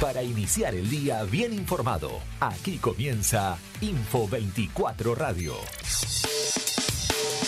[0.00, 5.54] Para iniciar el día bien informado, aquí comienza Info 24 Radio.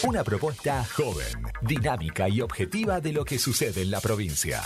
[0.02, 1.28] Una propuesta joven,
[1.62, 4.64] dinámica y objetiva de lo que sucede en la provincia.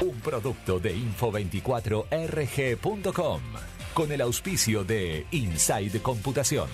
[0.00, 3.40] Un producto de info24rg.com
[3.94, 6.68] con el auspicio de Inside Computación.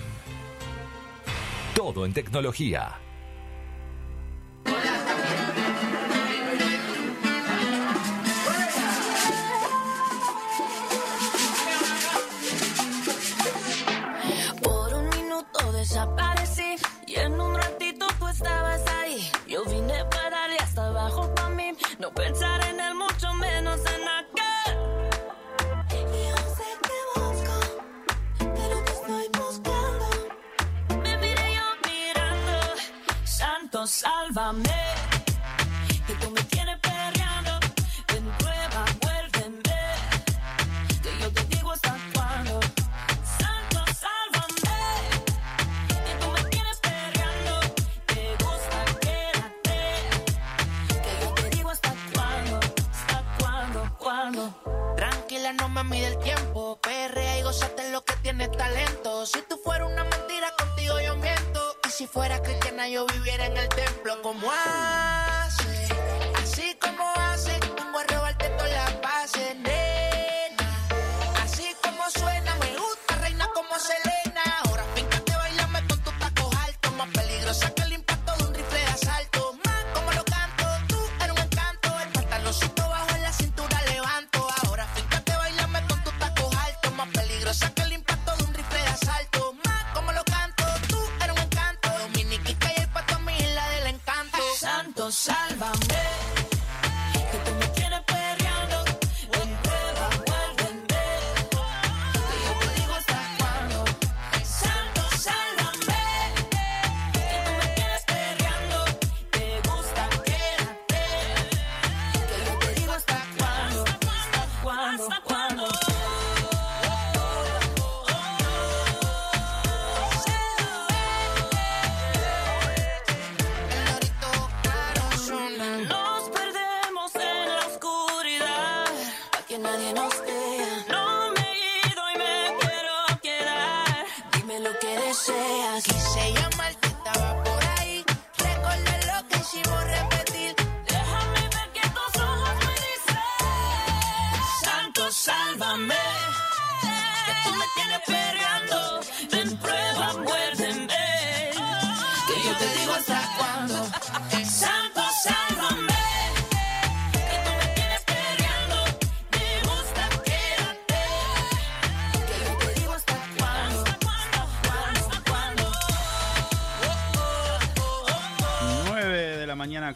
[1.75, 2.95] Todo en tecnología.
[33.87, 34.96] Sálvame.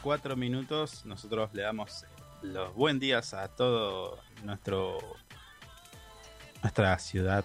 [0.02, 1.06] 4 minutos.
[1.06, 2.06] Nosotros le damos
[2.42, 4.98] los buen días a todo nuestro
[6.62, 7.44] nuestra ciudad,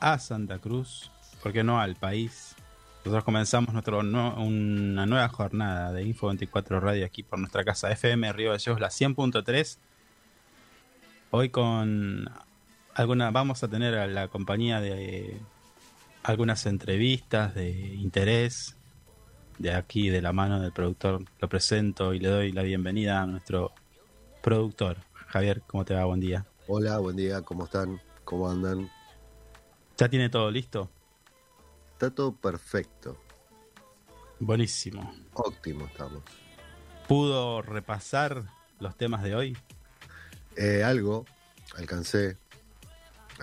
[0.00, 1.10] a Santa Cruz,
[1.42, 2.54] porque no al país.
[2.98, 8.32] Nosotros comenzamos nuestro una nueva jornada de Info 24 Radio aquí por nuestra casa FM
[8.32, 9.78] Río Gallegos, la 100.3.
[11.30, 12.28] Hoy con
[12.94, 15.40] alguna vamos a tener a la compañía de
[16.24, 18.75] algunas entrevistas de interés
[19.58, 23.26] de aquí de la mano del productor lo presento y le doy la bienvenida a
[23.26, 23.72] nuestro
[24.42, 24.98] productor.
[25.28, 26.04] Javier, ¿cómo te va?
[26.04, 26.46] Buen día.
[26.68, 28.00] Hola, buen día, ¿cómo están?
[28.24, 28.90] ¿Cómo andan?
[29.96, 30.90] ¿Ya tiene todo listo?
[31.92, 33.16] Está todo perfecto,
[34.38, 35.14] Buenísimo.
[35.32, 36.22] óptimo estamos.
[37.08, 38.42] ¿Pudo repasar
[38.80, 39.56] los temas de hoy?
[40.56, 41.24] Eh, algo,
[41.78, 42.36] alcancé,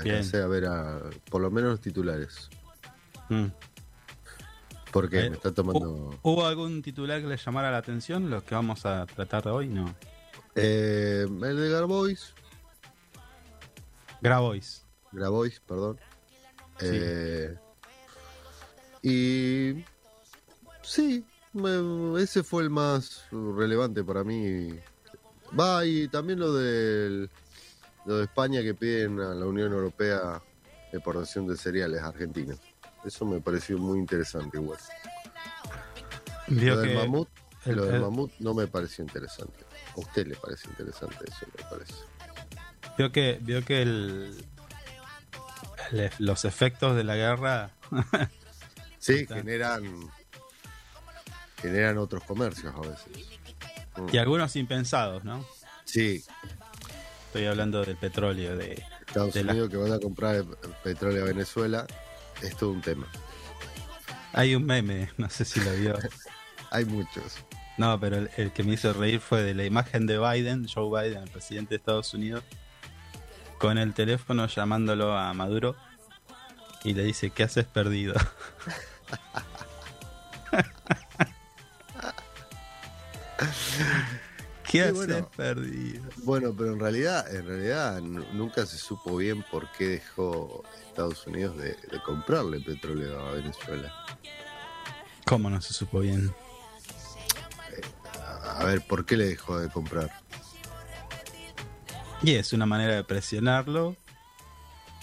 [0.03, 0.17] Bien.
[0.17, 0.99] alcancé a ver a,
[1.31, 2.49] por lo menos los titulares,
[3.29, 3.45] Mm.
[4.93, 6.11] Porque Eh, me está tomando...
[6.11, 8.29] ¿Hu- ¿Hubo algún titular que le llamara la atención?
[8.29, 9.67] ¿Los que vamos a tratar hoy?
[9.67, 9.93] No.
[10.55, 12.33] Eh, el de Garbois,
[14.21, 14.85] Grabois.
[15.11, 15.97] Grabois, perdón.
[16.79, 16.85] Sí.
[16.91, 17.55] Eh,
[19.01, 19.83] y
[20.81, 24.69] sí, me- ese fue el más relevante para mí.
[25.59, 27.29] Va, y también lo del
[28.05, 30.41] lo de España que piden a la Unión Europea
[30.91, 32.55] exportación de cereales a Argentina.
[33.05, 34.79] Eso me pareció muy interesante igual.
[36.47, 37.29] Vio Lo del que mamut,
[37.65, 39.65] el- lo del el- mamut no me pareció interesante.
[39.95, 41.93] A usted le parece interesante eso, me parece.
[42.97, 44.45] vio que, vio que el,
[45.91, 47.71] el- los efectos de la guerra
[48.99, 49.83] Sí, generan
[51.61, 53.29] generan otros comercios a veces.
[54.11, 55.45] Y algunos impensados, ¿no?
[55.85, 56.23] Sí,
[57.27, 60.45] Estoy hablando del petróleo, de, Estados de la- Unidos que van a comprar el
[60.83, 61.85] petróleo a Venezuela
[62.47, 63.07] es todo un tema.
[64.33, 65.95] Hay un meme, no sé si lo vio.
[66.71, 67.37] Hay muchos.
[67.77, 70.89] No, pero el, el que me hizo reír fue de la imagen de Biden, Joe
[70.89, 72.43] Biden, el presidente de Estados Unidos,
[73.59, 75.75] con el teléfono llamándolo a Maduro
[76.83, 78.13] y le dice, ¿qué haces perdido?
[84.73, 85.29] ¿Qué haces bueno.
[85.37, 86.01] perdido?
[86.23, 91.27] Bueno, pero en realidad, en realidad nu- nunca se supo bien por qué dejó Estados
[91.27, 93.93] Unidos de, de comprarle petróleo a Venezuela.
[95.25, 96.33] ¿Cómo no se supo bien?
[98.19, 100.09] A, a ver, ¿por qué le dejó de comprar?
[102.23, 103.95] Y es una manera de presionarlo.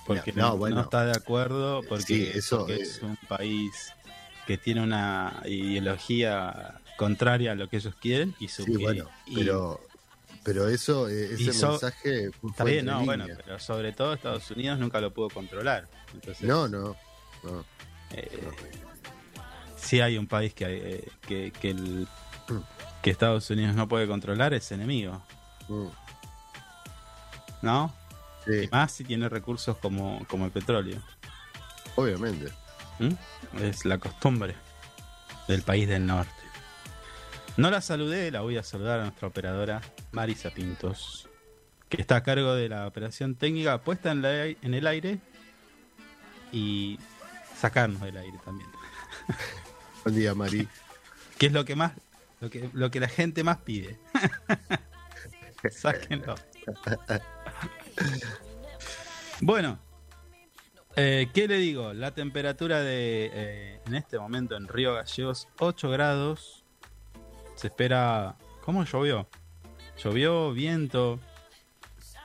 [0.05, 0.77] Porque No, no, bueno.
[0.77, 2.83] no está de acuerdo, porque, Sí, eso, porque eh.
[2.83, 3.93] es un país
[4.49, 9.81] que tiene una ideología contraria a lo que ellos quieren y su Sí, bueno, pero,
[10.45, 14.51] pero eso, eh, ese so- mensaje fue está bien, no, bueno, pero sobre todo Estados
[14.51, 15.89] Unidos nunca lo pudo controlar.
[16.13, 16.95] Entonces, No, no,
[17.43, 17.65] no.
[18.11, 18.51] eh,
[19.77, 22.07] si hay un país que, eh, que, que, el-
[23.03, 25.23] que Estados Unidos no puede controlar, es enemigo,
[25.69, 25.87] Mm,
[27.63, 27.95] ¿no?
[28.45, 31.01] sí, Y más si tiene recursos como, como el petróleo.
[31.97, 32.53] obviamente.
[32.99, 33.63] ¿Mm?
[33.63, 34.55] Es la costumbre
[35.49, 36.31] del país del norte.
[37.61, 41.29] No la saludé, la voy a saludar a nuestra operadora Marisa Pintos,
[41.91, 45.19] que está a cargo de la operación técnica puesta en, la- en el aire
[46.53, 46.99] y
[47.59, 48.71] sacarnos del aire también.
[50.05, 50.67] Buen día, Mari.
[51.37, 51.93] Que es lo que más,
[52.41, 53.99] lo que, lo que la gente más pide.
[55.71, 56.37] Sáquenlo.
[59.43, 59.79] Bueno,
[60.97, 61.93] eh, ¿qué le digo?
[61.93, 66.60] La temperatura de eh, en este momento en Río Gallegos 8 grados.
[67.61, 68.37] Se espera.
[68.65, 69.29] ¿Cómo llovió?
[70.03, 71.21] Llovió, viento.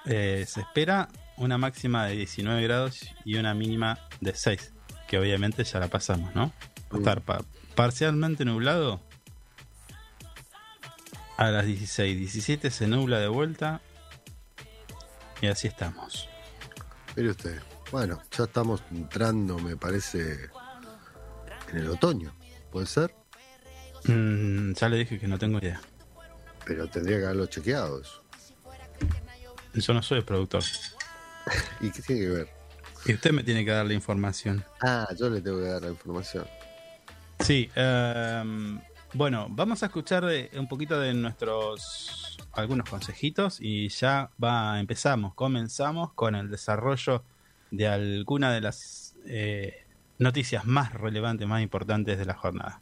[0.06, 4.72] Eh, se espera una máxima de 19 grados y una mínima de 6.
[5.08, 6.54] Que obviamente ya la pasamos, ¿no?
[6.92, 7.44] Va a estar pa-
[7.76, 9.02] parcialmente nublado.
[11.38, 13.82] A las 16, 17 se nubla de vuelta.
[15.42, 16.30] Y así estamos.
[17.16, 17.62] Mire usted.
[17.92, 20.50] Bueno, ya estamos entrando, me parece,
[21.72, 22.34] en el otoño.
[22.72, 23.14] ¿Puede ser?
[24.08, 25.82] Mm, ya le dije que no tengo idea.
[26.66, 28.22] Pero tendría que haberlo chequeado eso.
[29.74, 30.64] Yo no soy el productor.
[31.82, 32.50] ¿Y qué tiene que ver?
[33.06, 34.64] Y usted me tiene que dar la información.
[34.82, 36.46] Ah, yo le tengo que dar la información.
[37.40, 38.80] Sí, em,
[39.14, 45.34] bueno, vamos a escuchar de- un poquito de nuestros algunos consejitos y ya va, empezamos,
[45.36, 47.26] comenzamos con el desarrollo
[47.70, 49.86] de alguna de las eh,
[50.18, 52.82] noticias más relevantes, más importantes de la jornada.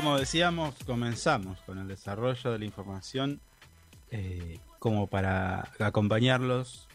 [0.00, 3.38] Como decíamos, comenzamos con el desarrollo de la información
[4.10, 6.88] eh, como para acompañarlos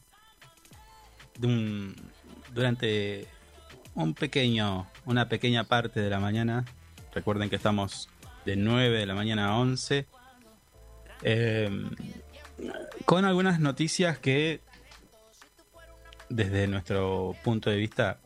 [1.37, 1.95] de un-
[2.51, 3.27] durante
[3.93, 6.65] un pequeño, una pequeña parte de la mañana.
[7.13, 8.09] Recuerden que estamos
[8.43, 10.07] de 9 de la mañana a 11.
[11.21, 11.69] eh,
[13.05, 14.61] con algunas noticias que
[16.29, 18.19] desde nuestro punto de vista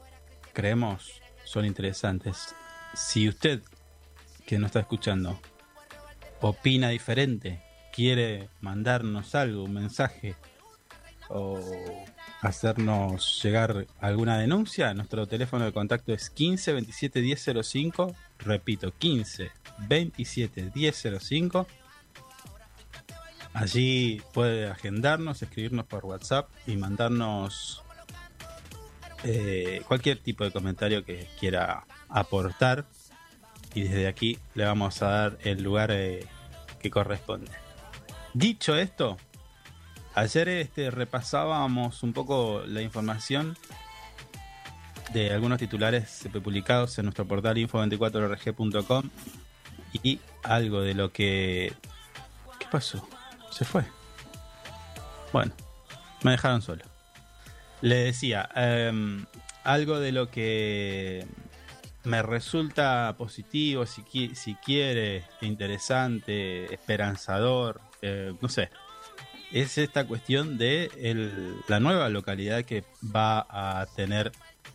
[0.54, 2.56] creemos son interesantes.
[2.96, 3.62] Si usted
[4.50, 5.40] que nos está escuchando
[6.42, 7.62] opina diferente,
[7.94, 10.36] quiere mandarnos algo, un mensaje
[11.30, 11.60] o
[12.42, 19.52] hacernos llegar alguna denuncia, nuestro teléfono de contacto es 15 27 1005, repito, 15
[19.88, 21.68] 27 1005.
[23.54, 27.84] Allí puede agendarnos, escribirnos por WhatsApp y mandarnos
[29.24, 32.88] eh, cualquier tipo de comentario que quiera aportar
[33.74, 36.26] y desde aquí le vamos a dar el lugar eh,
[36.80, 37.52] que corresponde.
[38.34, 39.18] Dicho esto,
[40.16, 43.58] ayer este, repasábamos un poco la información
[45.14, 49.10] de algunos titulares publicados en nuestro portal info24rg.com
[50.04, 51.74] y algo de lo que...
[52.60, 53.08] ¿Qué pasó?
[53.52, 53.84] Se fue.
[55.34, 55.52] Bueno,
[56.24, 56.84] me dejaron solo.
[57.82, 59.26] Le decía, em,
[59.64, 61.26] algo de lo que
[62.04, 68.70] me resulta positivo, si, qui- si quiere, interesante, esperanzador, eh, no sé,
[69.52, 70.90] es esta cuestión de
[71.68, 74.32] la nueva localidad que va a tener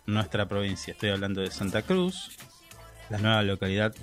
[0.06, 0.92] nuestra provincia.
[0.92, 2.30] Estoy hablando de Santa Cruz.
[3.08, 3.94] La nueva localidad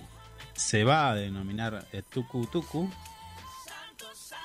[0.53, 2.89] se va a denominar eh, Tucu Tucu.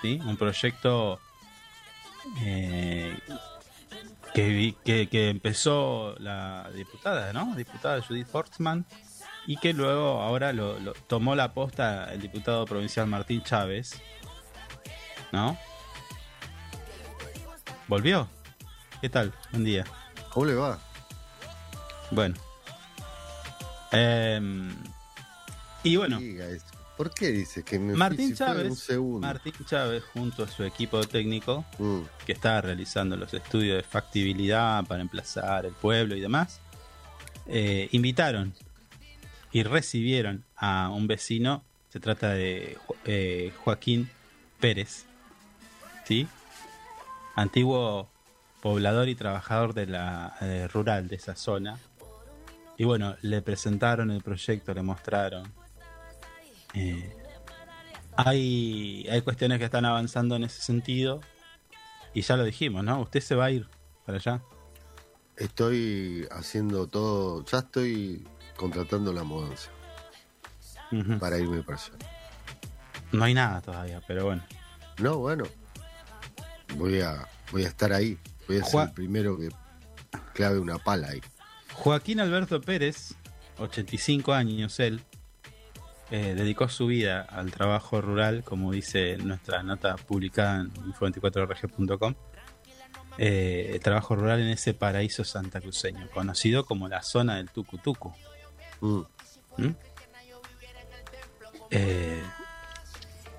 [0.03, 0.19] ¿sí?
[0.25, 1.21] Un proyecto
[2.43, 3.17] eh,
[4.35, 7.55] que, que, que empezó la diputada, ¿no?
[7.55, 8.85] Diputada Judith Forstman
[9.47, 14.01] y que luego ahora lo, lo- tomó la posta el diputado provincial Martín Chávez,
[15.33, 15.57] ¿no?
[17.89, 18.29] ¿Volvió?
[19.01, 19.33] ¿Qué tal?
[19.53, 19.85] Buen día.
[20.31, 20.79] ¿Cómo le va?
[22.11, 22.35] Bueno.
[23.93, 24.75] Em,
[25.85, 26.67] y bueno, Diga eso.
[26.97, 28.89] ¿Por qué dice que me Martín Chávez?
[29.21, 34.85] Martín Chávez junto a su equipo técnico Mm, que está realizando los estudios de factibilidad
[34.87, 36.61] para emplazar el pueblo y demás,
[37.47, 38.55] eh, invitaron
[39.53, 44.09] y recibieron a un vecino, se trata de eh, Joaquín
[44.59, 45.05] Pérez,
[46.05, 46.27] ¿sí?
[47.37, 48.09] antiguo
[48.63, 51.79] poblador y trabajador de la eh, rural de esa zona.
[52.79, 55.53] Y bueno, le presentaron el proyecto, le mostraron.
[56.77, 57.11] Eh,
[58.17, 61.21] hay, hay cuestiones que están avanzando en ese sentido.
[62.13, 63.01] Y ya lo dijimos, ¿no?
[63.01, 63.69] Usted se va a ir
[64.05, 64.43] para allá.
[65.37, 69.71] Estoy haciendo todo, ya estoy contratando la mudanza
[71.21, 71.93] para irme para allá.
[73.13, 74.43] No hay nada todavía, pero bueno.
[74.99, 75.45] No, bueno,
[76.77, 78.19] voy a, voy a estar ahí.
[78.49, 79.49] Voy a ser el primero que
[80.33, 81.21] clave una pala ahí.
[81.75, 83.15] Joaquín Alberto Pérez,
[83.59, 85.03] 85 años él,
[86.11, 92.15] eh, dedicó su vida al trabajo rural, como dice nuestra nota publicada en info24rg.com.
[93.19, 98.15] Eh, el trabajo rural en ese paraíso santacruceño, conocido como la zona del Tucutucu.
[98.81, 99.01] Mm,
[99.57, 99.75] ¿Mm?
[101.71, 102.23] Eh,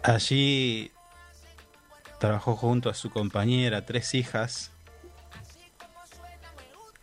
[0.03, 0.91] allí
[2.19, 4.71] trabajó junto a su compañera, tres hijas.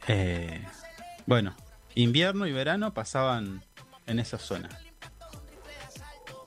[0.08, 0.62] Eh,
[1.26, 1.54] bueno,
[1.94, 3.62] invierno y verano pasaban
[4.06, 4.68] en esa zona.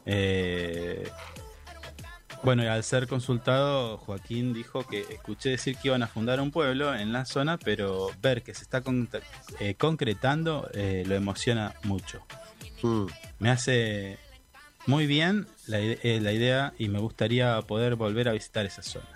[0.09, 1.07] Eh,
[2.43, 6.49] bueno, y al ser consultado, Joaquín dijo que escuché decir que iban a fundar un
[6.51, 9.09] pueblo en la zona, pero ver que se está con-
[9.59, 12.23] eh, concretando eh, lo emociona mucho
[12.83, 13.05] mm.
[13.39, 14.17] me hace
[14.85, 19.09] muy bien la, eh, la idea y me gustaría poder volver a visitar esa zona.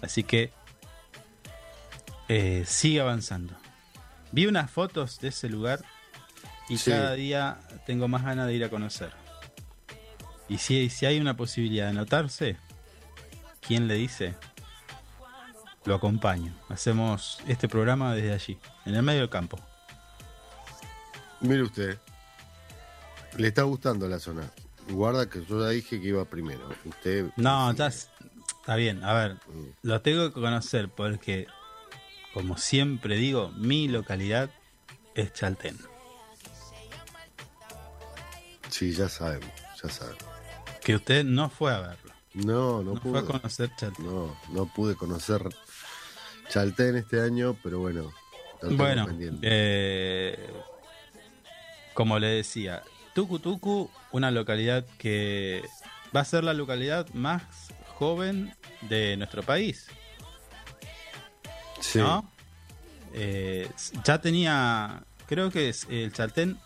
[0.00, 0.50] Así que
[2.64, 3.54] sigue avanzando.
[4.32, 5.80] Vi unas fotos de ese lugar
[6.68, 6.90] y Sí.
[6.90, 9.10] cada día tengo más ganas de ir a conocer.
[10.48, 12.56] Y si, si hay una posibilidad de anotarse,
[13.60, 14.34] ¿quién le dice?
[15.84, 16.52] Lo acompaño.
[16.68, 19.58] Hacemos este programa desde allí, en el medio del campo.
[21.40, 21.98] Mire usted,
[23.36, 24.50] le está gustando la zona.
[24.88, 26.68] Guarda que yo ya dije que iba primero.
[26.84, 27.26] Usted.
[27.36, 29.04] No, ya está bien.
[29.04, 29.66] A ver, Mm.
[29.82, 31.46] lo tengo que conocer porque
[32.32, 34.50] como siempre digo, mi localidad
[35.14, 35.76] es Chaltén.
[38.68, 39.48] Sí, ya sabemos,
[39.82, 40.24] ya sabemos.
[40.86, 42.12] Que usted no fue a verlo.
[42.34, 43.10] No, no, No, pude.
[43.10, 44.06] fue a conocer Chaltén.
[44.06, 45.42] No, no pude conocer
[46.48, 48.12] Chaltén este año, pero bueno.
[48.62, 49.08] Bueno,
[49.42, 50.48] eh,
[51.92, 52.84] como le decía,
[53.16, 55.60] Tucutucu, una localidad que
[56.14, 57.42] va a ser la localidad más
[57.94, 59.88] joven de nuestro país,
[61.80, 61.98] sí.
[61.98, 62.30] ¿no?
[63.12, 63.68] Eh,
[64.04, 66.56] ya tenía, creo que es el Chaltén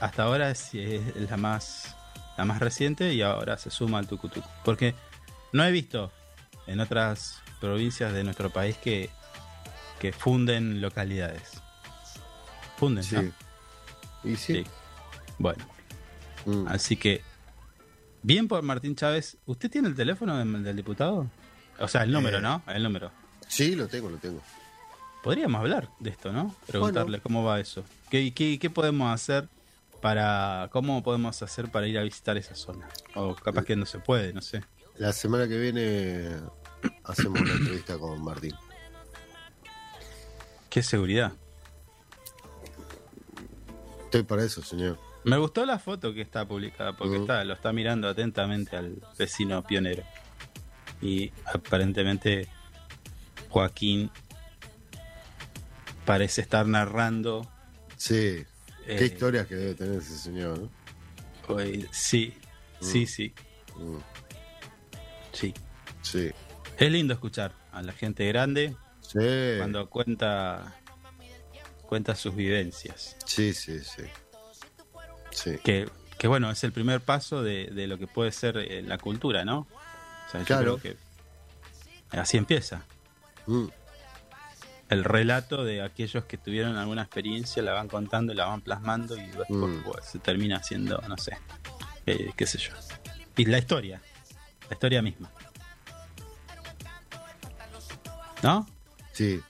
[0.00, 1.94] hasta ahora es, es la más
[2.36, 4.94] la más reciente y ahora se suma al Tucutucu, porque
[5.52, 6.10] no he visto
[6.66, 9.10] en otras provincias de nuestro país que
[10.00, 11.60] que funden localidades.
[12.76, 13.14] Funden, Sí.
[13.16, 13.22] ¿no?
[14.30, 14.54] Y sí.
[14.54, 14.66] Sí.
[15.38, 15.64] Bueno,
[16.44, 16.66] Mm.
[16.66, 17.22] así que
[18.22, 19.36] bien por Martín Chávez.
[19.46, 21.28] ¿Usted tiene el teléfono del, del diputado?
[21.78, 22.40] O sea, el número, Eh.
[22.42, 22.62] ¿no?
[22.66, 23.12] El número.
[23.46, 24.40] Sí, lo tengo, lo tengo.
[25.22, 26.52] Podríamos hablar de esto, ¿no?
[26.66, 27.84] Preguntarle cómo va eso.
[28.10, 29.48] ¿Qué, qué, qué podemos hacer
[30.02, 30.68] para.
[30.72, 32.86] ¿Cómo podemos hacer para ir a visitar esa zona?
[33.14, 34.62] O capaz que no se puede, no sé.
[34.98, 36.28] La semana que viene
[37.04, 38.52] hacemos una entrevista con Martín.
[40.68, 41.32] ¿Qué seguridad?
[44.04, 44.98] Estoy para eso, señor.
[45.24, 49.62] Me gustó la foto que está publicada porque está, lo está mirando atentamente al vecino
[49.62, 50.02] pionero.
[51.00, 52.48] Y aparentemente
[53.48, 54.10] Joaquín
[56.04, 57.48] parece estar narrando.
[57.96, 58.44] Sí.
[58.86, 60.68] Eh, Qué historias que debe tener ese señor,
[61.90, 62.34] sí,
[62.80, 63.06] sí, Mm.
[63.06, 63.34] sí,
[63.76, 63.96] Mm,
[65.32, 65.54] sí.
[66.02, 66.30] Sí.
[66.78, 69.18] Es lindo escuchar a la gente grande Sí.
[69.58, 70.76] cuando cuenta
[71.86, 73.16] cuenta sus vivencias.
[73.26, 74.02] Sí, sí, sí.
[75.30, 75.58] Sí.
[75.62, 78.98] Que, que bueno, es el primer paso de, de lo que puede ser eh, la
[78.98, 79.60] cultura, ¿no?
[80.26, 80.78] O sea, yo Claro.
[80.78, 80.96] creo
[82.10, 82.84] que así empieza.
[83.46, 83.66] Mm,
[84.92, 89.16] el relato de aquellos que tuvieron alguna experiencia, la van contando y la van plasmando
[89.16, 89.82] y después Mm.
[89.84, 91.36] pues, se termina haciendo, no sé,
[92.06, 92.72] eh, qué sé yo.
[93.36, 94.00] Y la historia,
[94.68, 95.30] la historia misma.
[98.42, 98.66] ¿No?
[99.12, 99.40] Sí.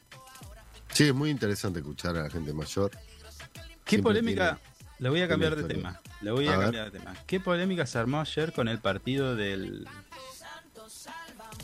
[0.92, 2.90] Sí, es muy interesante escuchar a la gente mayor.
[2.90, 4.58] ¿Qué Siempre polémica?
[4.98, 6.00] Le voy a cambiar de tiene tema.
[6.20, 6.64] Le voy a, A ver.
[6.66, 7.14] cambiar de tema.
[7.26, 9.88] ¿Qué polémica se armó ayer con el partido del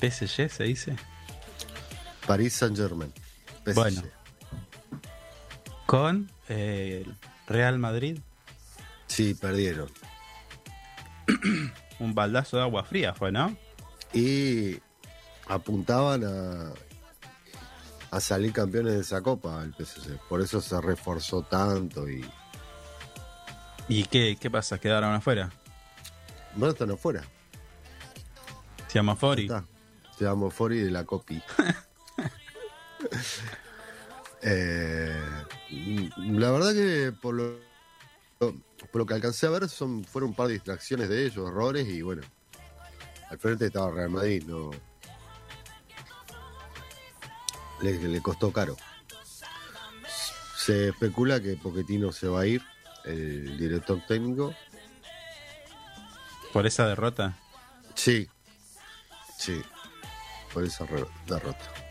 [0.00, 0.96] PSG, se dice?
[2.26, 3.12] París Saint Germain.
[3.74, 4.02] Bueno.
[5.86, 8.20] Con eh, el Real Madrid.
[9.06, 9.90] Sí, perdieron.
[11.98, 13.56] Un baldazo de agua fría fue, ¿no?
[14.12, 14.78] Y
[15.48, 16.72] apuntaban a,
[18.10, 20.18] a salir campeones de esa copa el PSG.
[20.28, 22.24] Por eso se reforzó tanto y.
[23.88, 24.78] ¿Y qué, qué pasa?
[24.78, 25.50] ¿Quedaron afuera?
[26.54, 27.24] Bueno, están afuera.
[28.86, 29.48] Se llama Fori.
[30.18, 31.40] Se llama Fori de la Copi.
[34.40, 35.20] Eh,
[36.16, 37.58] la verdad que por lo,
[38.38, 38.54] por
[38.94, 42.02] lo que alcancé a ver son, fueron un par de distracciones de ellos, errores y
[42.02, 42.22] bueno.
[43.30, 44.70] Al frente estaba Real Madrid, no.
[47.82, 48.76] Le, le costó caro.
[50.56, 52.62] Se especula que Poquetino se va a ir,
[53.04, 54.54] el director técnico.
[56.52, 57.38] Por esa derrota.
[57.94, 58.28] Sí,
[59.36, 59.62] sí,
[60.52, 60.86] por esa
[61.26, 61.87] derrota.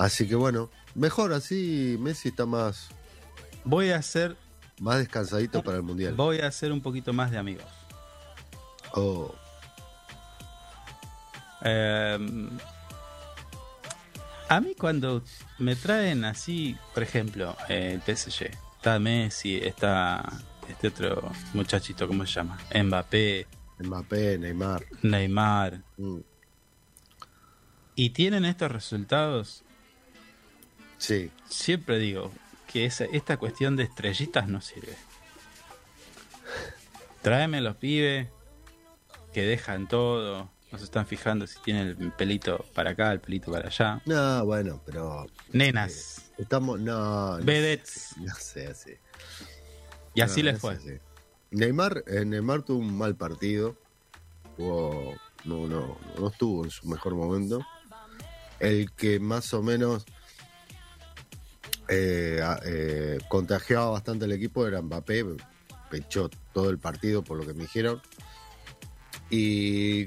[0.00, 2.88] Así que bueno, mejor así Messi está más,
[3.64, 4.34] Voy a hacer,
[4.80, 6.14] más descansadito para el Mundial.
[6.14, 7.66] voy a hacer un poquito más de amigos.
[8.94, 9.34] Oh,
[11.62, 12.18] Eh,
[14.48, 15.22] a mí cuando
[15.58, 20.24] me traen así, por ejemplo, eh, el PSG, está Messi, está
[20.66, 22.58] este otro muchachito, ¿cómo se llama?
[22.74, 23.46] Mbappé,
[23.80, 24.86] Mbappé, Neymar.
[25.02, 26.20] Neymar, mm,
[27.96, 29.62] y tienen estos resultados,
[31.00, 32.30] Sí, siempre digo
[32.72, 34.94] que esa- esta cuestión de estrellitas no sirve.
[37.22, 38.28] Tráeme los pibes
[39.32, 43.50] que dejan todo, no se están fijando si tienen el pelito para acá, el pelito
[43.50, 44.00] para allá.
[44.06, 48.92] no, bueno, pero Nenas, estamos, no, vedettes, no sé así.
[50.14, 50.74] y así No, les fue.
[50.74, 50.98] así.
[51.50, 53.76] Neymar, eh, Neymar tuvo un mal partido.
[54.56, 57.60] Jugó- no, no, no estuvo en su mejor momento.
[58.60, 60.04] El que más o menos
[61.90, 65.24] eh, eh, contagiaba bastante al equipo era Mbappé.
[65.90, 68.00] Pechó todo el partido por lo que me dijeron.
[69.28, 70.06] Y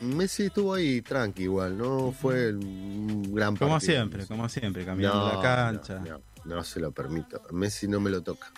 [0.00, 3.68] Messi estuvo ahí tranqui igual, no fue un gran partido.
[3.68, 5.94] Como siempre, como siempre, cambiando No, la cancha.
[6.00, 7.42] No, no, no se lo permito.
[7.52, 8.52] Messi no me lo toca.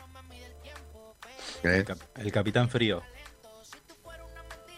[1.62, 1.78] ¿Eh?
[1.78, 3.02] El, cap- el capitán frío.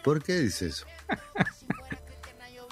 [0.03, 0.85] ¿Por qué dice eso?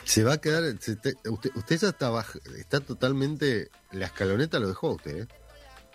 [0.06, 0.64] Se va a quedar.
[0.80, 3.70] se te- usted, usted ya está, baj- está totalmente.
[3.92, 5.28] La escaloneta lo dejó a usted, ¿eh?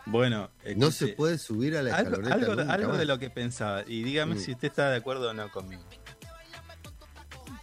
[0.07, 2.35] Bueno, No se puede subir a la algo, escaloneta.
[2.35, 2.99] algo, nunca algo más.
[2.99, 3.83] de lo que pensaba.
[3.87, 4.38] Y dígame Mm.
[4.38, 5.83] si usted está de acuerdo o no conmigo.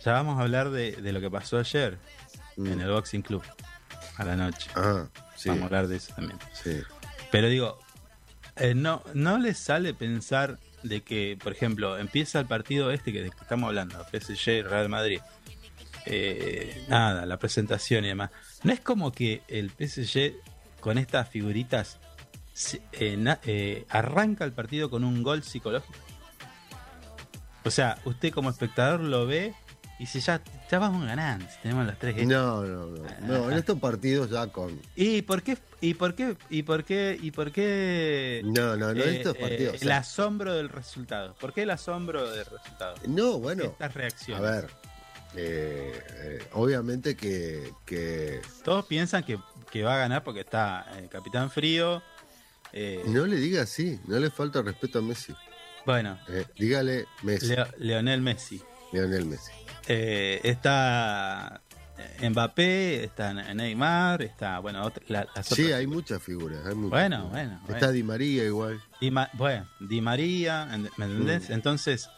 [0.05, 1.97] Ya vamos a hablar de, de lo que pasó ayer
[2.55, 2.67] Mm.
[2.67, 3.43] en el Boxing Club
[4.17, 4.69] a la noche.
[4.75, 5.49] Ah, sí.
[5.49, 6.39] Vamos a hablar de eso también.
[6.53, 6.79] sí.
[7.31, 7.77] Pero digo,
[8.55, 13.23] eh, no, no les sale pensar de que, por ejemplo, empieza el partido este que,
[13.23, 15.19] de que estamos hablando, PSG Real Madrid.
[16.09, 18.31] Eh, nada, la presentación y demás.
[18.63, 20.33] No es como que el PSG
[20.79, 21.99] con estas figuritas
[22.93, 25.97] eh, na- eh, arranca el partido con un gol psicológico.
[27.65, 29.53] O sea, usted como espectador lo ve
[29.99, 30.41] y si ya,
[30.71, 32.15] ya vamos ganando, si tenemos las tres.
[32.25, 33.03] No, no, no.
[33.21, 34.79] No, en estos partidos ya con.
[34.95, 35.57] ¿Y por qué?
[35.81, 36.37] ¿Y por qué?
[36.49, 37.17] ¿Y por qué?
[37.21, 38.41] ¿Y por qué?
[38.45, 39.81] No, no, no, eh, estos eh, partidos.
[39.81, 41.35] o el asombro del resultado.
[41.35, 42.95] ¿Por qué el asombro del resultado?
[43.07, 43.63] no, bueno.
[43.65, 44.41] Estas A reacciones.
[44.41, 44.67] ver.
[45.37, 48.41] Eh, eh, obviamente que, que.
[48.63, 49.37] Todos piensan que,
[49.71, 52.01] que va a ganar porque está el Capitán Frío.
[52.73, 53.99] eh, No le diga así.
[54.07, 55.33] No le falta respeto a Messi.
[55.85, 57.47] Bueno, Eh, dígale Messi.
[57.47, 58.61] Leo- Leonel Messi.
[58.91, 59.51] Lionel Messi.
[59.87, 61.61] Eh, está
[62.21, 66.59] Mbappé, está Neymar, está, bueno, otra- la- las Sí, otras- hay muchas figuras.
[66.65, 67.31] hay muchas Bueno, figuras.
[67.31, 67.91] bueno, Está bueno.
[67.93, 68.81] Di María igual.
[69.01, 71.49] Di, Ma- bueno, Di María, ¿ent- ¿me entendés?
[71.49, 71.53] Mm.
[71.53, 72.09] Entonces,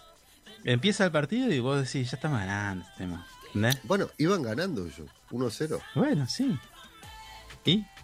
[0.63, 3.25] empieza el partido y vos decís, ya estamos ganando este tema.
[3.47, 3.79] ¿Entendés?
[3.83, 5.09] Bueno, iban ganando ellos.
[5.31, 5.81] 1-0.
[5.95, 6.57] Bueno, sí.
[7.65, 7.85] ¿Y?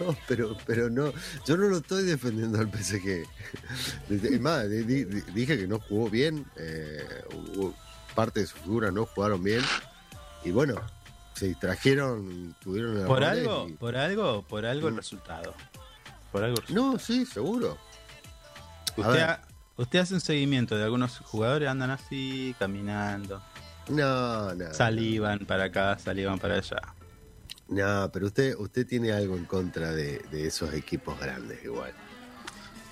[0.00, 1.12] No, pero, pero no.
[1.46, 3.24] Yo no lo estoy defendiendo al PSG.
[4.10, 6.44] Es más, di- di- di- dije que no jugó bien.
[6.56, 7.04] eh,
[8.16, 9.62] parte de sus figuras no jugaron bien.
[10.44, 10.74] Y bueno,
[11.34, 13.68] se distrajeron, tuvieron ¿Por algo?
[13.68, 14.42] y- ¿Por algo?
[14.42, 14.98] ¿Por algo el Mm.
[14.98, 15.54] resultado?
[16.32, 16.92] ¿Por algo el resultado?
[16.92, 17.78] No, sí, seguro.
[18.96, 19.42] Usted, ha-
[19.78, 23.42] usted hace un seguimiento de algunos jugadores, andan así, caminando.
[23.88, 24.74] No, no.
[24.74, 26.80] Salivan para acá, salivan para allá.
[27.68, 31.92] No, pero usted, usted tiene algo en contra de, de esos equipos grandes igual.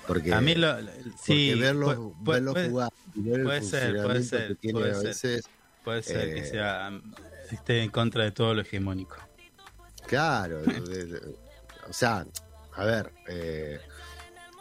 [0.06, 3.62] Porque, A mí lo, lo- porque sí, verlos, verlos puede, jugar y ver el puede
[3.62, 5.40] ser, puede ser, que puede a ser.
[5.82, 6.90] puede ser que eh, sea
[7.50, 9.16] esté en contra de todo lo hegemónico.
[10.06, 10.60] Claro,
[11.88, 12.24] o sea,
[12.74, 13.80] a ver, eh,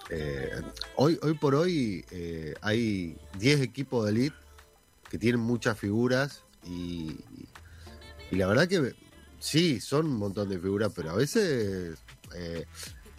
[0.09, 0.61] eh,
[0.95, 4.35] hoy, hoy por hoy eh, hay 10 equipos de elite
[5.09, 7.17] que tienen muchas figuras y,
[8.31, 8.95] y la verdad que
[9.39, 11.99] sí, son un montón de figuras, pero a veces
[12.33, 12.65] eh,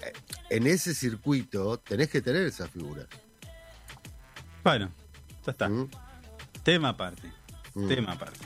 [0.03, 0.13] eh,
[0.51, 3.07] en ese circuito tenés que tener esas figuras.
[4.65, 4.91] Bueno,
[5.45, 5.69] ya está.
[5.69, 5.89] ¿Mm?
[6.65, 7.33] Tema aparte.
[7.75, 7.89] Mm.
[7.89, 8.41] Tema aparte.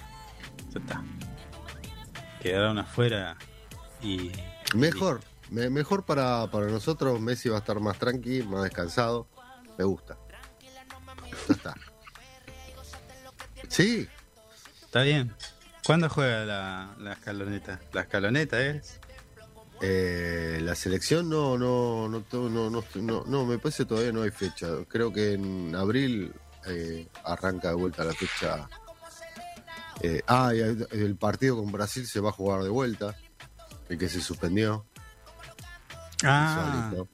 [0.73, 1.05] Ya está.
[2.43, 3.37] Quedaron afuera
[4.03, 4.31] y.
[4.75, 9.27] Mejor, me- mejor para, para nosotros, Messi va a estar más tranqui, más descansado,
[9.79, 10.17] me gusta.
[11.49, 11.75] Ya está.
[13.69, 14.09] Sí,
[14.85, 15.33] Está bien.
[15.87, 17.81] ¿Cuándo juega la, la escaloneta?
[17.93, 18.99] La escaloneta es.
[19.83, 24.31] Eh, la selección no, no, no, no, no, no, no, me parece todavía no hay
[24.33, 24.67] fecha.
[24.89, 26.35] Creo que en abril
[26.67, 28.69] eh, arranca de vuelta la fecha.
[30.03, 33.15] Eh, ah, y el partido con Brasil se va a jugar de vuelta,
[33.89, 34.85] el que se suspendió.
[36.25, 37.09] Ah, Insólito.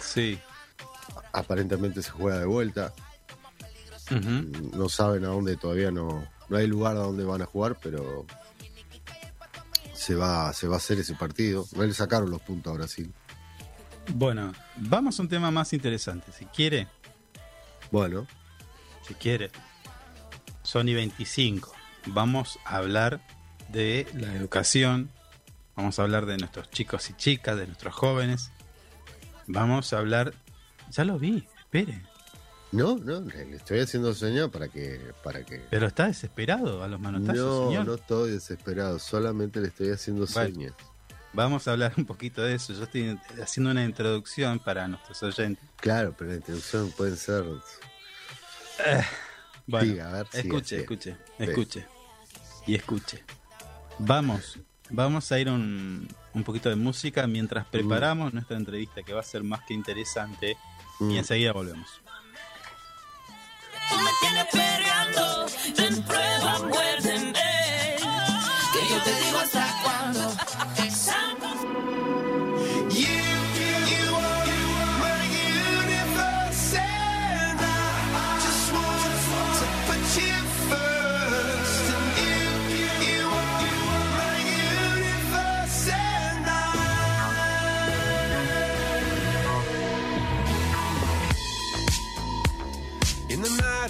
[0.00, 0.38] sí.
[1.32, 2.92] Aparentemente se juega de vuelta.
[4.72, 8.26] No saben a dónde todavía no, no hay lugar a donde van a jugar, pero
[9.94, 11.66] se va, se va a hacer ese partido.
[11.74, 13.12] No le sacaron los puntos a Brasil.
[14.12, 16.30] Bueno, vamos a un tema más interesante.
[16.32, 16.86] Si quiere,
[17.90, 18.26] Bueno,
[19.08, 19.50] si quiere.
[20.62, 21.72] Sony 25.
[22.06, 23.20] Vamos a hablar
[23.70, 25.10] de la educación.
[25.76, 28.50] Vamos a hablar de nuestros chicos y chicas, de nuestros jóvenes.
[29.46, 30.34] Vamos a hablar.
[30.90, 32.02] Ya lo vi, espere.
[32.72, 35.58] no, no, le estoy haciendo señal para que, para que.
[35.70, 37.86] Pero está desesperado a los manotazos, No, señor.
[37.86, 40.54] no estoy desesperado, solamente le estoy haciendo Bueno.
[40.54, 40.74] señas.
[41.32, 42.72] Vamos a hablar un poquito de eso.
[42.74, 45.64] Yo estoy haciendo una introducción para nuestros oyentes.
[45.76, 47.44] Claro, pero la introducción pueden ser.
[49.66, 51.86] Bueno, Diga, a ver, escuche, escuche, escuche.
[52.66, 53.24] Y escuche.
[53.98, 54.58] Vamos,
[54.94, 59.24] vamos a ir un, un poquito de música mientras preparamos nuestra entrevista que va a
[59.24, 60.56] ser más que interesante.
[61.00, 61.10] Y Mm.
[61.16, 61.88] enseguida volvemos.
[63.90, 66.58] Tú me tienes peleando, ven prueba.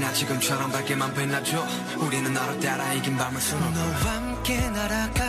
[0.00, 1.64] 언제까지나 지금처럼 밝게만 빛나줘
[1.98, 3.86] 우리는 너를 따라 이긴 밤을 수놓아 너와
[4.16, 5.22] 함께 날아가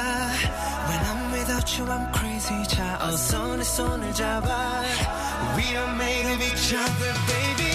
[0.87, 4.81] When I'm without you I'm crazy 자 어서 내 손을 잡아
[5.57, 7.70] We are made of each other baby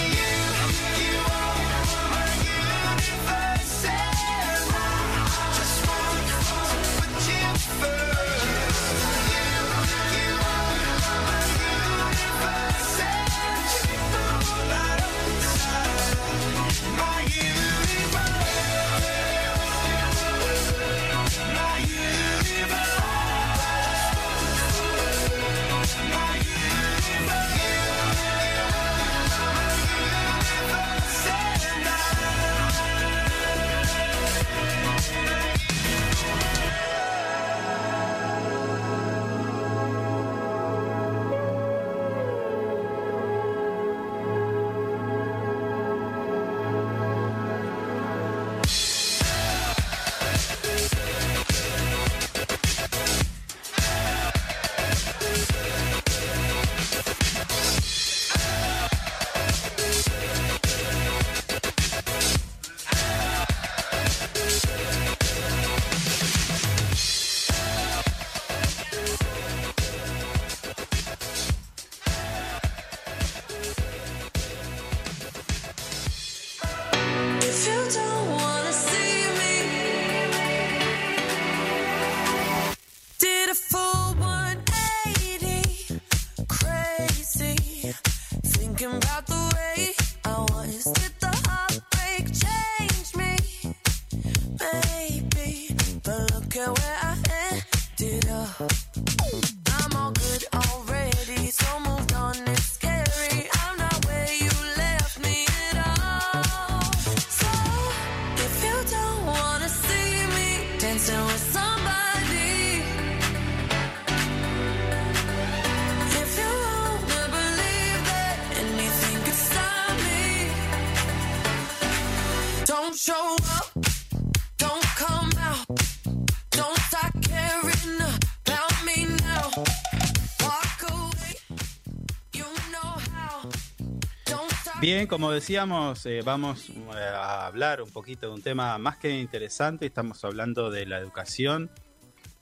[134.97, 139.11] Bien, como decíamos, eh, vamos eh, a hablar un poquito de un tema más que
[139.11, 139.85] interesante.
[139.85, 141.69] Estamos hablando de la educación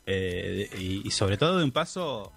[0.05, 2.31] eh, y, sobre todo de un paso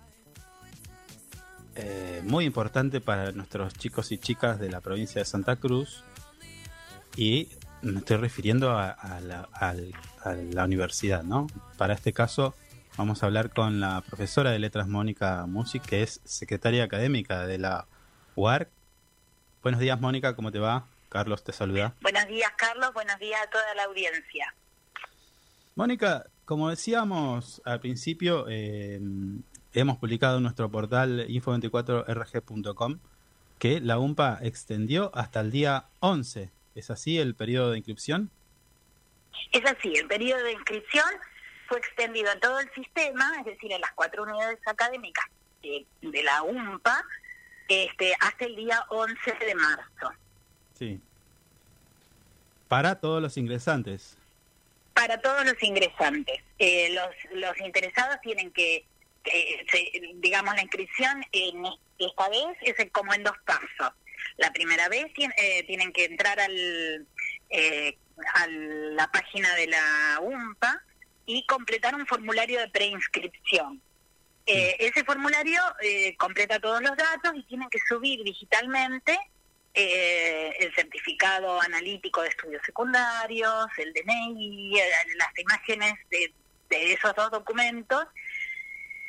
[2.25, 6.03] muy importante para nuestros chicos y chicas de la provincia de Santa Cruz.
[7.15, 7.51] Y
[7.83, 11.47] me estoy refiriendo a la universidad, ¿no?
[11.77, 12.57] Para este caso,
[12.97, 17.59] vamos a hablar con la profesora de letras Mónica Music, que es secretaria académica de
[17.59, 17.87] la
[18.35, 18.78] UARC.
[19.69, 20.87] Buenos días, Mónica, ¿cómo te va?
[21.11, 21.95] Carlos te saluda.
[22.01, 22.91] Buenos días, Carlos.
[22.95, 24.55] Buenos días a toda la audiencia.
[25.75, 28.99] Mónica, como decíamos al principio, eh,
[29.75, 32.99] hemos publicado en nuestro portal info24rg.com
[33.59, 36.51] que la UMPA extendió hasta el día 11.
[36.75, 38.31] ¿Es así el periodo de inscripción?
[39.53, 41.05] Es así, el periodo de inscripción
[41.67, 45.27] fue extendido a todo el sistema, es decir, en las cuatro unidades académicas
[45.63, 47.05] de, de la UMPA,
[47.69, 50.13] este, hasta el día 11 de marzo.
[50.79, 51.01] Sí.
[52.69, 54.17] Para todos los ingresantes.
[54.95, 56.41] Para todos los ingresantes.
[56.59, 57.09] Eh, los,
[57.41, 58.85] los interesados tienen que,
[59.23, 61.65] que se- digamos, la inscripción en
[61.99, 63.95] esta vez es como en dos pasos.
[64.37, 67.07] La primera vez eh, tienen que entrar al,
[67.51, 67.97] eh,
[68.35, 70.83] a la página de la UMPA
[71.27, 73.81] y completar un formulario de preinscripción.
[74.51, 79.19] Eh, ese formulario eh, completa todos los datos y tienen que subir digitalmente
[79.75, 84.73] eh, el certificado analítico de estudios secundarios, el DNI,
[85.19, 86.33] las imágenes de,
[86.71, 88.07] esos dos documentos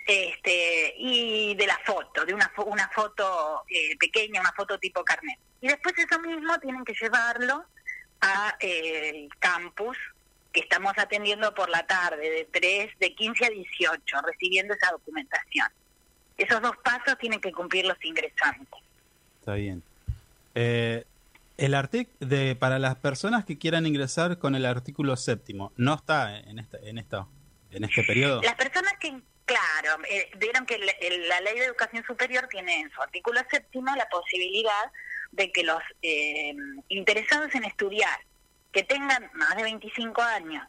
[0.05, 3.63] este, y de la foto, de una, una foto
[3.97, 5.39] pequeña, una foto tipo carnet.
[5.61, 7.63] Y después eso mismo tienen que llevarlo
[8.19, 9.97] a el campus
[10.51, 15.67] que estamos atendiendo por la tarde, de 3, de 15 a 18, recibiendo esa documentación.
[16.37, 18.79] Esos dos pasos tienen que cumplir los ingresantes.
[19.39, 19.83] Está bien.
[20.55, 21.05] Eh,
[21.57, 26.39] el artic de para las personas que quieran ingresar con el artículo séptimo no está
[26.39, 27.27] en esta en esta
[27.71, 28.41] en este periodo.
[28.41, 29.09] Las personas que,
[29.45, 33.41] claro, eh, vieron que el- el- la ley de educación superior tiene en su artículo
[33.51, 34.91] séptimo la posibilidad
[35.31, 36.55] de que los eh,
[36.87, 38.19] interesados en estudiar,
[38.71, 40.65] que tengan más de 25 años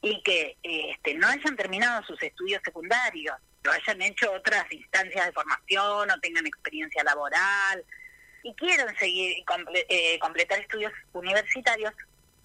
[0.00, 5.32] y que este, no hayan terminado sus estudios secundarios, lo hayan hecho otras instancias de
[5.32, 7.84] formación o tengan experiencia laboral
[8.42, 11.92] y quieran seguir comple- eh, completar estudios universitarios,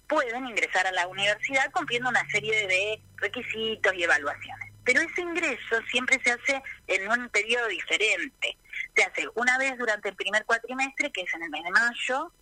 [0.06, 4.72] pueden ingresar a la universidad cumpliendo una serie de requisitos y evaluaciones.
[4.84, 8.56] Pero ese ingreso siempre se hace en un periodo diferente.
[8.96, 12.32] Se hace una vez durante el primer cuatrimestre, que es en el mes de mayo,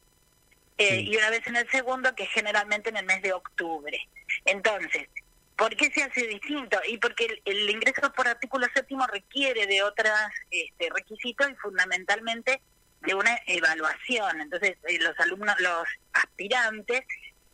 [0.78, 3.98] eh, y una vez en el segundo, que es generalmente en el mes de octubre.
[4.44, 5.08] Entonces,
[5.56, 6.78] ¿por qué se hace distinto?
[6.88, 10.10] Y porque el, el ingreso por artículo séptimo requiere de otros
[10.50, 12.60] este, requisitos y fundamentalmente
[13.00, 14.40] de una evaluación.
[14.40, 17.02] Entonces, eh, los alumnos, los aspirantes,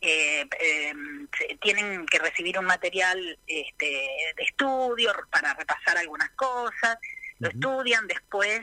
[0.01, 0.93] eh, eh,
[1.37, 3.85] se- tienen que recibir un material este,
[4.35, 6.97] de estudio para repasar algunas cosas,
[7.39, 8.61] lo estudian, después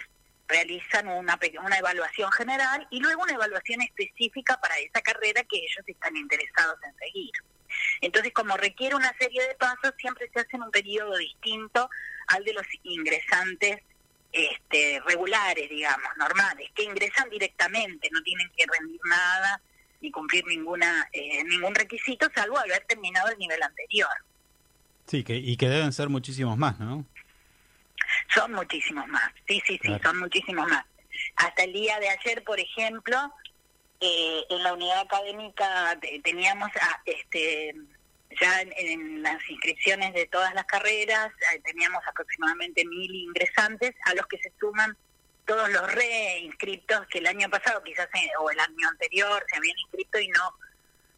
[0.51, 5.85] realizan una, una evaluación general y luego una evaluación específica para esa carrera que ellos
[5.87, 7.33] están interesados en seguir.
[8.01, 11.89] Entonces, como requiere una serie de pasos, siempre se hace en un periodo distinto
[12.27, 13.83] al de los ingresantes
[14.33, 19.61] este, regulares, digamos, normales, que ingresan directamente, no tienen que rendir nada
[20.01, 24.09] ni cumplir ninguna eh, ningún requisito, salvo haber terminado el nivel anterior.
[25.07, 27.05] Sí, que y que deben ser muchísimos más, ¿no?
[28.35, 30.03] Son muchísimos más, sí, sí, sí, Claro.
[30.05, 30.85] son muchísimos más.
[31.37, 33.17] Hasta el día de ayer, por ejemplo,
[34.01, 37.75] eh, en la unidad académica te- teníamos a, este
[38.41, 44.15] ya en, en las inscripciones de todas las carreras eh, teníamos aproximadamente mil ingresantes a
[44.15, 44.97] los que se suman
[45.47, 49.77] todos los reinscriptos que el año pasado quizás eh, o el año anterior se habían
[49.81, 50.55] inscrito y no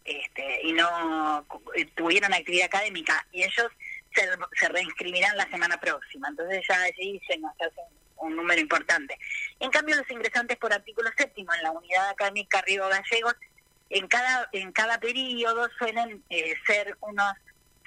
[0.07, 1.47] este y no
[1.77, 3.69] eh, tuvieron actividad académica y ellos
[4.15, 7.81] se, se reinscribirán la semana próxima entonces ya allí se nos hace
[8.17, 9.19] un, un número importante
[9.61, 13.35] en cambio los ingresantes por artículo séptimo en la unidad académica Río Gallegos
[13.91, 17.33] en cada en cada periodo suelen eh, ser unos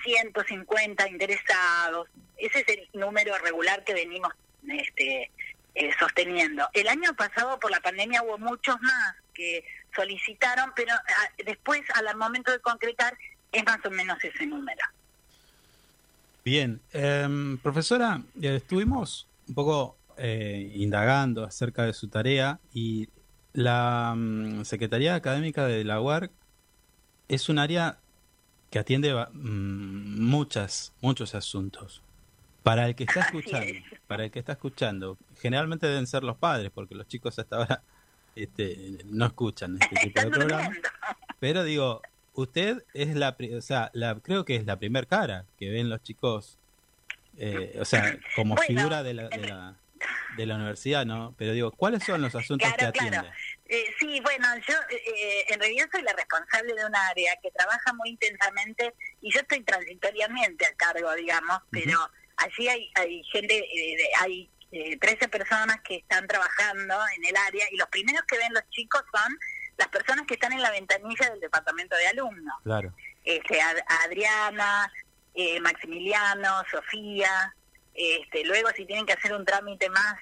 [0.04, 4.34] 150 interesados ese es el número regular que venimos
[4.68, 5.32] este
[5.76, 6.70] eh, sosteniendo.
[6.74, 12.16] El año pasado por la pandemia hubo muchos más que solicitaron, pero ah, después al
[12.16, 13.18] momento de concretar
[13.52, 14.82] es más o menos ese número.
[16.46, 23.10] Bien, Em, profesora, eh, estuvimos un poco eh, indagando acerca de su tarea y
[23.54, 26.32] la mm, Secretaría Académica de la UARC
[27.30, 27.98] es un área
[28.70, 32.04] que atiende mm, muchas, muchos asuntos.
[32.62, 34.00] Para el que está escuchando, es.
[34.06, 37.82] para el que está escuchando, generalmente deben ser los padres, porque los chicos hasta ahora
[38.36, 40.70] este, no escuchan este tipo de programa.
[41.40, 42.04] Pero digo,
[42.36, 46.02] usted es la, o sea, la, creo que es la primer cara que ven los
[46.04, 46.60] chicos,
[47.38, 49.80] eh, o sea, como Bueno, figura de la, de la,
[50.38, 51.34] de la universidad, ¿no?
[51.38, 53.18] Pero digo, ¿cuáles son los asuntos Claro, que claro.
[53.28, 53.38] atiende?
[53.68, 57.94] Eh, sí, bueno, yo eh, en realidad soy la responsable de un área que trabaja
[57.94, 61.98] muy intensamente y yo estoy transitoriamente a cargo, digamos, pero
[62.38, 67.36] allí hay, hay gente, eh, de- hay eh, 13 personas que están trabajando en el
[67.38, 69.38] área y los primeros que ven los chicos son
[69.78, 72.56] las personas que están en la ventanilla del departamento de alumnos.
[72.64, 72.94] Claro.
[73.24, 74.92] Este, Ad- Adriana,
[75.34, 77.54] eh, Maximiliano, Sofía,
[77.94, 80.16] este, luego si tienen que hacer un trámite más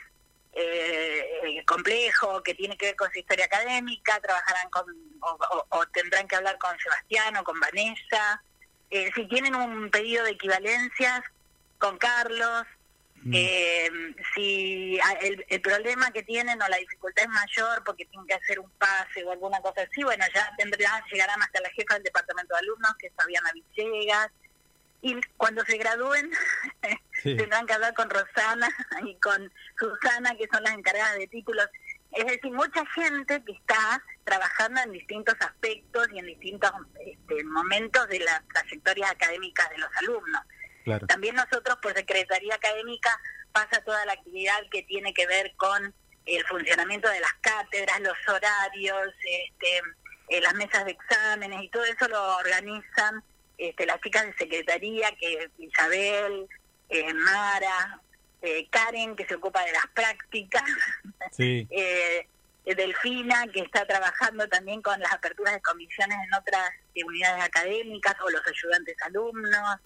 [0.56, 4.86] eh, eh, complejo que tiene que ver con su historia académica, trabajarán con
[5.22, 8.43] o, o- o tendrán que hablar con Sebastián o con Vanessa.
[8.91, 11.22] eh, si tienen un pedido de equivalencias
[11.80, 12.66] con Carlos,
[13.32, 13.89] eh,
[14.36, 18.59] si el, el problema que tienen o la dificultad es mayor porque tienen que hacer
[18.59, 22.53] un pase o alguna cosa así, bueno, ya tendrán, llegarán hasta la jefa del departamento
[22.53, 24.30] de alumnos, que es Fabiana Villegas,
[25.01, 26.32] y cuando se gradúen
[27.21, 27.38] Sí.
[27.38, 28.69] tendrán que hablar con Rosana
[29.05, 31.67] y con Susana, que son las encargadas de títulos.
[32.11, 36.71] Es decir, mucha gente que está trabajando en distintos aspectos y en distintos
[37.05, 40.41] este, momentos de las trayectorias académicas de los alumnos.
[40.84, 41.07] Claro.
[41.07, 43.09] También nosotros, por Secretaría Académica,
[43.51, 45.93] pasa toda la actividad que tiene que ver con
[46.25, 49.81] el funcionamiento de las cátedras, los horarios, este,
[50.29, 53.23] eh, las mesas de exámenes y todo eso lo organizan
[53.57, 56.47] este, las chicas de Secretaría, que Isabel,
[56.89, 58.01] eh, Mara,
[58.41, 60.63] eh, Karen, que se ocupa de las prácticas,
[61.31, 61.67] Sí.
[62.65, 68.29] Delfina, que está trabajando también con las aperturas de comisiones en otras unidades académicas o
[68.29, 69.79] los ayudantes alumnos.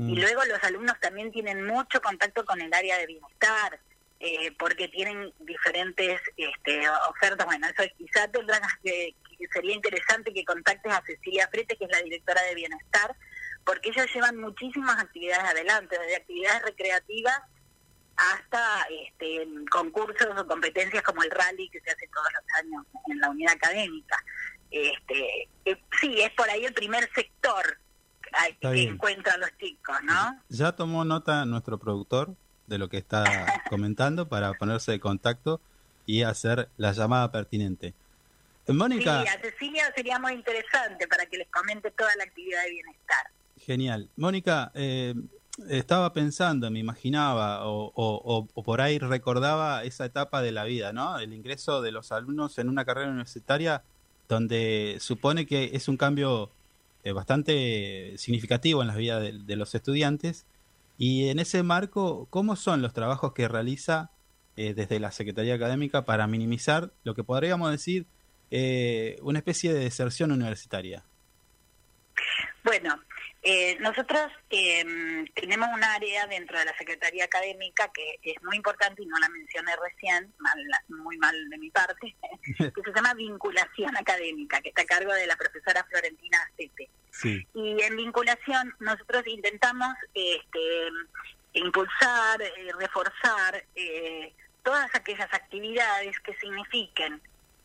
[0.00, 0.08] Mm.
[0.08, 3.78] Y luego los alumnos también tienen mucho contacto con el área de bienestar,
[4.18, 7.44] eh, porque tienen diferentes este, ofertas.
[7.44, 11.90] Bueno, eso quizá tendrás que, que sería interesante que contactes a Cecilia Frete, que es
[11.90, 13.14] la directora de bienestar,
[13.62, 17.38] porque ellos llevan muchísimas actividades adelante, desde actividades recreativas
[18.16, 23.20] hasta este, concursos o competencias como el rally que se hace todos los años en
[23.20, 24.16] la unidad académica.
[24.70, 27.78] Este, eh, sí, es por ahí el primer sector
[28.32, 28.94] ay, Está que bien.
[28.94, 30.40] encuentran los chicos, ¿no?
[30.48, 32.34] Ya tomó nota nuestro productor
[32.66, 33.24] de lo que está
[33.70, 35.60] comentando para ponerse de contacto
[36.06, 37.94] y hacer la llamada pertinente.
[38.68, 42.70] Mónica, Sí, a Cecilia sería muy interesante para que les comente toda la actividad de
[42.70, 43.18] bienestar.
[43.56, 44.08] genial.
[44.16, 45.14] Mónica, eh,
[45.68, 47.92] estaba pensando, me imaginaba, o, o-
[48.36, 51.18] o- o por ahí recordaba esa etapa de la vida, ¿no?
[51.18, 53.82] El ingreso de los alumnos en una carrera universitaria
[54.28, 56.50] donde supone que es un cambio
[57.14, 60.46] bastante significativo en la vida de, de los estudiantes.
[60.98, 64.10] Y en ese marco, ¿cómo son los trabajos que realiza
[64.56, 68.04] eh, desde la Secretaría Académica para minimizar lo que podríamos decir
[68.50, 71.02] eh, una especie de deserción universitaria?
[72.62, 73.00] Bueno,
[73.42, 74.84] eh, nosotros eh,
[75.34, 79.28] tenemos un área dentro de la Secretaría Académica que es muy importante y no la
[79.30, 82.14] mencioné recién, mal- muy mal de mi parte,
[82.58, 86.90] que se llama vinculación académica, que está a cargo de la profesora Florentina Acepe.
[87.10, 87.46] Sí.
[87.54, 90.88] Y en vinculación nosotros intentamos este,
[91.54, 94.32] impulsar, eh, reforzar eh,
[94.62, 97.20] todas aquellas actividades que signifiquen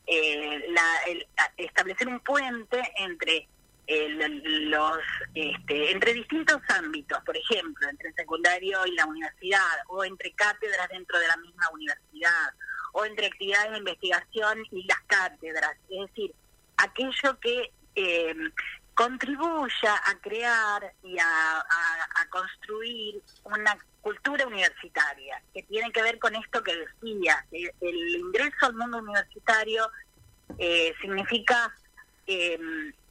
[0.07, 3.47] eh, la- el- establecer un puente entre
[3.87, 4.97] el- los
[5.33, 10.89] este, entre distintos ámbitos, por ejemplo, entre el secundario y la universidad, o entre cátedras
[10.89, 12.53] dentro de la misma universidad,
[12.93, 15.75] o entre actividades de investigación y las cátedras.
[15.89, 16.33] Es decir,
[16.77, 18.35] aquello que eh,
[18.93, 21.65] contribuya a crear y a,
[22.29, 28.73] construir una cultura universitaria, que tiene que ver con esto que decía, el ingreso al
[28.73, 29.89] mundo universitario
[30.57, 31.73] eh, significa
[32.27, 32.59] eh,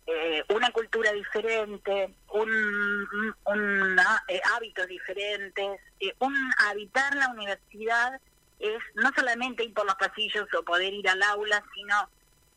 [0.06, 2.50] eh, una cultura diferente, un,
[3.46, 6.34] un- eh, hábitos diferentes, eh, un
[6.68, 8.20] habitar la universidad
[8.58, 12.08] es no solamente ir por los pasillos o poder ir al aula, sino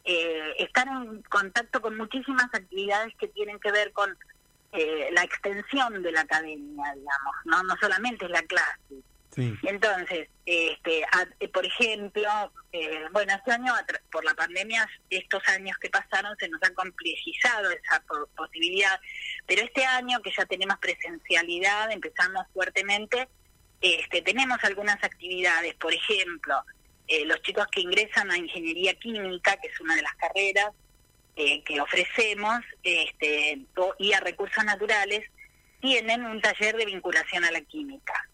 [0.04, 4.18] eh, estar en contacto con muchísimas actividades que tienen que ver con
[5.12, 9.02] la extensión de la academia, digamos, no no solamente es la clase.
[9.64, 13.74] Entonces, este, a- eh, por ejemplo, eh, bueno, este año,
[14.12, 19.00] por la pandemia, estos años que pasaron se nos ha complejizado esa po- posibilidad,
[19.46, 23.28] pero este año que ya tenemos presencialidad, empezamos fuertemente,
[23.82, 26.56] este, tenemos algunas actividades, por ejemplo,
[27.08, 30.72] eh, los chicos que ingresan a ingeniería química, que es una de las carreras
[31.36, 33.60] que ofrecemos, este,
[34.00, 35.22] y a recursos naturales,
[35.80, 38.28] tienen un taller de vinculación a la química.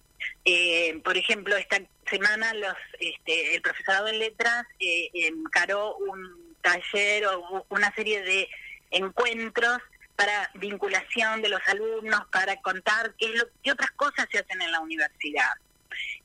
[0.46, 1.80] Eh, por ejemplo, esta
[2.10, 8.50] semana los, este, el profesorado en letras eh, encaró un taller o una serie de
[8.91, 9.78] encuentros
[10.16, 14.62] para vinculación de los alumnos, para contar qué, es lo- qué otras cosas se hacen
[14.62, 15.50] en la universidad.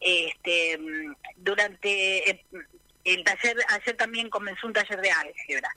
[0.00, 2.44] Este, mm, durante eh,
[3.04, 5.70] el taller, ayer también comenzó un taller de álgebra.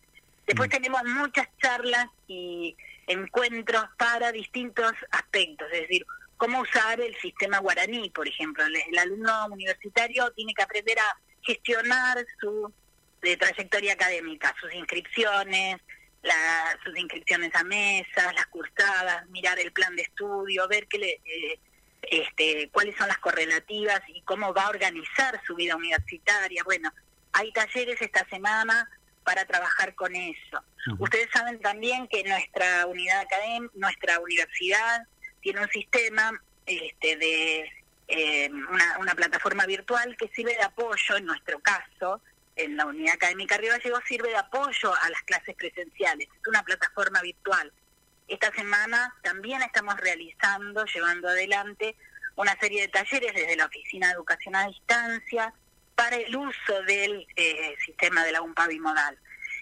[0.46, 2.76] Después tenemos muchas charlas y
[3.08, 6.06] encuentros para distintos aspectos, es decir,
[6.42, 8.66] cómo usar el sistema guaraní, por ejemplo.
[8.66, 11.10] El, el alumno universitario tiene que aprender a
[11.44, 12.74] gestionar su
[13.22, 15.80] eh, trayectoria académica, sus inscripciones,
[16.24, 21.12] la- sus inscripciones a mesas, las cursadas, mirar el plan de estudio, ver qué le,
[21.12, 21.60] eh,
[22.10, 26.64] este, cuáles son las correlativas y cómo va a organizar su vida universitaria.
[26.64, 26.92] Bueno,
[27.34, 28.90] hay talleres esta semana
[29.24, 30.58] para trabajar con eso.
[30.98, 35.02] Ustedes saben también que nuestra unidad académica, nuestra universidad
[35.42, 36.32] tiene un sistema
[36.66, 37.72] este, de
[38.08, 38.50] eh,
[39.00, 42.22] una, plataforma virtual que sirve de apoyo, en nuestro caso,
[42.56, 46.28] en la unidad académica Río Gallegos, sirve de apoyo a las clases presenciales.
[46.28, 47.72] Es una plataforma virtual.
[48.28, 51.96] Esta semana también estamos realizando, llevando adelante
[52.36, 55.54] una serie de talleres desde la Oficina de Educación a Distancia
[55.96, 59.18] para el uso del eh, sistema de la UMPA bimodal.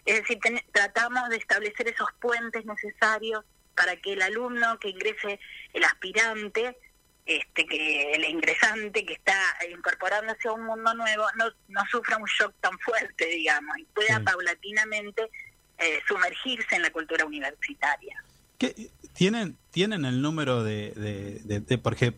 [0.05, 0.39] Es decir,
[0.71, 3.43] tratamos de establecer esos puentes necesarios
[3.79, 5.39] para que el alumno que ingrese,
[5.73, 6.77] el aspirante,
[7.25, 9.39] este que el ingresante que está
[9.73, 14.17] incorporándose a un mundo nuevo, no, no sufra un shock tan fuerte, digamos, y pueda
[14.17, 14.23] Sí.
[14.25, 15.29] paulatinamente
[15.77, 18.21] eh, sumergirse en la cultura universitaria.
[18.57, 22.13] ¿Qué- ¿Tienen, tienen el número de, de, de- de- porque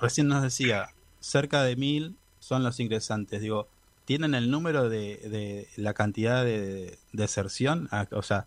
[0.00, 0.88] recién nos decía,
[1.20, 3.68] cerca de mil son los ingresantes, digo,
[4.06, 7.88] ¿tienen el número de, de la cantidad de deserción?
[7.92, 8.46] Ah, O sea,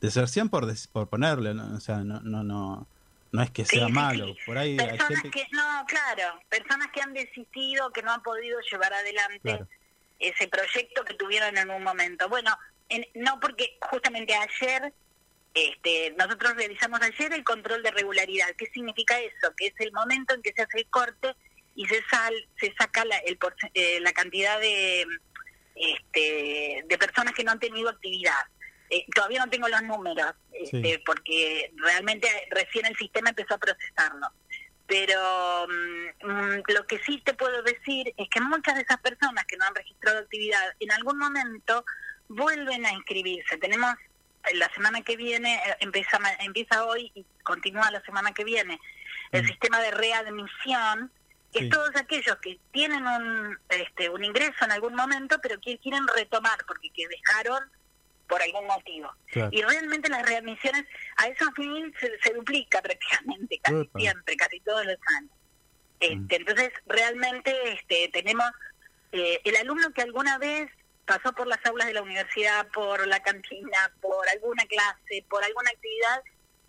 [0.00, 1.74] deserción por, des- por ponerle, ¿no?
[1.76, 2.86] o sea, no, no, no,
[3.32, 4.38] no es que sea sí, malo, sí.
[4.46, 5.30] por ahí hay Personas gente...
[5.30, 9.68] que, no, claro, personas que han desistido, que no han podido llevar adelante Claro.
[10.18, 12.28] ese proyecto que tuvieron en un momento.
[12.28, 12.56] Bueno,
[12.88, 14.92] en- no porque justamente ayer,
[15.54, 18.48] este, nosotros realizamos ayer el control de regularidad.
[18.58, 19.52] ¿Qué significa eso?
[19.56, 21.34] Que es el momento en que se hace el corte
[21.74, 23.38] y se sal, se saca la, el
[23.74, 25.06] eh, la cantidad de,
[25.74, 28.32] este, de personas que no han tenido actividad.
[28.90, 34.28] Eh, todavía no tengo los números, este, porque realmente recién el sistema empezó a procesarlo.
[34.86, 39.44] Pero mm, mm, lo que sí te puedo decir es que muchas de esas personas
[39.46, 41.84] que no han registrado actividad en algún momento
[42.28, 43.56] vuelven a inscribirse.
[43.58, 48.44] Tenemos eh, la semana que viene, eh, empieza, empieza hoy y continúa la semana que
[48.44, 48.78] viene,
[49.32, 51.10] el sistema de readmisión,
[51.52, 51.64] que Sí.
[51.64, 56.06] es todos aquellos que tienen un, este, un ingreso en algún momento, pero que quieren
[56.14, 57.60] retomar porque que dejaron
[58.28, 59.10] por algún motivo.
[59.30, 59.50] Claro.
[59.52, 60.84] Y realmente las readmisiones
[61.16, 65.30] a esos mil se, se duplica prácticamente, casi siempre, casi todos los años.
[66.00, 68.46] Este, Entonces, realmente este, tenemos
[69.12, 70.70] eh, el alumno que alguna vez
[71.06, 75.70] pasó por las aulas de la universidad, por la cantina, por alguna clase, por alguna
[75.70, 76.22] actividad,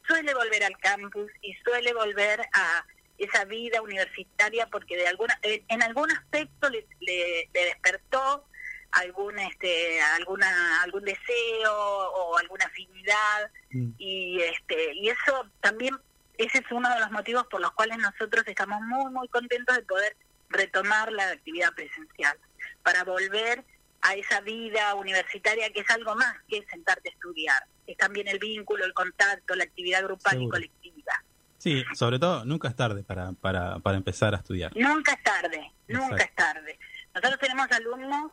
[0.07, 2.85] suele volver al campus y suele volver a
[3.17, 8.45] esa vida universitaria porque de alguna en, en algún aspecto le, le- le despertó
[8.91, 13.51] algún este alguna algún deseo o alguna afinidad.
[13.97, 15.97] Y este y eso también
[16.37, 19.83] ese es uno de los motivos por los cuales nosotros estamos muy muy contentos de
[19.83, 20.15] poder
[20.49, 22.37] retomar la actividad presencial
[22.83, 23.65] para volver
[24.01, 27.63] a esa vida universitaria que es algo más que sentarte a estudiar.
[27.85, 31.23] Es también el vínculo el contacto la actividad grupal y colectiva.
[31.57, 34.71] Sí, sobre todo, nunca es tarde para, para, para empezar a estudiar.
[34.75, 36.79] Nunca es tarde, nunca es tarde.
[37.13, 38.31] Nosotros tenemos alumnos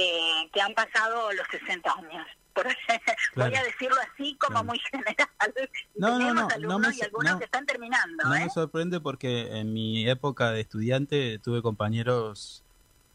[0.00, 2.26] eh, que han pasado los 60 años.
[2.58, 2.66] Por,
[3.36, 5.14] Voy a decirlo así como muy general.
[5.94, 7.38] No, no, tenemos no, alumnos no me y algunos no.
[7.38, 8.24] que están terminando.
[8.24, 8.40] No ¿eh?
[8.44, 12.64] me sorprende porque en mi época de estudiante tuve compañeros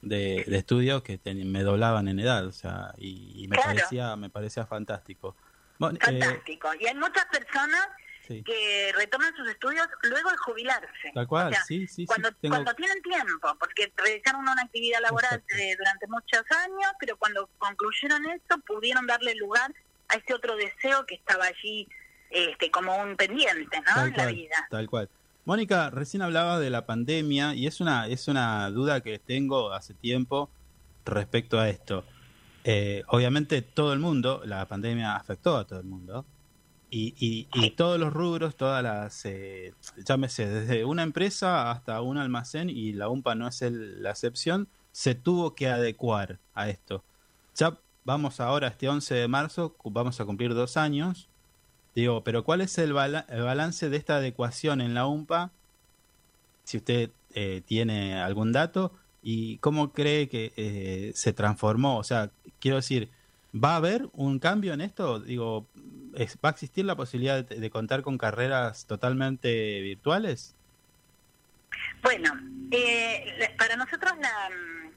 [0.02, 3.76] de, de estudio que ten- me doblaban en edad, o sea, y, y me Claro.
[3.76, 5.36] parecía me parecía fantástico.
[5.80, 6.70] Bueno, eh, Fantástico.
[6.80, 7.88] y hay muchas personas
[8.28, 8.42] Sí.
[8.44, 11.12] que retoman sus estudios luego de jubilarse.
[11.14, 14.62] Tal cual, O sea, sí, sí, sí, cuando, tengo- cuando tienen tiempo, porque realizaron una
[14.62, 19.74] actividad laboral eh, durante muchos años, pero cuando concluyeron eso pudieron darle lugar
[20.08, 21.88] a ese otro deseo que estaba allí
[22.30, 23.94] este, como un pendiente ¿no?
[23.94, 24.68] Tal en la cual, vida.
[24.70, 25.10] tal cual.
[25.46, 29.94] Mónica, recién hablaba de la pandemia y es una, es una duda que tengo hace
[29.94, 30.50] tiempo
[31.06, 32.06] respecto a esto.
[32.64, 36.26] Eh, obviamente todo el mundo, la pandemia afectó a todo el mundo
[36.96, 39.74] y, y, todos los rubros, todas las, eh,
[40.06, 44.68] llámese, desde una empresa hasta un almacén y la UMPA no es el- la excepción,
[44.92, 47.04] se tuvo que adecuar a esto.
[47.56, 51.30] Ya vamos ahora, este 11 de marzo, vamos a cumplir dos años.
[51.96, 55.52] Digo, pero ¿cuál es el, el balance de esta adecuación en la UMPA?
[56.64, 61.98] Si usted eh, tiene algún dato y cómo cree que eh, se transformó.
[61.98, 62.30] O sea,
[62.60, 63.10] quiero decir,
[63.54, 65.20] ¿va a haber un cambio en esto?
[65.20, 65.68] Digo,
[66.16, 70.56] es- ¿va a existir la posibilidad de, de contar con carreras totalmente virtuales?
[72.02, 72.32] Bueno,
[72.72, 74.92] eh, para nosotros la, mm,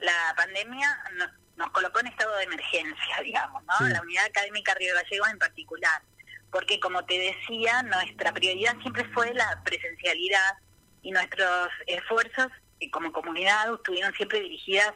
[0.00, 3.86] la pandemia no- nos colocó en estado de emergencia, digamos, ¿no?
[3.86, 3.92] Sí.
[3.92, 6.02] La unidad académica Río Gallegos en particular,
[6.50, 10.58] porque como te decía, nuestra prioridad siempre fue la presencialidad
[11.02, 12.48] y nuestros esfuerzos
[12.80, 14.92] eh, como comunidad estuvieron siempre dirigidas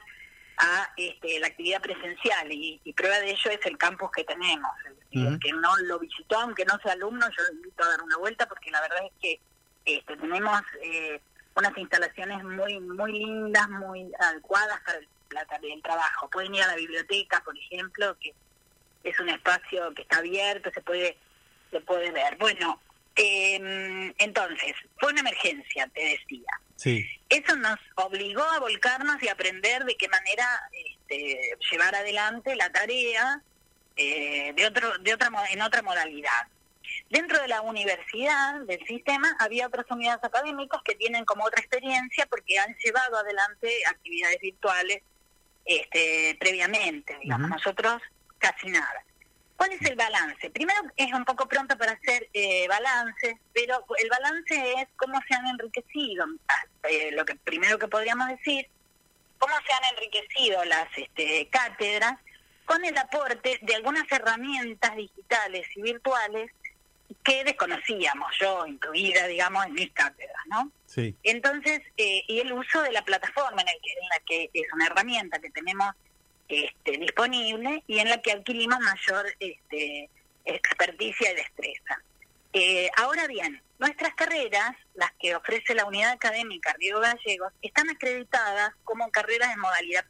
[0.59, 4.71] a este, la actividad presencial y, y prueba de ello es el campus que tenemos.
[5.13, 8.19] El que no lo visitó, aunque no sea alumno, yo lo invito a dar una
[8.19, 9.41] vuelta porque la verdad es que
[9.87, 11.21] este, tenemos eh,
[11.55, 15.47] unas instalaciones muy muy lindas, muy adecuadas para el, la
[15.83, 16.29] trabajo.
[16.31, 18.35] Pueden ir a la biblioteca, por ejemplo, que
[19.05, 21.17] es un espacio que está abierto, se puede,
[21.71, 22.37] se puede ver.
[22.37, 22.81] Bueno,
[23.17, 26.61] eh, entonces, fue una emergencia, te decía.
[26.77, 27.07] Sí.
[27.29, 33.43] Eso nos obligó a volcarnos y aprender de qué manera este, llevar adelante la tarea
[33.97, 36.47] eh, de otro, de otra, en otra modalidad.
[37.11, 42.27] Dentro de la universidad, del sistema, había otras unidades académicas que tienen como otra experiencia
[42.27, 45.03] porque han llevado adelante actividades virtuales
[45.65, 47.51] este, previamente, digamos.
[47.51, 48.01] Nosotros
[48.39, 49.05] casi nada.
[49.57, 50.51] ¿Cuál es el balance?
[50.51, 55.35] Primero es un poco pronto para hacer eh, balance, pero el balance es cómo se
[55.35, 56.27] han enriquecido.
[56.49, 58.69] Ah, eh, lo que primero que podríamos decir,
[59.39, 62.19] cómo se han enriquecido las este, cátedras
[62.67, 66.51] con el aporte de algunas herramientas digitales y virtuales
[67.23, 70.71] que desconocíamos, yo incluida, digamos, en mis cátedras, ¿no?
[70.87, 71.15] Sí.
[71.23, 74.73] Entonces, eh, y el uso de la plataforma en, el que, en la que es
[74.73, 75.95] una herramienta que tenemos
[76.49, 80.09] este, disponible y en la que adquirimos mayor este,
[80.45, 82.03] experticia y destreza.
[82.53, 88.73] Eh, ahora bien, nuestras carreras, las que ofrece la unidad académica Río Gallegos, están acreditadas
[88.85, 90.05] como carreras de modalidad.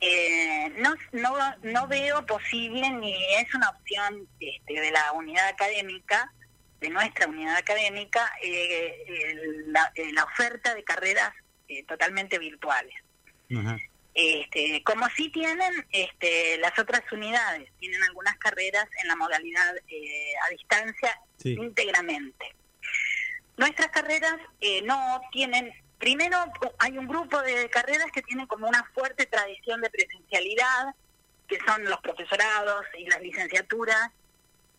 [0.00, 6.32] Eh, no, no, no veo posible ni es una opción este, de la unidad académica,
[6.80, 11.32] de nuestra unidad académica, eh, eh, la oferta de carreras
[11.88, 12.94] totalmente virtuales.
[14.18, 20.32] Este, como sí tienen este, las otras unidades, tienen algunas carreras en la modalidad eh,
[20.46, 21.52] a distancia Sí.
[21.52, 22.54] íntegramente.
[23.58, 26.38] Nuestras carreras eh, no tienen, primero
[26.78, 30.94] hay un grupo de carreras que tienen como una fuerte tradición de presencialidad,
[31.46, 34.10] que son los profesorados y las licenciaturas,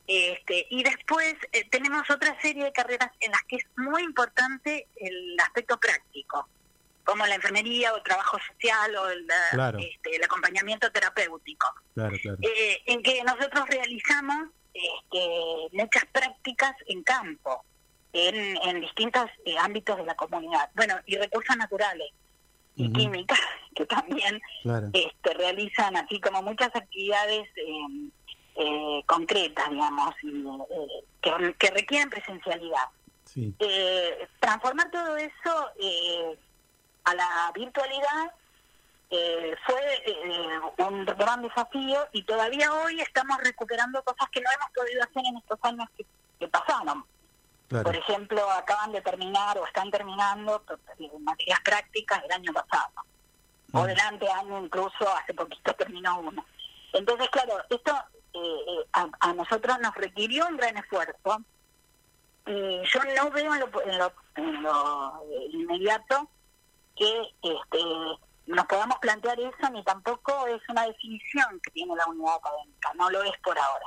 [0.07, 4.88] este, y después eh, tenemos otra serie de carreras en las que es muy importante
[4.95, 6.07] el aspecto práctico,
[7.08, 9.80] como la enfermería o el trabajo social o el, Claro.
[9.80, 12.38] este, el acompañamiento terapéutico, Claro, claro.
[12.41, 15.30] eh, en que nosotros realizamos este,
[15.72, 17.64] muchas prácticas en campo,
[18.12, 20.70] en, en distintos eh, ámbitos de la comunidad.
[20.76, 22.12] Bueno, y recursos naturales
[22.76, 22.93] y Ujú.
[22.93, 23.39] químicas,
[23.76, 24.41] que también
[24.93, 28.10] este, realizan así como muchas actividades eh,
[28.55, 32.89] eh, concretas, digamos, y, eh, que, que requieren presencialidad.
[33.24, 33.53] Sí.
[33.60, 36.38] Eh, transformar todo eso eh,
[37.08, 38.34] a la virtualidad
[39.10, 44.70] eh, fue eh, un gran desafío y todavía hoy estamos recuperando cosas que no hemos
[44.72, 46.05] podido hacer en estos años que,
[46.38, 47.05] que pasaron.
[47.70, 47.86] Claro.
[47.86, 50.62] Por ejemplo, acaban de terminar o están terminando
[50.99, 52.91] eh, materias prácticas del año pasado.
[53.74, 56.45] O del anteaño incluso, hace poquito terminó uno.
[56.93, 57.93] Entonces, claro, esto
[58.34, 61.41] eh, a, a nosotros nos requirió un gran esfuerzo
[62.45, 66.30] y yo no veo en lo, en lo, en lo, inmediato
[66.98, 67.80] que este,
[68.48, 73.10] nos podamos plantear eso, ni tampoco es una definición que tiene la unidad académica, no
[73.10, 73.86] lo es por ahora.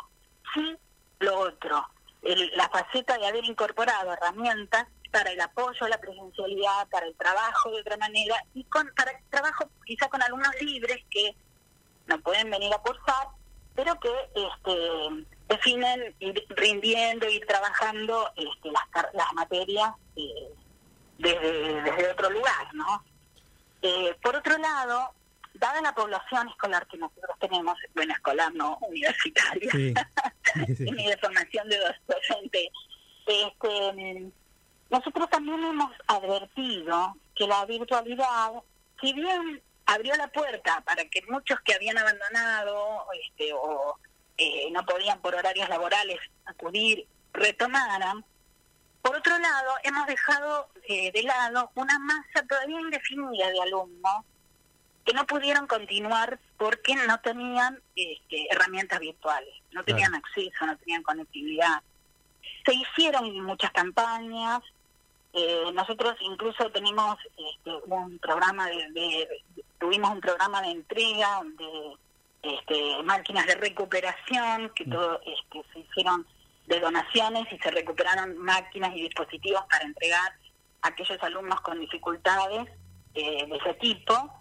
[0.55, 0.77] Sí,
[1.21, 1.87] lo otro,
[2.23, 7.71] la faceta de haber incorporado herramientas para el apoyo a la presencialidad, para el trabajo
[7.71, 11.35] de otra manera, y con para el trabajo quizá con alumnos libres que
[12.07, 13.29] no pueden venir a cursar,
[13.75, 20.53] pero que este, definen ir rindiendo, ir trabajando este, las, las materias eh,
[21.21, 23.05] desde, desde otro lugar, ¿no?
[23.83, 25.11] Eh, por otro lado,
[25.55, 29.95] dada la población escolar que nosotros tenemos, bueno, escolar no universitaria, Sí.
[30.67, 30.85] Sí, sí.
[30.91, 32.71] ni de formación de doc- docente,
[33.27, 34.27] este,
[34.91, 38.51] nosotros también hemos advertido que la virtualidad,
[39.01, 43.97] si bien abrió la puerta para que muchos que habían abandonado este, o
[44.39, 48.25] eh, no podían por horarios laborales acudir, retomaran,
[49.03, 54.25] por otro lado, hemos dejado eh, de lado una masa todavía indefinida de alumnos
[55.05, 61.03] que no pudieron continuar porque no tenían este, herramientas virtuales, no tenían acceso, no tenían
[61.03, 61.83] conectividad.
[62.67, 64.61] Se hicieron muchas campañas,
[65.33, 69.29] eh, nosotros incluso tenemos este, un programa de, de-
[69.79, 71.97] tuvimos un programa de entrega de
[72.43, 76.27] este, máquinas de recuperación que todo este, se hicieron
[76.71, 80.33] de donaciones y se recuperaron máquinas y dispositivos para entregar
[80.83, 82.69] a aquellos alumnos con dificultades
[83.15, 84.33] eh, de ese tipo,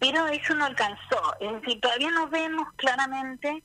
[0.00, 1.36] pero eso no alcanzó.
[1.38, 3.62] Es decir, todavía no vemos claramente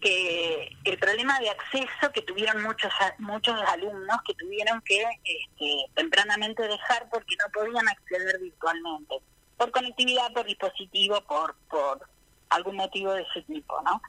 [0.00, 6.62] que el problema de acceso que tuvieron muchos muchos alumnos que tuvieron que este, tempranamente
[6.62, 9.16] dejar porque no podían acceder virtualmente
[9.56, 12.08] por conectividad, por dispositivo, por por
[12.48, 14.00] algún motivo de ese tipo, ¿no?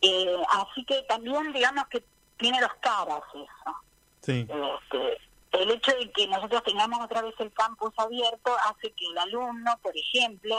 [0.00, 2.02] Eh, así que también digamos que
[2.38, 3.76] tiene dos caras eso.
[4.20, 4.46] Sí.
[4.48, 5.18] Este,
[5.52, 9.78] el hecho de que nosotros tengamos otra vez el campus abierto hace que el alumno,
[9.82, 10.56] por ejemplo,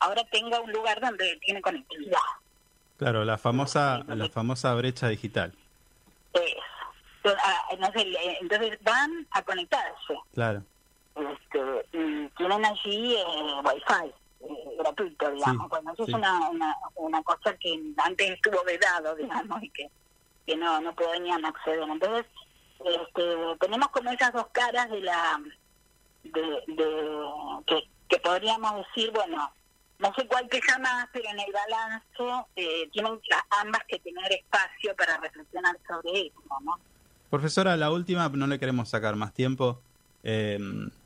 [0.00, 2.18] ahora tenga un lugar donde tiene conectividad.
[2.96, 5.52] Claro, la famosa, la famosa brecha digital.
[6.32, 7.36] Eso.
[7.44, 7.68] Ah,
[8.40, 10.18] entonces van a conectarse.
[10.34, 10.62] Claro.
[11.14, 13.24] Este, y tienen allí eh,
[13.64, 15.68] wifi eh, gratuito, digamos.
[15.68, 19.90] bueno, eso es una, una, una cosa que antes estuvo vedado, digamos, y que,
[20.46, 21.88] que no, no podían acceder.
[21.88, 22.26] Entonces,
[22.84, 23.22] este,
[23.60, 25.40] tenemos como esas dos caras de la
[26.24, 29.52] de, que, podríamos decir, bueno,
[29.98, 33.18] no sé cuál que más, pero en el balance eh, tienen
[33.50, 36.78] ambas que tener espacio para reflexionar sobre eso, ¿no?
[37.30, 39.80] Profesora, la última, no le queremos sacar más tiempo.
[40.22, 40.58] Eh,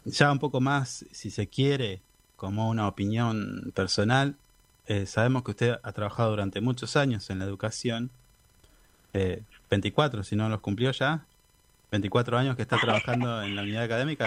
[0.04, 2.02] ya un poco más, si se quiere,
[2.36, 4.36] como una opinión personal,
[4.86, 8.10] eh, sabemos que usted ha trabajado durante muchos años en la educación,
[9.70, 11.24] 24 si no los cumplió ya,
[11.90, 14.26] 24 años que está trabajando en la unidad académica.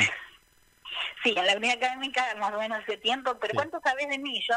[1.23, 4.41] Sí, en la unidad académica más o menos hace tiempo, pero ¿cuánto sabes de mí
[4.47, 4.55] yo?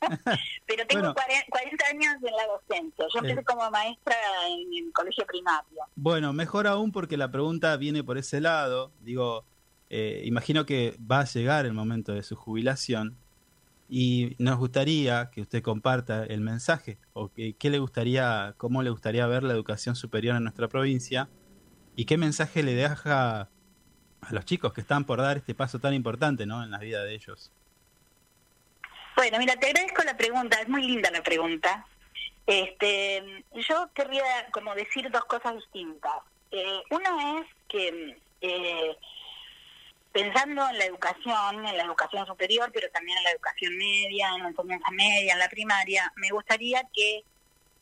[0.66, 3.06] pero tengo 40, años en la docencia.
[3.12, 4.16] Yo empecé como maestra
[4.48, 5.82] en el colegio primario.
[5.96, 8.92] Bueno, mejor aún porque la pregunta viene por ese lado.
[9.00, 9.44] Digo,
[9.88, 13.16] eh, imagino que va a llegar el momento de su jubilación
[13.88, 18.90] y nos gustaría que usted comparta el mensaje o que, qué le gustaría, cómo le
[18.90, 21.28] gustaría ver la educación superior en nuestra provincia
[21.96, 25.94] y qué mensaje le deja a los chicos que están por dar este paso tan
[25.94, 26.62] importante ¿no?
[26.62, 27.52] en la vida de ellos?
[29.16, 31.86] Bueno, mira, te agradezco la pregunta, es muy linda la pregunta.
[32.46, 36.12] Este, yo querría como decir dos cosas distintas.
[36.50, 38.96] Eh, una es que eh,
[40.14, 44.44] pensando en la educación, en la educación superior, pero también en la educación media, en
[44.44, 47.24] la enseñanza media, en la primaria, me gustaría que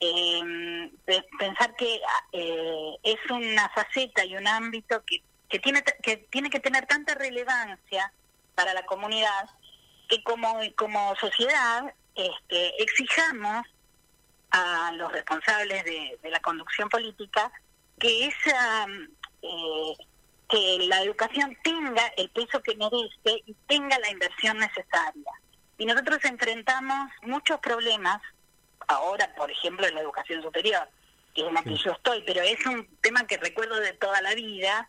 [0.00, 0.90] eh,
[1.38, 2.00] pensar que
[2.32, 5.22] eh, es una faceta y un ámbito que
[5.52, 8.10] que tiene que tiene que tener tanta relevancia
[8.54, 9.50] para la comunidad
[10.08, 13.66] que como como sociedad este, exijamos
[14.50, 17.52] a los responsables de, la conducción política
[17.98, 18.86] que esa
[19.42, 19.96] eh,
[20.52, 25.32] que la educación tenga el peso que merece y tenga la inversión necesaria
[25.78, 28.20] y nosotros enfrentamos muchos problemas
[28.86, 30.86] ahora por ejemplo en la educación superior
[31.34, 34.20] que es en la que yo estoy pero es un tema que recuerdo de toda
[34.20, 34.88] la vida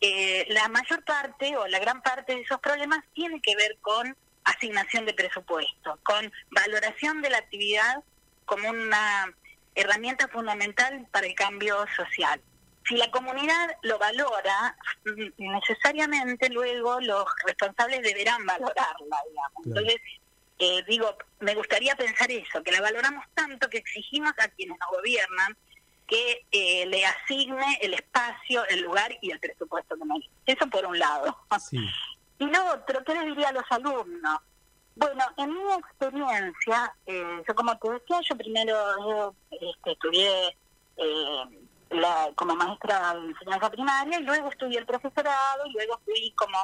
[0.00, 4.16] eh, la mayor parte o la gran parte de esos problemas tiene que ver con
[4.44, 8.02] asignación de presupuesto, con valoración de la actividad
[8.44, 9.34] como una
[9.74, 12.40] herramienta fundamental para el cambio social.
[12.88, 19.66] Si la comunidad lo valora, mm, necesariamente luego los responsables deberán valorarla, digamos.
[19.66, 19.96] Entonces,
[20.58, 24.90] eh, digo, me gustaría pensar eso, que la valoramos tanto que exigimos a quienes nos
[24.90, 25.56] gobiernan
[26.06, 30.30] que eh, le asigne el espacio, el lugar y el presupuesto que merece.
[30.46, 31.36] Eso por un lado.
[32.38, 34.40] Y lo otro, ¿qué le diría a los alumnos?
[34.94, 40.54] Bueno, en mi experiencia, eh, yo como te decía, yo primero este, estudié
[40.98, 41.44] eh,
[41.90, 46.58] la, como maestra de enseñanza primaria y luego estudié el profesorado y luego fui como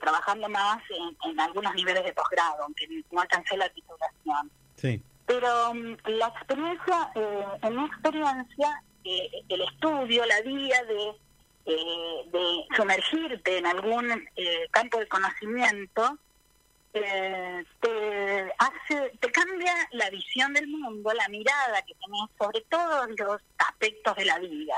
[0.00, 4.50] trabajando más en, en, algunos niveles de posgrado, aunque no alcancé la titulación.
[4.76, 5.02] Sí.
[5.26, 11.16] Pero mm, la experiencia, eh, en mi experiencia, eh, el estudio, la vía de,
[11.66, 14.28] eh, de sumergirte en algún
[14.70, 16.18] campo de conocimiento,
[16.92, 23.40] te hace, te cambia la visión del mundo, la mirada que tenés sobre todos los
[23.58, 24.74] aspectos de la vida.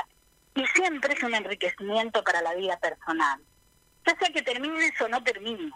[0.55, 3.41] Y siempre es un enriquecimiento para la vida personal.
[4.07, 5.73] Ya sea que termines o no termines.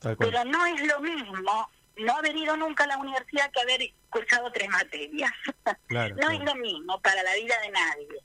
[0.00, 4.50] Pero no es lo mismo no haber ido nunca a la universidad que haber cursado
[4.52, 5.30] tres materias.
[5.88, 8.20] no es lo mismo para la vida de nadie.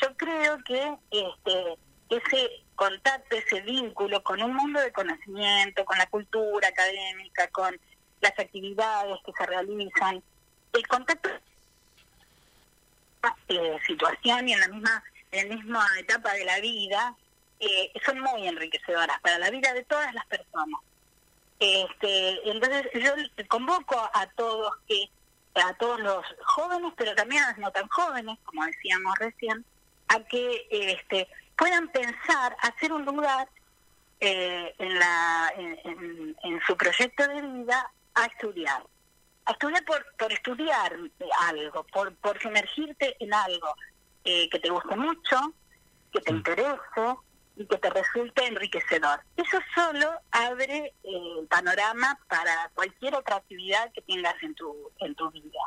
[0.00, 1.78] Yo creo que este
[2.10, 7.78] ese contacto, ese vínculo con un mundo de conocimiento, con la cultura académica, con
[8.20, 10.22] las actividades que se realizan,
[10.72, 11.28] el contacto
[13.86, 15.02] situación y en la misma
[15.32, 17.14] en la misma etapa de la vida
[17.58, 20.80] eh, son muy enriquecedoras para la vida de todas las personas.
[21.58, 23.12] Este, entonces yo
[23.48, 25.10] convoco a todos que
[25.54, 29.64] a todos los jóvenes, pero también a los no tan jóvenes, como decíamos recién,
[30.06, 33.48] a que este, puedan pensar hacer un lugar
[34.20, 38.82] eh, en, la, en, su proyecto de vida a estudiar.
[39.44, 40.96] A estudiar por, por estudiar
[41.40, 43.74] algo, por, por sumergirte en algo
[44.24, 45.52] eh, que te guste mucho,
[46.12, 47.16] que te interese,
[47.58, 49.20] y que te resulte enriquecedor.
[49.36, 55.14] Eso solo abre eh, el panorama para cualquier otra actividad que tengas en tu, en
[55.16, 55.58] tu vida.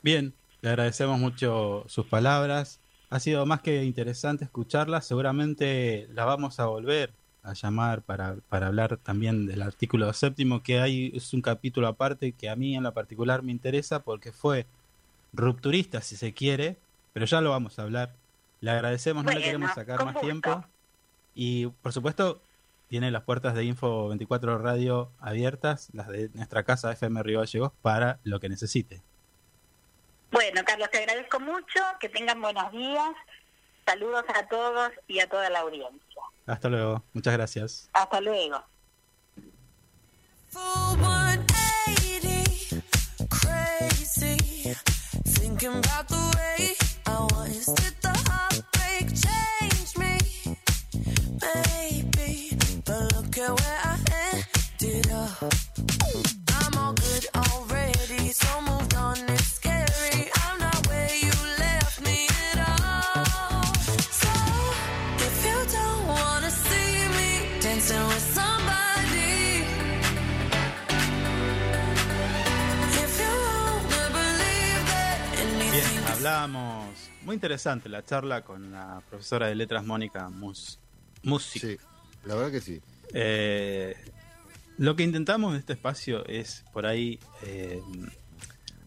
[0.00, 2.78] Bien, le agradecemos mucho sus palabras.
[3.10, 5.06] Ha sido más que interesante escucharlas.
[5.06, 10.80] Seguramente la vamos a volver a llamar para, para hablar también del artículo séptimo, que
[10.80, 14.66] hay, es un capítulo aparte que a mí en la particular me interesa porque fue
[15.32, 16.76] rupturista si se quiere,
[17.12, 18.16] pero ya lo vamos a hablar.
[18.60, 20.26] Le agradecemos, no le queremos sacar más gusto.
[20.26, 20.64] tiempo.
[21.34, 22.40] Y por supuesto,
[22.88, 27.72] tiene las puertas de Info 24 Radio abiertas, las de nuestra casa FM Río Gallegos,
[27.82, 29.02] para lo que necesite.
[30.30, 33.14] Bueno, Carlos, te agradezco mucho, que tengan buenos días.
[33.86, 36.22] Saludos a todos y a toda la audiencia.
[36.46, 37.88] Hasta luego, muchas gracias.
[37.92, 38.62] Hasta luego.
[40.48, 42.82] Full 180,
[43.28, 44.74] crazy.
[45.24, 47.66] Thinking about the way I was.
[47.74, 50.18] Did the heartbreak change me?
[51.40, 53.98] Maybe, but look at where I
[54.80, 55.65] ended up.
[76.26, 77.10] Hablamos.
[77.22, 80.78] Muy interesante la charla con la profesora de letras Mónica Mus
[81.22, 81.62] Music.
[81.62, 81.76] Sí,
[82.24, 82.80] la verdad que sí.
[83.14, 83.94] Eh,
[84.78, 87.80] lo que intentamos en este espacio es por ahí eh,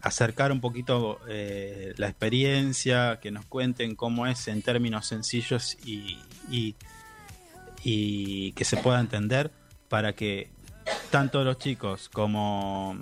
[0.02, 6.20] acercar un poquito eh, la experiencia, que nos cuenten cómo es en términos sencillos y,
[6.50, 6.76] y-
[7.84, 9.52] y que se pueda entender
[9.88, 10.50] para que
[11.12, 12.98] tanto los chicos como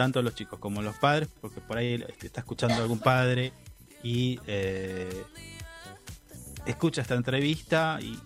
[0.00, 3.52] tanto los chicos como los padres, porque por ahí está escuchando algún padre
[4.02, 5.24] y eh,
[6.64, 8.18] escucha esta entrevista y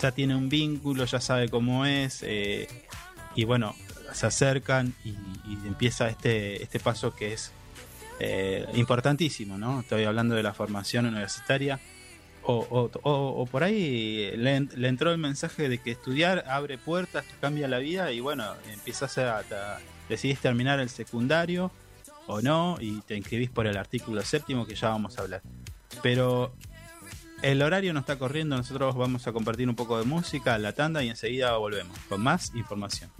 [0.00, 2.66] ya tiene un vínculo, ya sabe cómo es, eh,
[3.34, 3.74] y bueno,
[4.14, 5.14] se acercan y,
[5.66, 7.52] empieza este, este paso que es
[8.18, 9.80] eh, importantísimo, ¿no?
[9.80, 11.80] Estoy hablando de la formación universitaria.
[12.46, 14.56] O, o- por ahí le
[14.88, 19.38] entró el mensaje de que estudiar abre puertas, cambia la vida y bueno, empiezas a,
[19.38, 19.78] a-
[20.08, 21.70] decidís terminar el secundario
[22.26, 25.42] o no y te inscribís por el artículo séptimo que ya vamos a hablar.
[26.02, 26.54] Pero
[27.42, 31.02] el horario no está corriendo, nosotros vamos a compartir un poco de música, la tanda
[31.02, 33.10] y enseguida volvemos con más información.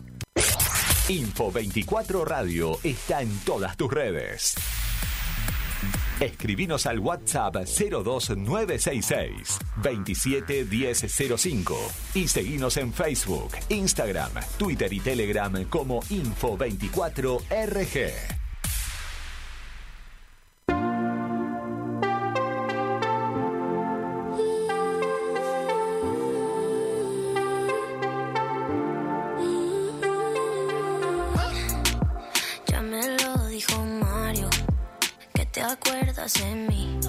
[1.08, 4.54] Info 24 Radio está en todas tus redes.
[6.20, 11.76] Escribinos al WhatsApp 02966 271005
[12.14, 18.43] y seguinos en Facebook, Instagram, Twitter y Telegram como Info24RG.
[35.74, 37.00] Acuerdas de mí,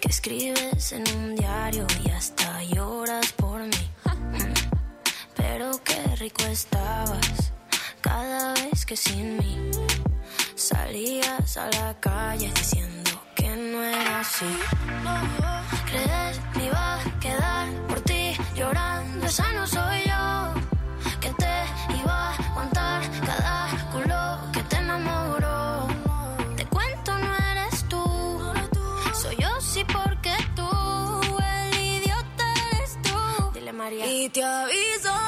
[0.00, 3.90] que escribes en un diario y hasta lloras por mí.
[5.36, 7.52] Pero qué rico estabas
[8.00, 9.70] cada vez que sin mí
[10.56, 14.52] salías a la calle diciendo que no era así.
[15.90, 19.87] Crees me iba a quedar por ti llorando, esa no soy
[34.38, 35.27] te aviso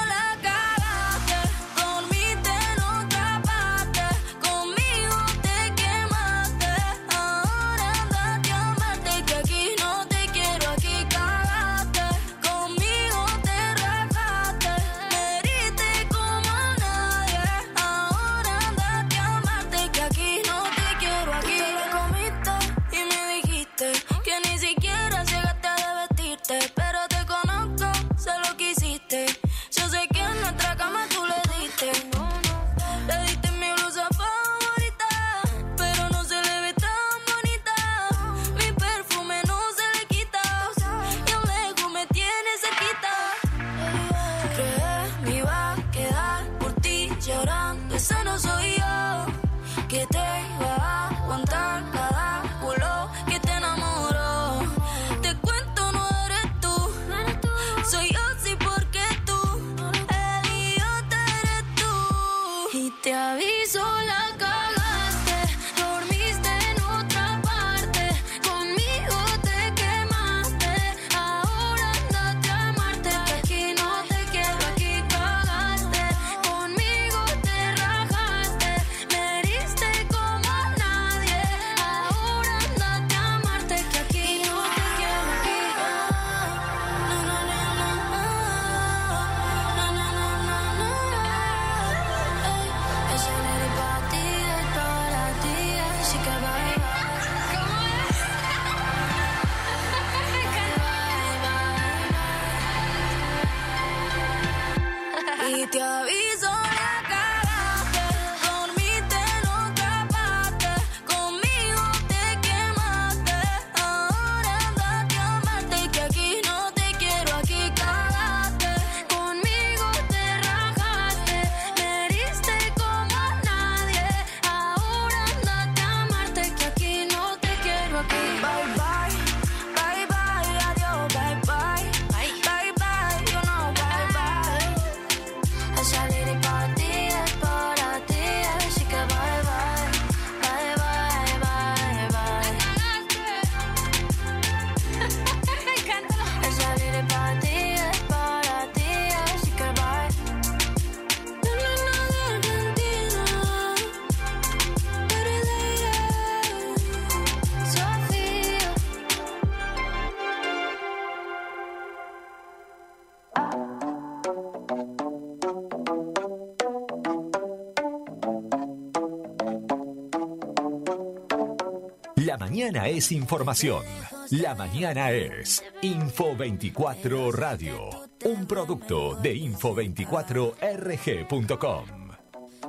[173.00, 173.82] es información.
[174.28, 177.88] La mañana es Info 24 Radio.
[178.26, 181.84] Un producto de info24rg.com.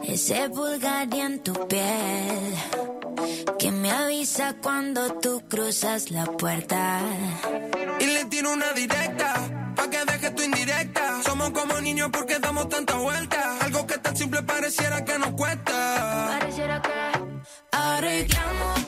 [0.01, 2.55] Ese pulgar en tu piel
[3.59, 7.01] que me avisa cuando tú cruzas la puerta.
[7.99, 11.21] Y le tiro una directa, pa' que deje tu indirecta.
[11.23, 13.57] Somos como niños porque damos tanta vuelta.
[13.59, 16.37] Algo que tan simple pareciera que nos cuesta.
[16.39, 16.89] Pareciera que
[17.73, 18.80] arreglamos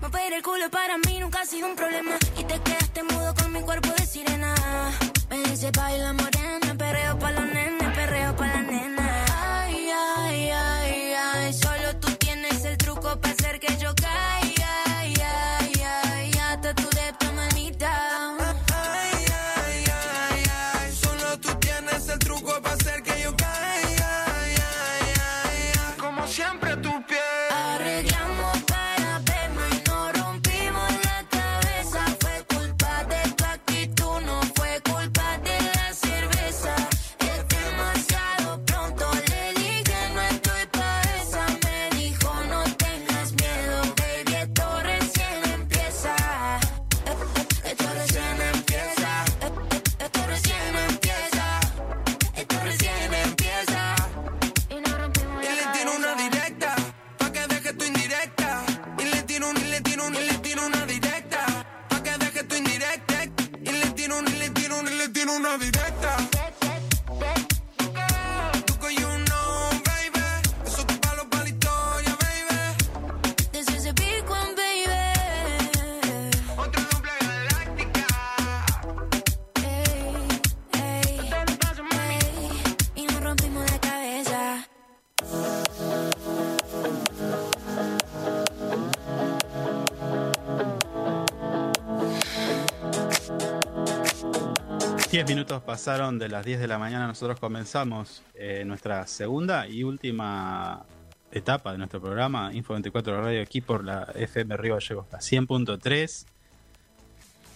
[0.00, 2.16] Mover el culo para mí nunca ha sido un problema.
[2.38, 4.54] Y te quedaste mudo con mi cuerpo de sirena.
[5.28, 9.24] Me dice baila morena, perreo pa' los nenes, perreo pa' la nena.
[9.60, 14.39] Ay, ay, ay, ay, solo tú tienes el truco para hacer que yo caiga.
[95.40, 97.06] Minutos pasaron de las 10 de la mañana.
[97.06, 100.84] Nosotros comenzamos eh, nuestra segunda y última
[101.32, 106.26] etapa de nuestro programa, Info 24 Radio, aquí por la FM Río Gallegos, la 100.3.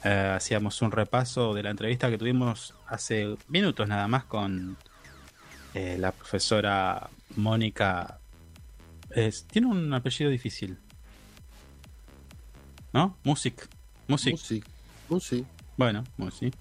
[0.04, 4.78] Eh, hacíamos un repaso de la entrevista que tuvimos hace minutos nada más con
[5.74, 8.18] eh, la profesora Mónica.
[9.10, 10.78] es- tiene un apellido difícil.
[12.94, 13.18] ¿No?
[13.24, 13.68] Music.
[14.08, 14.32] Music.
[14.32, 14.64] Music.
[15.10, 15.44] Music.
[15.76, 16.54] Bueno, Music.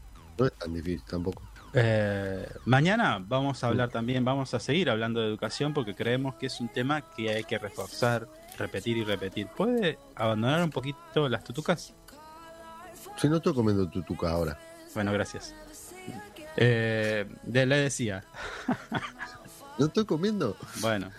[0.43, 1.41] No es tan difícil tampoco.
[1.73, 6.47] Eh, mañana vamos a hablar también, vamos a seguir hablando de educación porque creemos que
[6.47, 8.27] es un tema que hay que reforzar,
[8.57, 9.47] repetir y repetir.
[9.47, 11.93] ¿Puede abandonar un poquito las tutucas?
[13.17, 14.59] Si no estoy comiendo tutuca ahora.
[14.93, 15.55] Bueno, gracias.
[16.57, 18.23] Eh, de- le decía,
[19.79, 20.55] ¿No estoy comiendo?
[20.81, 21.09] bueno,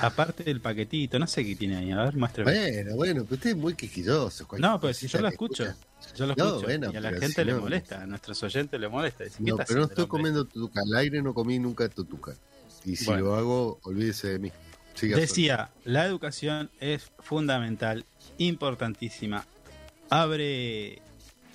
[0.00, 2.52] aparte del paquetito, no sé qué tiene ahí, a ver, muéstrame.
[2.52, 4.46] Bueno, bueno, pero usted es muy quisquilloso.
[4.58, 6.14] No, pues si yo lo escucho, escucha.
[6.16, 8.42] yo lo No, escucho bueno, y a la gente si le no- molesta, a nuestros
[8.42, 9.24] oyentes le molesta.
[9.24, 10.80] Dicen, ¿qué No, pero no estoy comiendo tutuca.
[10.80, 12.34] Al aire no comí nunca tutuca.
[12.84, 13.22] Y si Bueno.
[13.26, 14.52] lo hago, olvídese de mí.
[14.94, 15.20] Siga solo.
[15.26, 18.04] Decía, la educación es fundamental,
[18.38, 19.46] importantísima.
[20.10, 21.00] Abre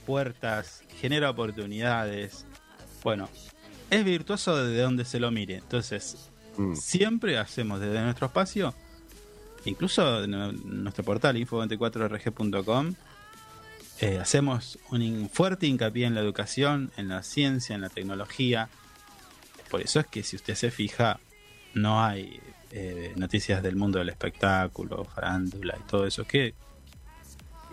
[0.05, 2.45] puertas, genera oportunidades.
[3.03, 3.29] Bueno,
[3.89, 5.55] es virtuoso desde donde se lo mire.
[5.55, 6.75] Entonces, Mm.
[6.75, 8.73] siempre hacemos desde nuestro espacio
[9.65, 12.93] incluso en nuestro portal info24rg.com
[13.99, 18.67] eh, hacemos un fuerte hincapié en la educación, en la ciencia, en la tecnología.
[19.69, 21.19] Por eso es que si usted se fija,
[21.73, 22.41] no hay
[22.71, 26.25] eh, noticias del mundo del espectáculo, farándula y todo eso.
[26.25, 26.55] Que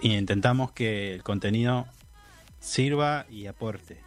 [0.03, 1.87] y intentamos que el contenido
[2.61, 4.01] sirva y aporte.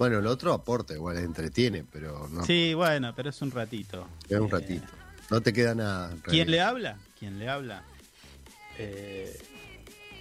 [0.00, 2.42] Bueno, el otro aporta, igual entretiene, pero no.
[2.46, 4.08] Sí, bueno, pero es un ratito.
[4.30, 4.86] Es un Eh, ratito.
[5.30, 6.14] No te queda nada.
[6.24, 6.96] ¿Quién le habla?
[7.18, 7.82] ¿Quién le habla?
[8.78, 9.38] Eh,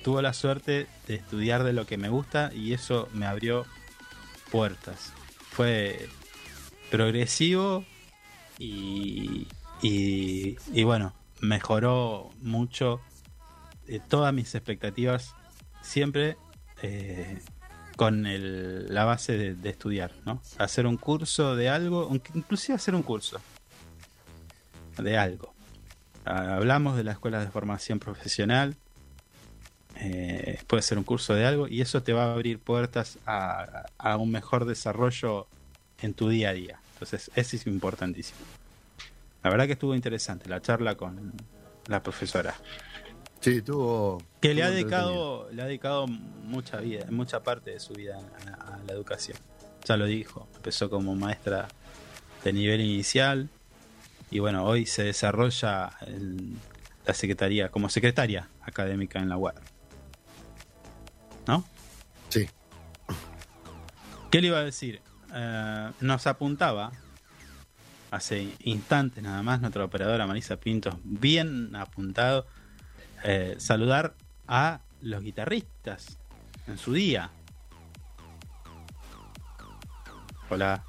[0.03, 3.65] tuvo la suerte de estudiar de lo que me gusta y eso me abrió
[4.51, 5.13] puertas.
[5.49, 6.09] Fue
[6.91, 7.85] progresivo
[8.57, 9.47] y,
[9.81, 12.99] y, y bueno, mejoró mucho
[13.87, 15.35] eh, todas mis expectativas
[15.81, 16.35] siempre
[16.81, 17.39] eh,
[17.99, 20.41] con el- la base de, de estudiar, ¿no?
[20.57, 23.41] Hacer un curso de algo, inclusive hacer un curso
[24.97, 25.53] de algo.
[26.23, 28.77] Ah, Hablamos de la escuela de formación profesional,
[29.97, 33.83] eh, puede ser un curso de algo y eso te va a abrir puertas a,
[33.97, 35.47] a un mejor desarrollo
[36.01, 36.79] en tu día a día.
[36.93, 38.39] Entonces, eso es importantísimo.
[39.43, 41.33] La verdad que estuvo interesante la charla con
[41.87, 42.55] la profesora.
[43.41, 44.21] Sí, tuvo.
[44.41, 48.75] Que le ha dedicado, le ha dedicado mucha vida, mucha parte de su vida a,
[48.75, 49.37] a la educación.
[49.85, 51.67] Ya lo dijo, empezó como maestra
[52.43, 53.49] de nivel inicial
[54.31, 55.91] y bueno, hoy se desarrolla
[57.05, 59.55] la secretaría, como secretaria académica en la UAR.
[61.47, 61.65] ¿No?
[62.29, 62.47] Sí.
[64.29, 65.01] ¿Qué le iba a decir?
[65.33, 66.91] Eh, nos apuntaba
[68.11, 72.45] hace instantes nada más nuestra operadora Marisa Pintos, bien apuntado,
[73.23, 74.15] eh, saludar
[74.47, 76.17] a los guitarristas
[76.67, 77.29] en su día.
[80.49, 80.83] Hola.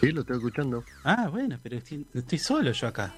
[0.00, 0.84] Sí, lo estoy escuchando.
[1.04, 3.14] Ah, bueno, pero estoy, estoy solo yo acá.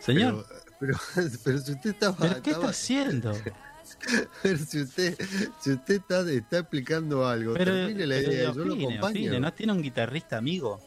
[0.00, 0.46] Señor,
[0.78, 2.16] Pero, pero, pero si usted estaba.
[2.16, 3.32] ¿pero qué está haciendo?
[4.42, 5.18] pero si usted,
[5.60, 9.06] si usted está, está explicando algo, Pero, termine la idea, yo lo acompaño.
[9.06, 10.80] opine, ¿no tiene un guitarrista amigo?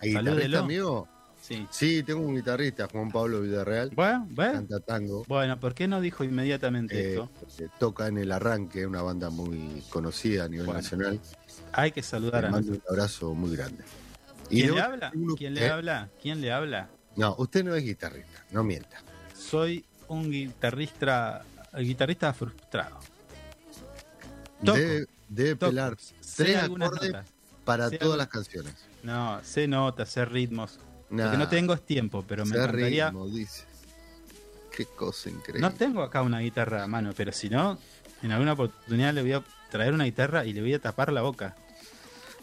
[0.00, 1.08] ¿Hay guitarrista amigo?
[1.48, 1.66] Sí.
[1.70, 3.88] Sí, tengo un guitarrista, Juan Pablo Villarreal.
[3.94, 4.52] Bueno, bueno.
[4.52, 5.24] Canta tango.
[5.26, 7.30] Bueno, ¿por qué no dijo inmediatamente eh, esto?
[7.58, 11.18] eh, toca en el arranque, una banda muy conocida a nivel Bueno, nacional.
[11.72, 13.82] Hay que saludar Le a mando nuestro- un abrazo muy grande.
[14.50, 15.10] ¿Quién le habla?
[15.14, 15.70] uno- ¿Quién le ¿eh?
[15.70, 16.08] habla?
[16.20, 16.88] ¿Quién le habla?
[17.16, 18.98] No, usted no es guitarrista, no mienta.
[19.34, 21.44] Soy un guitarrista,
[21.78, 22.98] guitarrista frustrado.
[24.64, 24.76] Toco.
[24.78, 25.70] Debe, debe Toco.
[25.70, 25.96] pelar
[26.36, 26.78] tres acordes
[27.10, 27.26] notas.
[27.64, 28.74] para Sé todas las canciones.
[29.02, 30.78] No, sé notas, sé ritmos.
[31.10, 33.06] Lo que no tengo es tiempo, pero me encantaría.
[33.06, 33.64] ritmo, dice.
[34.76, 35.60] Qué cosa increíble.
[35.60, 37.78] No tengo acá una guitarra a mano, pero si no,
[38.22, 41.22] en alguna oportunidad le voy a traer una guitarra y le voy a tapar la
[41.22, 41.56] boca.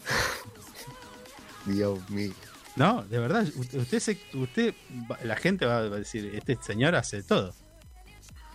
[1.66, 2.32] Dios mío.
[2.76, 4.74] No, de verdad, usted, usted, se- usted
[5.10, 7.54] va- la gente va a decir, este señor hace todo.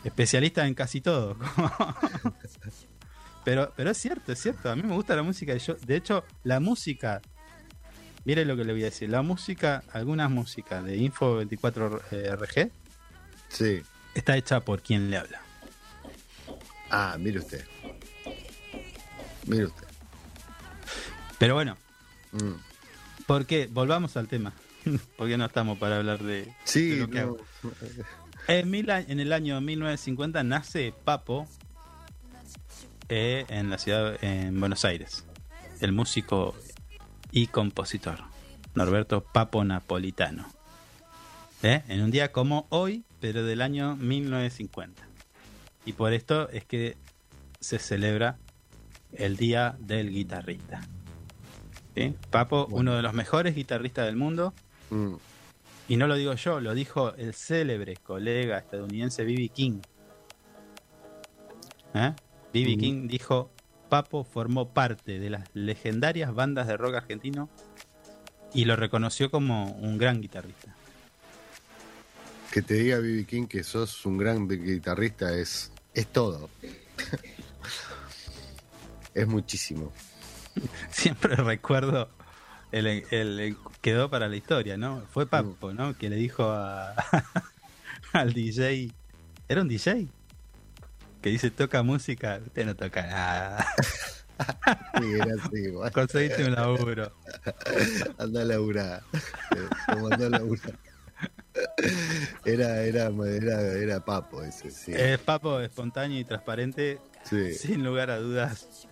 [0.04, 1.36] Especialista en casi todo.
[3.46, 4.70] pero, pero es cierto, es cierto.
[4.70, 5.56] A mí me gusta la música.
[5.56, 7.22] y Yo, de hecho, la música,
[8.26, 9.10] mire lo que le voy a decir.
[9.10, 12.72] La música, algunas músicas de Info 24 eh, RG,
[13.50, 13.82] Sí.
[14.16, 15.42] está hecha por quien le habla.
[16.90, 17.66] Ah, mire usted.
[19.48, 19.88] Mire usted.
[21.38, 21.78] Pero bueno,
[22.34, 22.54] Mm.
[23.26, 23.68] ¿por qué?
[23.70, 24.54] Volvamos al tema.
[25.18, 27.22] Porque no estamos para hablar de, Sí, de lo que no.
[27.24, 27.38] hago.
[28.48, 31.48] En, mil en el año 1950 nace Papo
[33.10, 35.26] eh, en la ciudad, en Buenos Aires.
[35.82, 36.56] El músico
[37.32, 38.20] y compositor
[38.76, 40.46] Norberto Papo Napolitano.
[41.64, 41.84] ¿Eh?
[41.88, 45.04] En un día como hoy, pero del año 1950.
[45.86, 46.98] Y por esto es que
[47.60, 48.38] se celebra
[49.14, 50.82] el Día del Guitarrista.
[51.96, 52.16] ¿Sí?
[52.30, 54.54] Papo, uno de los mejores guitarristas del mundo,
[54.90, 55.16] Mm.
[55.88, 59.50] y no lo digo yo, lo dijo el célebre colega estadounidense B.B.
[59.50, 59.80] King.
[61.94, 62.14] ¿Eh?
[62.54, 62.72] B.B.
[62.72, 62.80] Ujú.
[62.80, 63.52] King dijo,
[63.92, 67.50] Papo formó parte de las legendarias bandas de rock argentino
[68.54, 70.74] y lo reconoció como un gran guitarrista.
[72.54, 73.26] Que te diga B.B.
[73.26, 76.50] King que sos un gran guitarrista es, es todo.
[79.14, 79.92] es muchísimo.
[80.92, 82.08] Siempre recuerdo,
[82.72, 85.02] el, el- el- quedó para la historia, ¿no?
[85.12, 85.98] Fue Papo, ¿no?
[85.98, 86.96] Que le dijo a,
[88.14, 88.90] al DJ,
[89.50, 90.08] ¿era un DJ?
[91.22, 93.68] Que dice, toca música, usted no toca nada.
[95.00, 95.92] Sí, era así, igual.
[95.92, 97.16] Conseguiste un laburo.
[98.18, 99.04] Anda a laburar.
[99.56, 100.80] Eh, Como anda a laburar.
[102.44, 104.94] Era, era, era, era papo ese, sí.
[104.96, 107.54] Es Papo espontáneo y transparente, Sí.
[107.54, 108.88] sin lugar a dudas.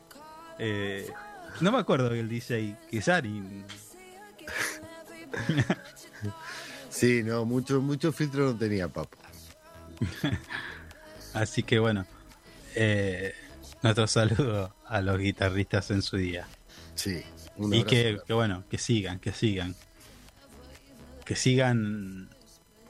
[0.59, 1.09] Eh,
[1.61, 3.41] no me acuerdo del DJ Kisari.
[6.89, 9.17] Sí, no, mucho, mucho filtro no tenía, papo.
[11.33, 12.05] Así que bueno,
[12.75, 13.33] eh,
[13.81, 16.47] nuestro saludo a los guitarristas en su día.
[16.95, 17.23] Sí.
[17.57, 19.75] y que, que, bueno, que sigan, que sigan.
[21.25, 22.29] Que sigan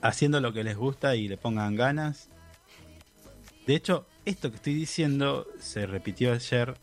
[0.01, 2.29] haciendo lo que les gusta y le pongan ganas.
[3.67, 6.75] De hecho, esto que estoy diciendo se repitió ayer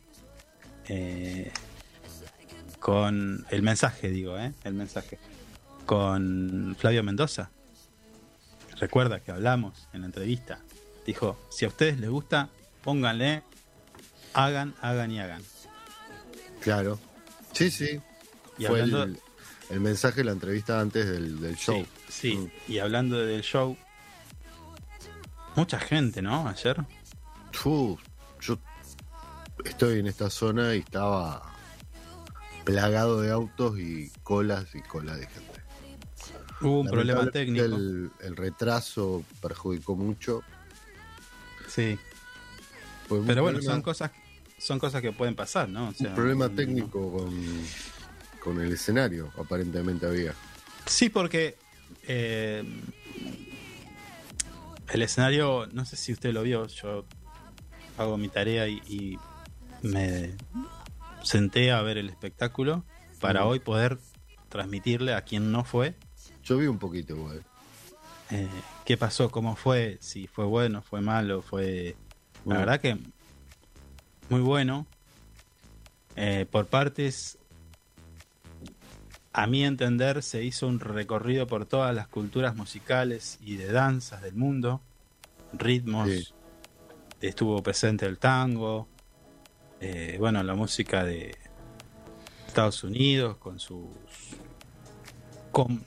[0.88, 1.50] eh,
[2.78, 4.52] con el mensaje, digo, ¿eh?
[4.64, 5.18] El mensaje.
[5.84, 7.50] Con Flavio Mendoza.
[8.78, 10.60] Recuerda que hablamos en la entrevista.
[11.06, 12.50] Dijo, si a ustedes les gusta,
[12.86, 13.42] pónganle,
[14.32, 15.42] hagan, hagan y hagan.
[16.60, 16.98] Claro.
[17.52, 18.00] Sí, sí.
[18.58, 19.20] Y Fue hablando- el,
[19.70, 21.84] el mensaje de la entrevista antes del, del show.
[22.08, 22.36] Sí, sí.
[22.36, 22.72] Mm.
[22.72, 23.76] y hablando del show,
[25.56, 26.48] mucha gente, ¿no?
[26.48, 26.76] Ayer.
[27.52, 27.98] Fu,
[28.40, 28.58] yo
[29.64, 31.42] estoy en esta zona y estaba
[32.64, 35.60] plagado de autos y colas y colas de gente.
[36.60, 37.64] Hubo un problema técnico.
[37.64, 40.42] El, el retraso perjudicó mucho.
[41.68, 41.98] Sí.
[43.10, 44.10] Un Pero bueno, problema- son cosas,
[44.58, 45.88] son cosas que pueden pasar, ¿no?
[45.88, 47.32] O sea, un problema técnico con,
[48.40, 50.34] con el escenario, aparentemente había.
[50.86, 51.56] Sí, porque
[52.06, 52.64] eh,
[54.92, 57.04] el escenario, no sé si usted lo vio, yo
[57.98, 59.18] hago mi tarea y, y
[59.82, 60.34] me
[61.22, 62.84] senté a ver el espectáculo
[63.20, 63.98] para hoy poder
[64.48, 65.94] transmitirle a quien no fue
[66.44, 67.42] Yo vi un poquito igual.
[68.30, 68.48] eh,
[68.84, 71.96] qué pasó, cómo fue, si fue bueno, fue malo, fue...
[72.46, 72.58] La Mm.
[72.58, 72.98] verdad que
[74.28, 74.86] muy bueno.
[76.14, 77.36] Eh, por partes,
[79.32, 84.22] a mi entender, se hizo un recorrido por todas las culturas musicales y de danzas
[84.22, 84.80] del mundo,
[85.52, 86.28] ritmos, Sí.
[87.20, 88.88] estuvo presente el tango,
[89.80, 91.36] eh, bueno, la música de
[92.46, 93.88] Estados Unidos con sus
[95.52, 95.82] con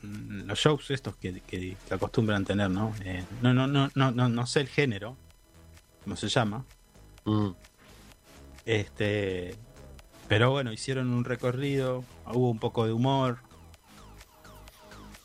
[0.48, 2.91] los shows estos que, que- que acostumbran tener, ¿no?
[3.06, 5.15] Eh, no, no, no, no, no, no sé el género,
[6.03, 6.65] cómo se llama.
[7.26, 7.49] Mm.
[8.65, 9.55] Este,
[10.27, 13.39] pero bueno, hicieron un recorrido, hubo un poco de humor.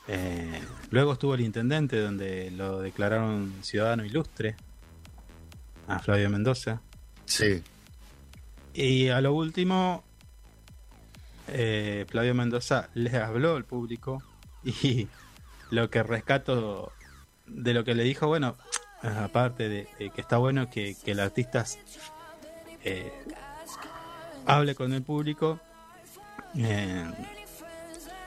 [0.08, 0.60] Eh,
[0.90, 4.56] luego estuvo el intendente, donde lo declararon ciudadano ilustre,
[5.86, 6.80] a Flavio Mendoza.
[7.26, 7.62] Sí,
[8.74, 10.04] Y a lo último,
[11.48, 14.22] eh, Flavio Mendoza les habló al público
[14.64, 15.08] y
[15.70, 16.92] lo que rescato
[17.46, 18.56] de lo que le dijo, bueno,
[19.04, 21.64] aparte de, de que está bueno que, que el artista
[22.84, 23.12] eh,
[24.46, 25.60] hable con el público,
[26.56, 27.04] eh,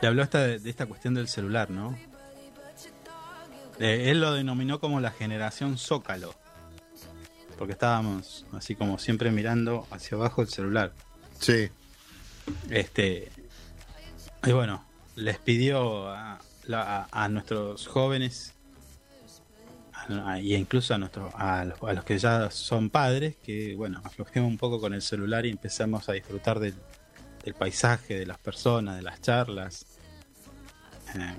[0.01, 1.97] le habló hasta de, de esta cuestión del celular, ¿no?
[3.79, 6.33] Eh, él lo denominó como la generación Zócalo,
[7.57, 10.93] porque estábamos así como siempre mirando hacia abajo el celular.
[11.39, 11.69] sí.
[12.69, 13.29] Este
[14.45, 14.85] y bueno,
[15.15, 18.53] les pidió a, la- a- a nuestros jóvenes
[20.41, 24.49] y incluso a nuestros a los, a los que ya son padres que bueno aflojemos
[24.49, 26.73] un poco con el celular y empezamos a disfrutar del,
[27.43, 29.85] del paisaje, de las personas, de las charlas.
[31.15, 31.33] Eh,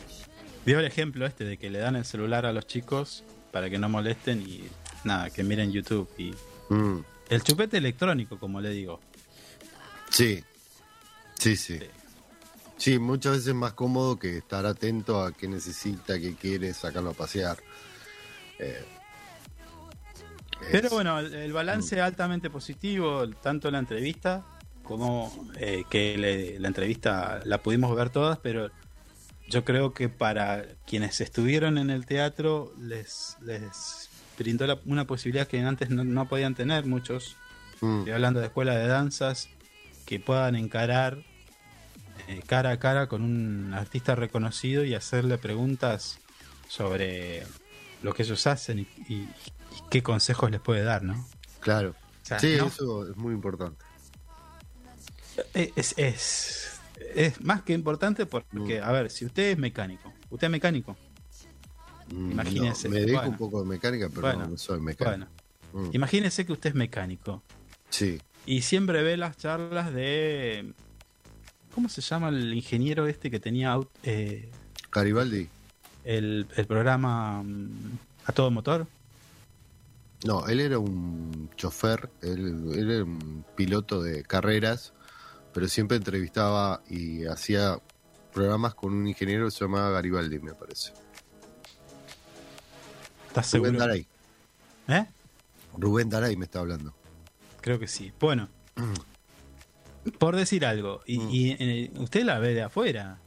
[0.67, 3.79] dio el ejemplo este de que le dan el celular a los chicos para que
[3.79, 4.65] no molesten y
[5.05, 6.33] nada, que miren YouTube y
[6.71, 6.99] Mm.
[7.31, 9.01] el chupete electrónico, como le digo.
[10.11, 10.45] Sí,
[11.39, 11.79] sí, sí.
[12.77, 17.11] Sí, muchas veces es más cómodo que estar atento a qué necesita, qué quiere, sacarlo
[17.11, 17.57] a pasear.
[18.59, 18.85] Eh,
[20.73, 24.45] Pero bueno, el, el balance altamente positivo, tanto la entrevista
[24.83, 28.71] como eh, que le- la entrevista la pudimos ver todas, pero
[29.49, 34.09] yo creo que para quienes estuvieron en el teatro les, les
[34.39, 37.37] brindó la- una posibilidad que antes no, no podían tener muchos.
[37.81, 39.49] Mm, Estoy hablando de escuela de danzas
[40.07, 41.19] que puedan encarar
[42.27, 46.19] eh, cara a cara con un artista reconocido y hacerle preguntas
[46.69, 47.45] sobre
[48.03, 49.29] lo que ellos hacen y, y- y
[49.91, 51.27] qué consejos les puede dar, ¿no?
[51.61, 51.91] claro.
[52.23, 53.83] O sea, Sí, no- eso es muy importante.
[55.55, 56.81] Eh, Es, es,
[57.15, 60.97] es más que importante porque, a ver, si usted es mecánico, usted es mecánico,
[62.11, 63.31] Mm, Imagínese, no, me dedico bueno.
[63.33, 65.27] un poco de mecánica, pero Bueno, no, no soy mecánico.
[65.75, 67.43] bueno, Mm, imagínese que usted es mecánico
[67.91, 70.73] sí, y siempre ve las charlas de...
[71.75, 74.51] ¿Cómo se llama el ingeniero este que tenía eh,
[74.91, 75.49] Garibaldi.
[76.05, 78.87] El, el programa mm, a todo motor?
[80.25, 84.93] No, él era un chofer, él, él era un piloto de carreras,
[85.53, 87.79] pero siempre entrevistaba y hacía
[88.33, 90.93] programas con un ingeniero que se llamaba Garibaldi, me parece.
[93.29, 93.71] ¿Estás seguro?
[93.71, 94.07] Rubén Daray.
[94.89, 95.07] ¿Eh?
[95.77, 96.95] Rubén Daray me está hablando.
[97.61, 98.13] Creo que sí.
[98.19, 98.49] Bueno,
[100.19, 103.19] por decir algo, y, y, eh, usted la ve de afuera,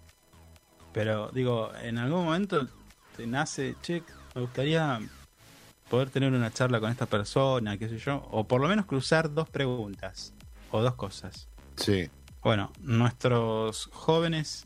[0.93, 2.68] pero digo, en algún momento
[3.15, 4.03] te nace, che,
[4.35, 4.99] me gustaría
[5.89, 9.34] poder tener una charla con esta persona, qué sé yo, o por lo menos cruzar
[9.34, 10.34] dos preguntas
[10.72, 11.47] o dos cosas.
[11.76, 12.09] Sí.
[12.41, 14.65] Bueno, nuestros jóvenes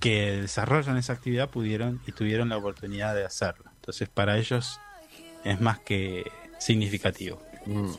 [0.00, 3.70] que desarrollan esa actividad pudieron y tuvieron la oportunidad de hacerlo.
[3.76, 4.80] Entonces, para ellos
[5.44, 7.40] es más que significativo.
[7.66, 7.92] Mm.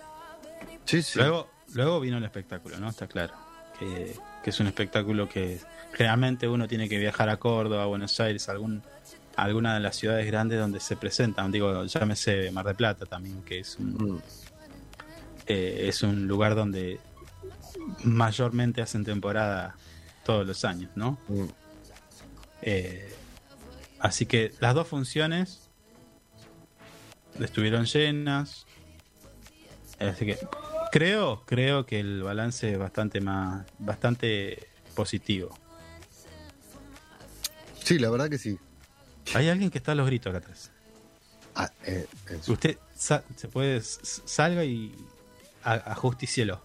[0.86, 1.20] Sí, sí.
[1.20, 2.90] Luego, luego vino el espectáculo, ¿no?
[2.90, 3.34] Está claro.
[3.80, 5.60] Que, que es un espectáculo que
[5.94, 8.82] generalmente uno tiene que viajar a Córdoba, a Buenos Aires, a algún,
[9.36, 11.52] a alguna de las ciudades grandes donde se presentan.
[11.52, 14.22] Digo, llámese Mar del Plata también, que es un, Mm.
[15.48, 17.00] eh, es un lugar donde
[18.04, 19.76] mayormente hacen temporada
[20.24, 21.18] todos los años, ¿no?
[21.28, 21.46] Mm.
[22.64, 23.14] Eh,
[24.00, 25.70] así que las dos funciones
[27.40, 28.66] estuvieron llenas.
[30.00, 30.38] Así que
[30.92, 35.58] creo, creo que el balance es bastante más, bastante positivo.
[37.84, 38.58] Sí, la verdad que sí.
[39.34, 40.72] Hay alguien que está a los gritos acá atrás.
[41.56, 42.08] Ah, eh,
[42.48, 44.96] Usted sa- se puede salga y
[45.64, 46.62] ajusticielo.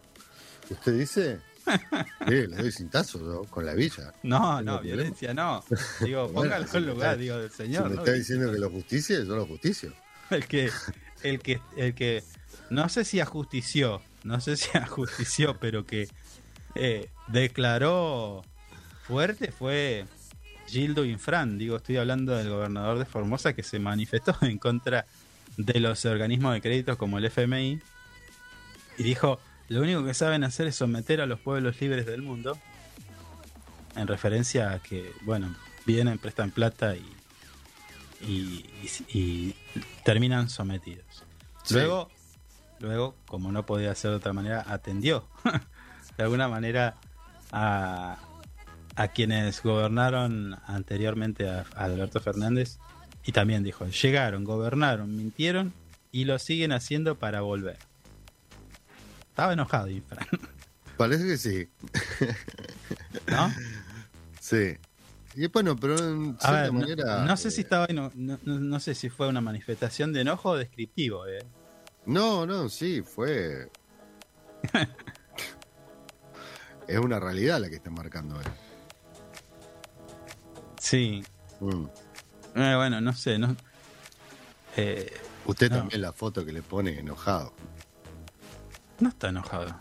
[0.70, 1.40] ¿Usted dice?
[2.28, 3.42] Sí, le doy cintazo ¿no?
[3.44, 4.12] con la villa.
[4.22, 5.64] No, no, violencia no.
[6.00, 7.88] Digo, póngalo si en me lugar, está- digo, del Si señor.
[7.90, 8.02] me ¿no?
[8.02, 9.92] está diciendo que lo justicie, yo lo justicio.
[10.30, 10.70] El que,
[11.22, 12.22] el que, el que,
[12.70, 16.08] no sé si ajustició, no sé si ajustició, pero que
[16.74, 18.44] eh, declaró
[19.06, 20.04] fuerte fue
[20.68, 21.58] Gildo Infran.
[21.58, 25.06] Digo, estoy hablando del gobernador de Formosa que se manifestó en contra
[25.56, 27.80] de los organismos de créditos como el FMI
[28.98, 32.58] y dijo, lo único que saben hacer es someter a los pueblos libres del mundo
[33.94, 35.54] en referencia a que, bueno,
[35.86, 37.06] vienen, prestan plata y,
[38.20, 39.54] y, y- y
[40.04, 41.04] terminan sometidos.
[41.64, 41.74] Sí.
[41.74, 42.10] Luego,
[42.80, 45.26] luego, como no podía ser de otra manera, atendió
[46.16, 46.94] de alguna manera
[47.52, 48.18] a,
[48.96, 52.78] a quienes gobernaron anteriormente a, a Alberto Fernández
[53.24, 55.72] y también dijo, llegaron, gobernaron, mintieron
[56.12, 57.78] y lo siguen haciendo para volver.
[59.28, 60.26] Estaba enojado, Infran,
[60.96, 61.68] Parece que sí.
[63.28, 63.52] ¿no?
[64.40, 64.76] Sí.
[65.34, 67.24] Y bueno, pero en A cierta ver, no, manera.
[67.24, 70.50] no sé si eh, estaba no, no- no sé si fue una manifestación de enojo
[70.50, 71.40] o descriptivo, eh.
[72.06, 73.70] No, no, sí, fue.
[76.88, 78.46] es una realidad la que está marcando él.
[80.80, 81.24] Sí.
[81.60, 81.84] Mm.
[82.54, 83.56] Eh, bueno, no sé, no.
[84.76, 85.12] Eh,
[85.46, 85.78] Usted No.
[85.78, 87.52] también la foto que le pone enojado.
[89.00, 89.78] no está enojado.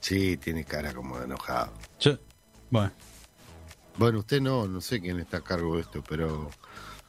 [0.00, 1.72] Sí, tiene cara como de enojado.
[1.98, 2.18] Yo,
[2.70, 2.90] bueno,
[3.98, 6.50] Bueno, usted no, no sé quién está a cargo de esto, pero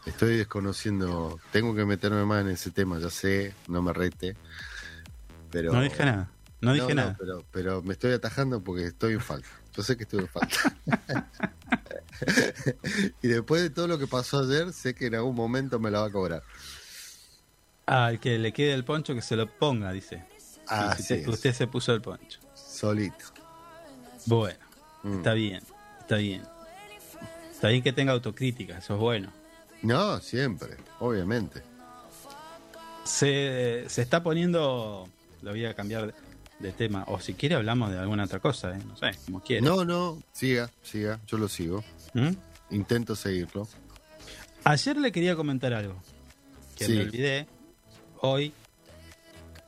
[0.06, 1.40] estoy desconociendo.
[1.52, 4.36] Tengo que meterme más en ese tema, ya sé, no me rete.
[5.52, 6.30] Pero, no dije nada.
[6.62, 7.16] No dije nada.
[7.20, 9.48] pero, pero me estoy atajando porque estoy en falta.
[9.76, 10.76] Yo sé que estoy en falta.
[13.22, 16.02] y después de todo lo que pasó ayer, sé que en algún momento me la
[16.02, 16.44] va a cobrar.
[17.88, 20.24] Al que le quede el poncho que se lo ponga, dice.
[20.68, 22.40] Ah, sí, te- usted se puso el poncho.
[22.54, 23.26] solito.
[24.28, 24.60] Bueno,
[25.04, 25.18] Mm.
[25.18, 25.64] está bien,
[26.00, 26.44] está bien.
[27.52, 29.34] Está bien que tenga autocrítica, eso es bueno.
[29.82, 31.62] No, siempre, obviamente.
[33.04, 35.08] Se, se está poniendo.
[35.42, 36.14] Lo voy a cambiar
[36.60, 37.04] de, tema.
[37.08, 38.80] O si quiere, hablamos de alguna otra cosa, ¿eh?
[38.88, 39.66] No sé, como quiera.
[39.66, 41.84] No, no, siga, siga, yo lo sigo.
[42.14, 42.30] ¿Mm?
[42.70, 43.68] Intento seguirlo.
[44.64, 45.96] Ayer le quería comentar algo.
[46.78, 46.94] Que Sí.
[46.94, 47.48] me olvidé.
[48.22, 48.54] Hoy.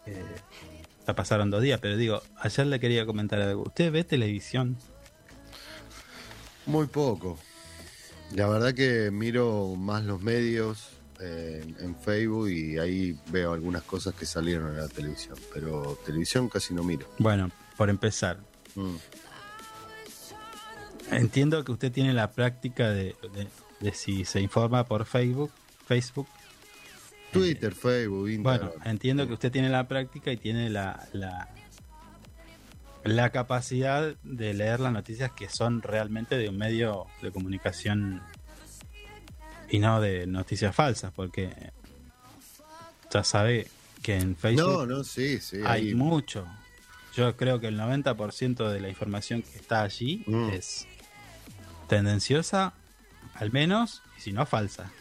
[0.06, 0.22] eh,
[1.08, 3.64] ya pasaron dos días, pero digo, ayer le quería comentar algo.
[3.64, 4.78] ¿Usted ve televisión?
[6.66, 7.38] Muy poco.
[8.36, 10.90] La verdad que miro más los medios
[11.22, 16.50] eh, en, Facebook y ahí veo algunas cosas que salieron en la televisión, pero televisión
[16.50, 17.08] casi no miro.
[17.20, 18.40] Bueno, por empezar,
[18.76, 18.96] Mm.
[21.12, 23.48] entiendo que usted tiene la práctica de, de-
[23.80, 25.52] de si se informa por Facebook,
[25.86, 26.28] Facebook.
[27.32, 28.70] Twitter, Facebook, Instagram.
[28.70, 31.50] Bueno, entiendo que usted tiene la práctica y tiene la, la,
[33.04, 38.22] la capacidad de leer las noticias que son realmente de un medio de comunicación
[39.70, 41.52] y no de noticias falsas, porque
[43.12, 43.68] ya sabe
[44.02, 45.58] que en Facebook No, no, sí, sí.
[45.66, 46.48] hay ahí- mucho.
[47.16, 50.50] Yo creo que el 90% de la información que está allí Mm.
[50.50, 50.88] es
[51.88, 52.74] tendenciosa,
[53.36, 54.92] al menos, y si no falsa.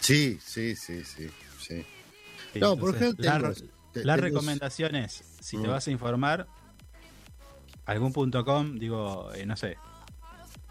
[0.00, 1.28] Sí, sí, sí, sí.
[1.60, 1.84] sí.
[2.54, 3.24] No, por ejemplo,
[3.94, 5.70] la, te- recomendación es, si te Mm.
[5.70, 6.46] vas a informar,
[7.88, 9.76] algún punto com, digo, eh, no sé,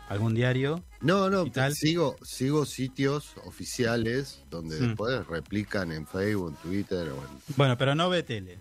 [0.10, 1.74] algún diario, No, no, ¿Y tal?
[1.76, 4.88] sigo, sigo sitios oficiales donde Mm.
[4.88, 7.28] después replican en Facebook, en Twitter o en...
[7.58, 8.60] bueno, pero no ve tele.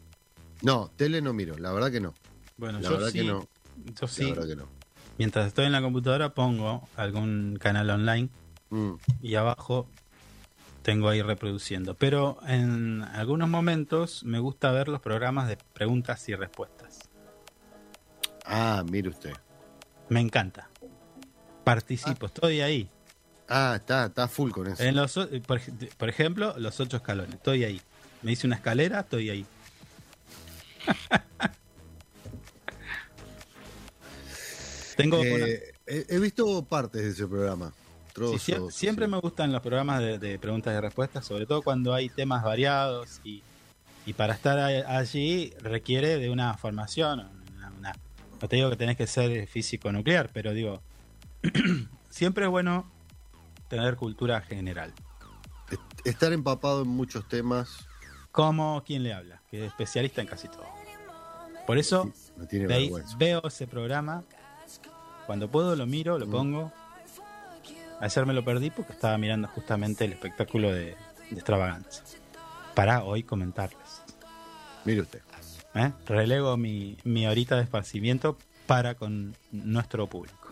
[0.62, 2.14] No, tele no miro, la verdad que no.
[2.56, 3.46] Bueno, La yo verdad sí, que no.
[3.86, 4.68] yo La sí, verdad que no.
[5.18, 8.28] mientras estoy en la computadora pongo algún canal online
[8.70, 8.94] Mm.
[9.22, 9.86] y abajo
[10.82, 11.94] tengo ahí reproduciendo.
[11.94, 16.75] Pero en algunos momentos me gusta ver los programas de preguntas y respuestas.
[18.46, 19.32] Ah, mire usted.
[20.08, 20.68] Me encanta.
[21.64, 22.88] Participo, estoy ahí.
[23.48, 24.82] Ah, está, está full con eso.
[24.82, 25.14] En los,
[25.46, 25.60] por,
[25.96, 27.80] por ejemplo, los ocho escalones, estoy ahí.
[28.22, 29.46] Me hice una escalera, estoy ahí.
[34.96, 37.70] Tengo Eh, he, he visto partes de ese programa.
[37.70, 38.42] Sí, Trozos.
[38.42, 42.08] sie- siempre me gustan los programas de, de preguntas y respuestas, sobre todo cuando hay
[42.08, 43.42] temas variados y,
[44.06, 47.28] y para estar allí requiere de una formación.
[48.40, 50.80] No te digo que tenés que ser físico nuclear, pero digo,
[52.10, 52.90] siempre es bueno
[53.68, 54.92] tener cultura general.
[56.04, 57.86] Estar empapado en muchos temas
[58.30, 60.66] Como quien le habla, que es especialista en casi todo.
[61.66, 63.16] Por eso no tiene de ahí vergüenza.
[63.18, 64.22] veo ese programa,
[65.26, 66.20] cuando puedo lo miro, Mm.
[66.20, 66.72] lo pongo.
[68.00, 70.84] Ayer me lo perdí porque estaba mirando justamente el espectáculo de,
[71.30, 72.02] de extravaganza.
[72.74, 74.02] Para hoy comentarles.
[74.84, 75.22] Mire usted.
[75.76, 75.92] ¿Eh?
[76.06, 78.36] Relego mi, mi horita de esparcimiento
[78.66, 80.50] para con nuestro público.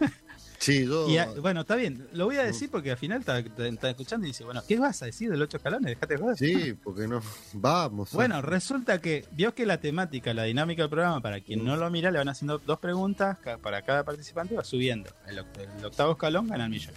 [0.58, 1.08] Sí, yo.
[1.10, 4.30] Y a- bueno, está bien, lo voy a decir porque al final está, escuchando y
[4.30, 5.86] dice, bueno, ¿qué vas a decir del ocho escalones?
[5.86, 6.36] Dejate de joder.
[6.38, 7.20] Sí, porque no.
[7.54, 8.10] Vamos.
[8.14, 11.90] Bueno, resulta que vio que la temática, la dinámica del programa, para quien no lo
[11.90, 15.10] mira, le van haciendo dos preguntas para cada participante, va subiendo.
[15.26, 16.94] El, oct- el octavo escalón gana el millón.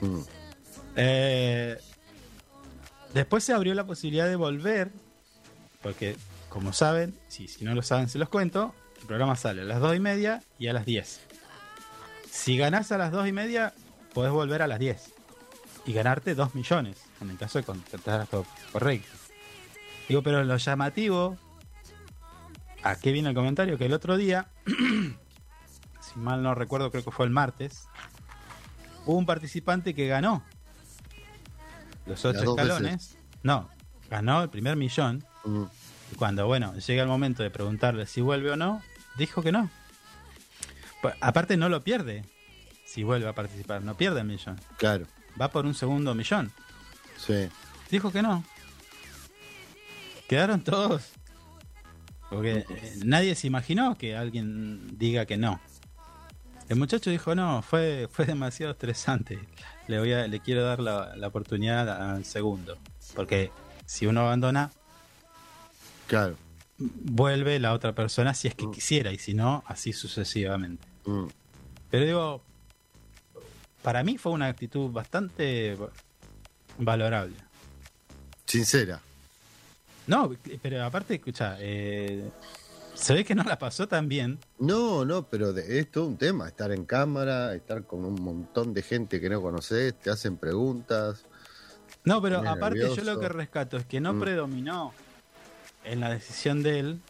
[0.00, 0.20] Mm.
[0.94, 1.78] Eh,
[3.12, 4.92] después se abrió la posibilidad de volver,
[5.82, 6.14] porque
[6.48, 9.80] como saben, si, si no lo saben se los cuento, el programa sale a las
[9.80, 11.20] dos y media y a las 10.
[12.30, 13.72] Si ganás a las dos y media,
[14.14, 15.12] podés volver a las 10
[15.86, 19.08] y ganarte 2 millones, en el caso de contestar todo correcto.
[20.08, 21.36] Digo, pero lo llamativo,
[22.82, 24.48] aquí viene el comentario, que el otro día,
[26.00, 27.88] si mal no recuerdo, creo que fue el martes,
[29.06, 30.42] hubo un participante que ganó
[32.06, 32.92] los Las ocho dos escalones.
[32.92, 33.18] veces.
[33.42, 33.68] No,
[34.10, 35.24] ganó el primer millón.
[36.16, 38.82] Cuando, bueno, llega el momento de preguntarle si vuelve o no,
[39.16, 39.70] dijo que no.
[41.02, 42.24] Pues, aparte no lo pierde
[42.84, 44.58] si vuelve a participar, no pierde el millón.
[44.78, 45.06] Claro,
[45.40, 46.52] Va por un segundo millón.
[47.16, 47.48] sí.
[47.90, 48.44] Dijo que no.
[50.28, 51.10] Quedaron todos.
[52.28, 55.58] Porque eh, nadie se imaginó que alguien diga que no.
[56.68, 59.38] El muchacho dijo no, fue, fue demasiado estresante.
[59.86, 62.76] Le voy a, le quiero dar la, la oportunidad al segundo.
[63.16, 63.50] Porque
[63.86, 64.70] si uno abandona,
[66.08, 66.36] Claro.
[66.78, 70.86] vuelve la otra persona si es que quisiera, y si no, así sucesivamente.
[71.06, 71.26] Mm.
[71.90, 72.42] Pero digo,
[73.82, 75.76] para mí fue una actitud bastante
[76.78, 77.36] valorable.
[78.46, 79.00] Sincera.
[80.06, 80.30] No,
[80.62, 82.30] pero aparte, escucha, eh,
[82.94, 84.38] se ve que no la pasó tan bien.
[84.58, 86.48] No, no, pero de, es todo un tema.
[86.48, 91.24] Estar en cámara, estar con un montón de gente que no conoces, te hacen preguntas.
[92.04, 94.20] No, pero aparte yo lo que rescato es que no Mm.
[94.20, 94.92] predominó
[95.92, 97.00] en la decisión de él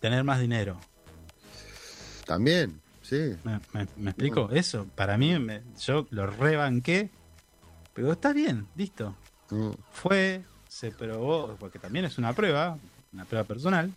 [0.00, 0.78] tener más dinero.
[2.26, 3.36] También, sí.
[3.44, 4.48] ¿Me, me- me explico?
[4.48, 4.56] Mm.
[4.56, 7.10] Eso, para mí, me- yo lo rebanqué.
[7.94, 9.14] Pero está bien, listo.
[9.50, 9.70] Mm.
[9.92, 12.78] Fue, se probó, porque también es una prueba,
[13.12, 13.92] una prueba personal.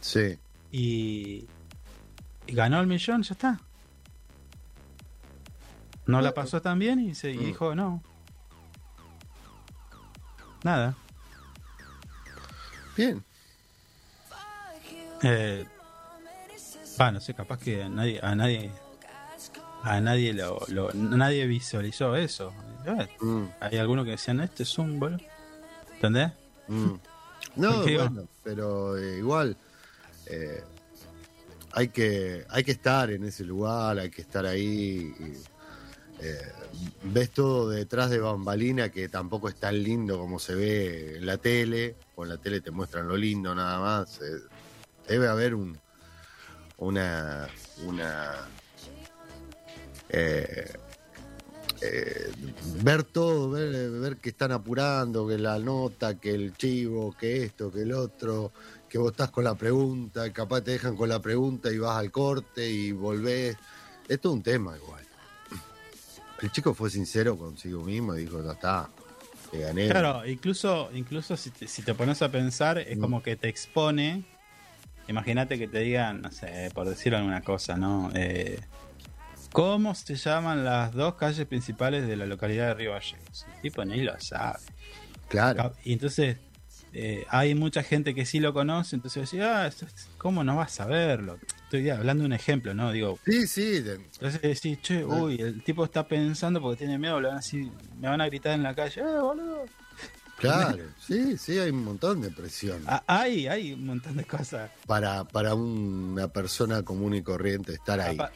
[0.00, 0.38] Sí.
[0.70, 1.46] y,
[2.46, 3.60] y ganó el millón, ya está.
[6.06, 7.44] No la pasó tan bien y, se, y Mm.
[7.44, 8.02] dijo no.
[10.62, 10.94] Nada.
[12.96, 13.22] Bien.
[15.24, 15.64] Eh,
[17.12, 18.70] no sé, capaz que a nadie, a nadie,
[19.82, 22.52] a nadie lo, lo- nadie visualizó eso.
[22.86, 25.20] Eh, Mm, Hay algunos que decían, este es un boludo.
[25.94, 26.32] ¿Entendés?
[26.68, 26.94] mm.
[27.56, 29.56] No, bueno, pero eh, igual
[30.26, 30.62] eh,
[31.72, 35.12] hay que hay que estar en ese lugar, hay que estar ahí.
[35.18, 35.32] y,
[36.20, 36.52] eh,
[37.04, 41.38] ves todo detrás de bambalina que tampoco es tan lindo como se ve en la
[41.38, 41.96] tele.
[42.14, 44.20] Con la tele te muestran lo lindo nada más.
[44.20, 44.40] eh,
[45.08, 45.78] debe haber un
[46.78, 47.48] una
[47.84, 48.32] una
[50.08, 50.72] eh,
[51.80, 52.32] eh,
[52.82, 57.70] ver todo, ver, ver que están apurando, que la nota, que el chivo, que esto,
[57.70, 58.52] que el otro,
[58.88, 62.10] que vos estás con la pregunta, capaz te dejan con la pregunta y vas al
[62.10, 63.56] corte y volvés.
[64.08, 65.04] Es todo un tema igual.
[66.40, 68.88] El chico fue sincero consigo mismo y dijo, ya está,
[69.50, 69.88] te gané.
[69.88, 73.00] Claro, incluso, incluso si te, si te pones a pensar, es Mm.
[73.00, 74.24] como que te expone.
[75.08, 78.10] Imagínate que te digan, no sé, por decir alguna cosa, ¿no?
[78.14, 78.58] Eh,
[79.52, 83.46] ¿Cómo se llaman las dos calles principales de la localidad de Río Gallegos?
[83.54, 84.58] El tipo ni lo sabe.
[85.28, 85.72] Claro.
[85.84, 86.38] Y entonces
[86.92, 89.70] eh, hay mucha gente que sí lo conoce, entonces decía, ah,
[90.16, 91.38] ¿cómo no vas a saberlo?
[91.64, 92.92] Estoy hablando de un ejemplo, ¿no?
[92.92, 93.82] Digo, Sí, sí.
[93.84, 97.40] entonces decís, che, uy, el tipo está pensando porque tiene miedo, le van
[98.00, 99.64] me van a gritar en la calle, eh, boludo.
[100.52, 102.82] Claro, sí, sí, hay un montón de presión.
[102.86, 104.70] Ah, Hay, hay un montón de cosas.
[104.86, 108.14] Para, para una persona común y corriente estar ahí.
[108.16, 108.30] Apa-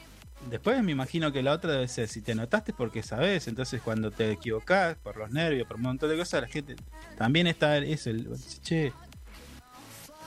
[0.49, 4.13] Después me imagino que la otra debe ser, si te notaste porque sabes, entonces cuando
[4.13, 6.77] te equivocás por los nervios, por un montón de cosas, la gente
[7.19, 8.29] también está eso, el,
[8.63, 8.93] che,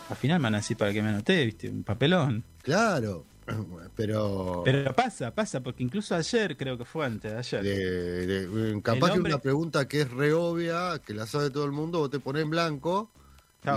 [0.10, 2.44] al final me van a decir para que me anoté, viste, un papelón.
[2.62, 3.26] Claro,
[3.96, 4.62] pero...
[4.66, 9.12] Pero pasa, pasa, porque incluso ayer, creo que fue antes de ayer, de- de- capaz
[9.14, 12.20] que una pregunta que es re obvia, que la sabe todo el mundo, vos te
[12.20, 13.12] pones en blanco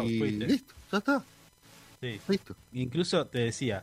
[0.05, 0.47] y fuiste.
[0.47, 1.25] listo, ya está,
[2.01, 2.21] sí.
[2.29, 2.57] listo.
[2.73, 3.83] incluso te decía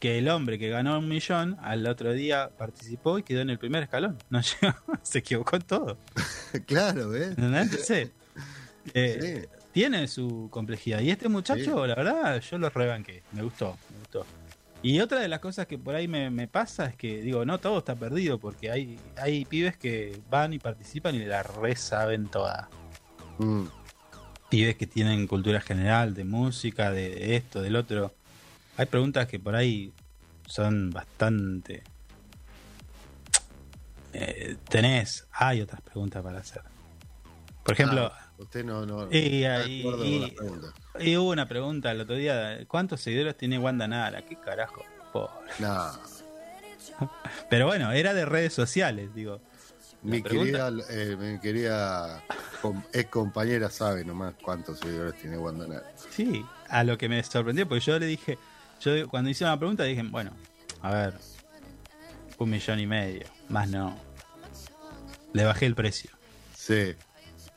[0.00, 3.58] que el hombre que ganó un millón al otro día participó y quedó en el
[3.58, 5.98] primer escalón, no llegó, se equivocó en todo.
[6.66, 7.14] claro.
[7.14, 7.84] ¿Entendés?
[7.86, 8.10] Sí.
[8.94, 9.48] Eh, Sí.
[9.72, 11.00] Tiene su complejidad.
[11.00, 13.22] Y este muchacho, la verdad, yo lo rebanqué.
[13.32, 14.26] Me gustó, me gustó.
[14.82, 17.58] Y otra de las cosas que por ahí me, me pasa es que, digo, no
[17.58, 22.26] todo está perdido, porque hay, hay pibes que van y participan y la re saben
[22.26, 22.68] toda.
[23.38, 23.66] Mm,
[24.48, 28.12] Pibes que tienen cultura general, de música, de esto, del otro.
[28.76, 29.92] Hay preguntas que por ahí
[30.46, 31.84] son bastante.
[34.12, 36.71] Eh, tenés, hay otras preguntas para hacer.
[37.62, 39.66] Por ejemplo, ah, usted no, no, y, de
[41.00, 44.22] y- hubo una pregunta el otro día: ¿cuántos seguidores tiene Wanda Nara?
[44.22, 44.84] ¿Qué carajo?
[45.12, 45.52] Pobre.
[45.58, 45.92] Nah,
[47.50, 49.40] Pero bueno, era de redes sociales, digo.
[50.02, 52.24] Mi querida, eh, mi querida
[52.92, 55.92] ex compañera sabe nomás cuántos seguidores tiene Wanda Nara.
[56.10, 58.36] Sí, a lo que me sorprendió, porque yo le dije,
[58.80, 60.32] yo cuando hice una pregunta dije, bueno,
[60.80, 61.14] a ver,
[62.38, 63.96] un millón y medio, más no.
[65.32, 66.10] Le bajé el precio.
[66.56, 66.94] Sí,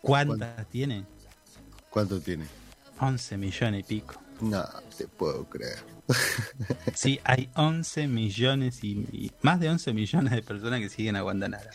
[0.05, 1.05] ¿Cuántas tiene?
[1.89, 2.45] ¿cuánto tiene?
[2.99, 4.21] 11 millones y pico.
[4.41, 4.63] No,
[4.97, 5.79] te puedo creer.
[6.93, 11.23] Sí, hay 11 millones y, y- más de 11 millones de personas que siguen a
[11.23, 11.69] Wanda Nara.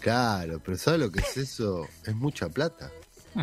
[0.00, 1.86] Claro, pero ¿sabes lo que es eso?
[2.04, 2.90] Es mucha plata.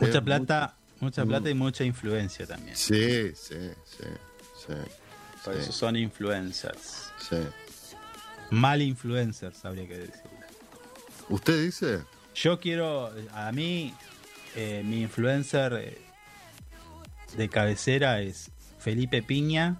[0.00, 1.28] Mucha Es plata, mucha Mm.
[1.28, 2.76] plata y mucha influencia también.
[2.76, 4.06] Sí, sí, sí,
[4.66, 4.74] sí.
[5.44, 7.10] Por sí, eso son influencers.
[7.28, 7.36] sí.
[8.50, 10.22] Mal influencers, habría que decir.
[11.28, 12.04] ¿Usted dice?
[12.34, 13.92] Yo quiero, a mí,
[14.54, 15.98] eh, mi influencer eh,
[17.36, 19.76] de cabecera es Felipe Piña,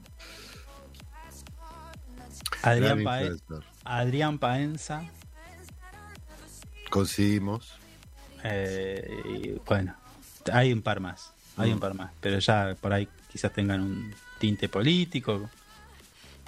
[2.63, 3.71] Adrián, Gran Pae- influencer.
[3.85, 5.05] Adrián Paenza,
[6.91, 7.73] Coincidimos.
[8.43, 9.95] eh, y bueno,
[10.53, 11.75] hay un par más, hay Mm.
[11.75, 15.49] un par más, pero ya por ahí quizás tengan un tinte político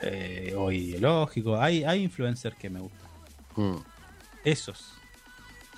[0.01, 1.61] eh, o ideológico.
[1.61, 3.09] Hay, hay influencers que me gustan.
[3.57, 3.77] Mm.
[4.45, 4.95] Esos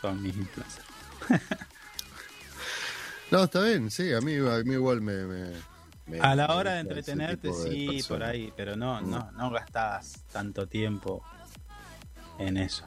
[0.01, 0.87] son mis influencers.
[3.31, 5.15] No, está bien, sí, a mí, a mí igual me...
[5.25, 5.53] me-
[6.07, 9.09] me- A la me hora de entretenerte, de sí, por ahí, pero no, Mm.
[9.11, 11.23] no, no gastabas tanto tiempo
[12.41, 12.85] en eso.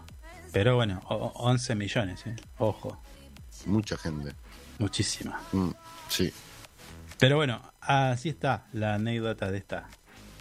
[0.52, 2.36] Pero bueno, o- 11 millones, ¿eh?
[2.58, 3.02] ojo,
[3.66, 4.34] Mucha gente.
[4.80, 5.40] muchísima.
[5.54, 5.70] Mm,
[6.10, 6.34] Sí.
[7.18, 9.88] Pero bueno, así está la anécdota de esta.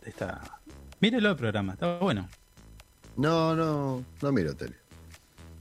[0.02, 0.40] De esta...
[1.02, 2.28] Mírelo el programa, está bueno.
[3.16, 4.76] No, no, no miro tele.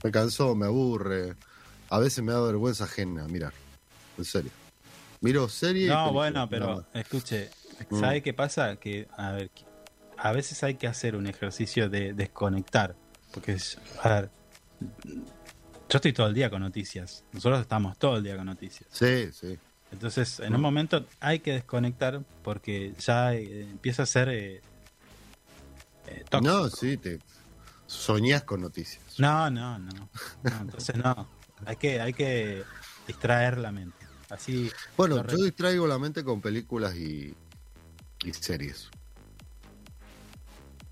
[0.02, 1.34] Me cansó, me aburre.
[1.90, 3.52] A veces me da vergüenza ajena mirar.
[4.16, 4.50] En serio.
[5.20, 7.50] Miro serie y No, bueno, pero escuche,
[7.90, 8.00] Mm.
[8.00, 8.76] ¿sabe qué pasa?
[8.76, 9.50] Que, a ver,
[10.16, 12.94] a veces hay que hacer un ejercicio de desconectar.
[13.34, 14.30] Porque, es- a ver,
[15.10, 17.24] yo estoy todo el día con noticias.
[17.32, 18.88] Nosotros estamos todo el día con noticias.
[18.92, 19.58] Sí, sí.
[19.90, 24.62] Entonces, en un momento hay que desconectar porque ya eh, empieza a ser eh,
[26.06, 26.40] eh, tóxico.
[26.40, 27.20] No, sí, te
[27.86, 29.02] soñás con noticias.
[29.18, 30.08] No, no, no, no.
[30.60, 31.28] Entonces no.
[31.66, 32.64] Hay que, hay que
[33.06, 34.06] distraer la mente.
[34.30, 34.70] Así.
[34.96, 37.34] Bueno, yo distraigo la mente con películas y,
[38.24, 38.90] y series.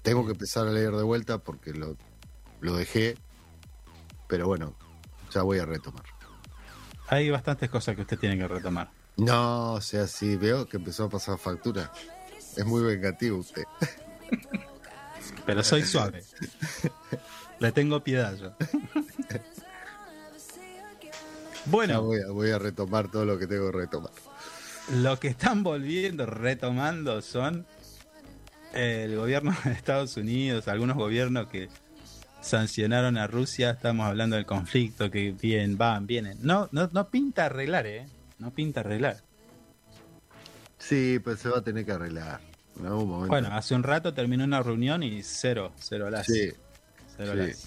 [0.02, 1.96] Tengo que empezar a leer de vuelta porque lo,
[2.60, 3.16] lo dejé.
[4.28, 4.76] Pero bueno,
[5.32, 6.04] ya voy a retomar.
[7.08, 8.90] hay bastantes cosas que usted tiene que retomar.
[9.16, 11.92] No, o sea, sí, veo que empezó a pasar factura.
[12.56, 13.64] Es muy vengativo usted.
[15.46, 16.22] Pero soy suave.
[17.58, 18.54] Le tengo piedad yo.
[19.30, 19.40] Ya
[21.66, 24.12] Bueno, voy a, voy a retomar todo lo que tengo que retomar.
[24.88, 27.66] lo que están volviendo, retomando, son
[28.72, 31.68] el gobierno de Estados Unidos, algunos gobiernos que
[32.40, 33.70] sancionaron a Rusia.
[33.70, 36.38] Estamos hablando del conflicto, que vienen, van, vienen.
[36.40, 38.06] No, no, no pinta arreglar, ¿eh?
[38.38, 39.18] No pinta arreglar.
[40.78, 42.40] Sí, pues se va a tener que arreglar.
[42.80, 43.28] En algún momento.
[43.28, 46.26] Bueno, hace un rato terminó una reunión y cero, cero las.
[46.26, 46.50] sí.
[47.16, 47.38] Cero sí.
[47.38, 47.66] las.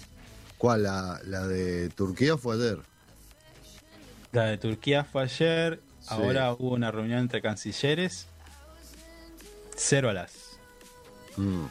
[0.58, 0.82] ¿Cuál?
[0.84, 2.78] La, la de Turquía fue ayer.
[4.32, 5.80] La de Turquía fue ayer.
[6.00, 6.06] Sí.
[6.10, 8.26] Ahora hubo una reunión entre cancilleres.
[9.76, 10.32] Cero alas.
[11.36, 11.64] Mm.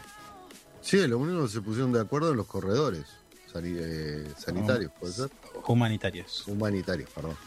[0.81, 3.05] Sí, lo único que se pusieron de acuerdo en los corredores
[3.51, 4.91] sani- eh, sanitarios.
[4.99, 5.29] ¿puede ser?
[5.67, 6.45] Humanitarios.
[6.47, 7.37] Humanitarios, perdón.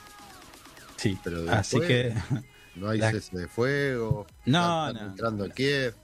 [0.97, 1.19] Sí.
[1.23, 2.15] Pero Así después, que
[2.77, 4.27] No hay la- cese de fuego.
[4.45, 5.11] No, están no.
[5.13, 5.95] entrando a Kiev.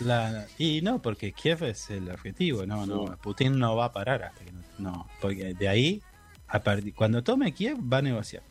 [0.00, 4.22] La- y no, porque Kiev es el objetivo, no, no, Putin no va a parar
[4.24, 6.02] hasta que no, no, porque de ahí,
[6.48, 8.42] a partir, cuando tome Kiev, va a negociar.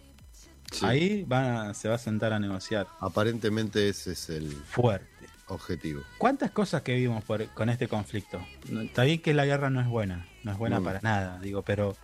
[0.72, 0.86] Sí.
[0.86, 5.08] Ahí va a- se va a sentar a negociar Aparentemente ese es el fuerte.
[5.48, 6.02] objetivo.
[6.18, 8.40] ¿Cuántas cosas que vimos por- con este conflicto?
[8.82, 11.98] Está bien que la guerra no es buena, no es buena para nada, digo, pero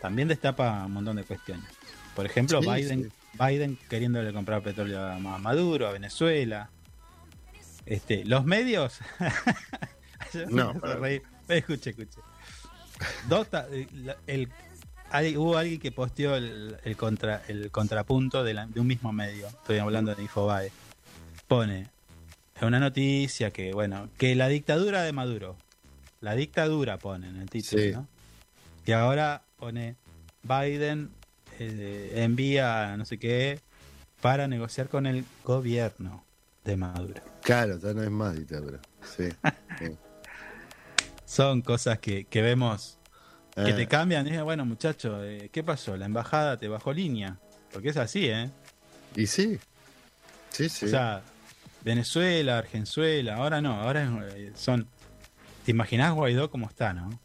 [0.00, 1.66] también destapa un montón de cuestiones.
[2.14, 3.10] Por ejemplo, Sí, Biden, sí.
[3.38, 6.70] Biden queriéndole comprar petróleo a Ma- Maduro, a Venezuela.
[7.84, 9.00] Este, los medios.
[10.34, 11.22] Me No, reír.
[11.48, 12.18] Escuche, escuche.
[13.28, 13.86] Dos ta- eh,
[14.26, 14.48] el-
[15.10, 19.12] hay- hubo alguien que posteó el, el contra, el contrapunto de, la- de un mismo
[19.12, 19.46] medio.
[19.46, 20.72] Estoy hablando de Infobae.
[21.46, 21.88] Pone
[22.60, 25.56] una noticia que, bueno, que la dictadura de Maduro.
[26.20, 27.92] La dictadura pone en el título, Sí.
[27.92, 28.08] ¿no?
[28.86, 29.96] Y ahora pone
[30.42, 31.10] Biden
[31.58, 33.60] eh, envía no sé qué
[34.20, 36.24] para negociar con el gobierno
[36.64, 37.22] de Maduro.
[37.42, 38.80] Claro, ya no es más dictadura.
[39.16, 39.28] Sí.
[39.78, 39.96] sí.
[41.24, 42.98] Son cosas que, que vemos
[43.54, 44.26] que Eh, te cambian.
[44.26, 45.96] Y bueno, muchacho, eh, ¿qué pasó?
[45.96, 47.38] La embajada te bajó línea.
[47.72, 48.50] Porque es así, ¿eh?
[49.14, 49.58] Y sí.
[50.50, 50.86] Sí, sí.
[50.86, 51.22] O sea,
[51.82, 54.86] Venezuela, Argenzuela, ahora no, ahora eh, son...
[55.64, 57.18] ¿Te imaginás Guaidó cómo está, no?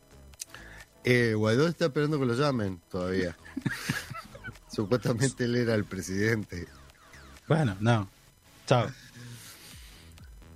[1.04, 3.36] Eh, Guaidó está esperando que lo llamen todavía.
[4.72, 6.68] Supuestamente él era el presidente.
[7.48, 8.08] Bueno, no.
[8.68, 8.90] Chao.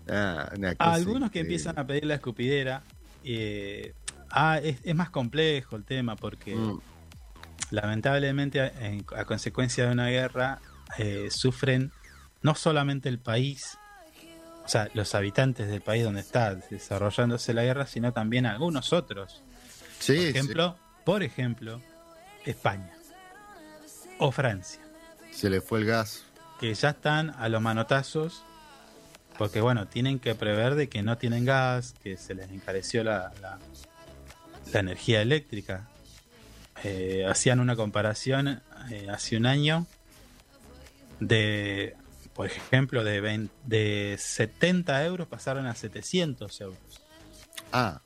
[0.07, 2.83] Ah, Algunos que empiezan a pedir la escupidera.
[3.23, 3.93] eh,
[4.29, 6.77] ah, es, es más complejo el tema porque Mm,
[7.71, 10.59] lamentablemente a, en- a consecuencia de una guerra
[10.99, 11.91] eh, sufren
[12.43, 13.77] no solamente el país,
[14.63, 19.41] o sea, los habitantes del país donde está desarrollándose la guerra, sino también algunos otros.
[19.99, 20.29] Sí, Por sí.
[20.29, 21.81] ejemplo, por ejemplo,
[22.45, 22.94] España
[24.19, 24.81] o Francia,
[25.31, 26.23] Se le fue el gas.
[26.59, 28.43] que ya están a los manotazos
[29.37, 33.33] porque bueno, tienen que prever de que no tienen gas, que se les encareció la,
[33.41, 33.59] la,
[34.71, 35.89] la energía eléctrica.
[36.85, 38.61] Eh, hacían una comparación
[38.91, 39.85] eh, hace un año
[41.19, 41.95] de,
[42.33, 46.77] por ejemplo, de, 20 de 70 euros pasaron a 700 euros
[47.73, 47.99] Ah,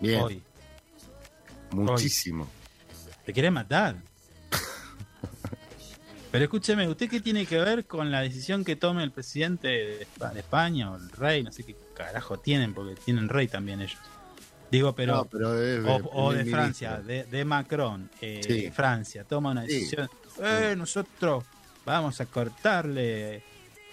[0.00, 0.20] bien.
[0.20, 0.42] hoy.
[1.70, 2.46] Muchísimo.
[3.24, 3.96] Te quiere matar.
[6.36, 10.06] Pero escúcheme, ¿usted qué tiene que ver con la decisión que tome el presidente de
[10.06, 11.42] Espa- de España o el rey?
[11.42, 13.96] No sé qué carajo tienen, porque tienen rey también ellos.
[14.70, 15.14] Digo, pero.
[15.16, 18.70] No, pero es o, de o de primer Francia, de, de Macron, eh, Sí.
[18.70, 19.68] Francia, toma una Sí.
[19.68, 20.10] decisión.
[20.42, 21.42] Eh, nosotros
[21.86, 23.36] vamos a cortarle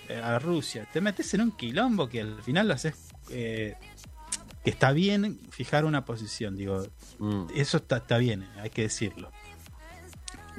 [0.09, 0.85] eh, a Rusia.
[0.91, 2.95] Te metes en un quilombo que al final lo haces.
[3.29, 3.75] eh,
[4.65, 6.85] que está bien fijar una posición, digo,
[7.19, 9.31] Mm, eso está, está bien, hay que decirlo.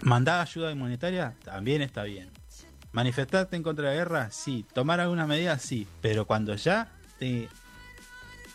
[0.03, 2.31] Mandar ayuda humanitaria también está bien.
[2.93, 4.65] Manifestarte en contra de la guerra, sí.
[4.73, 5.87] Tomar algunas medidas, sí.
[6.01, 6.89] Pero cuando ya
[7.19, 7.49] te,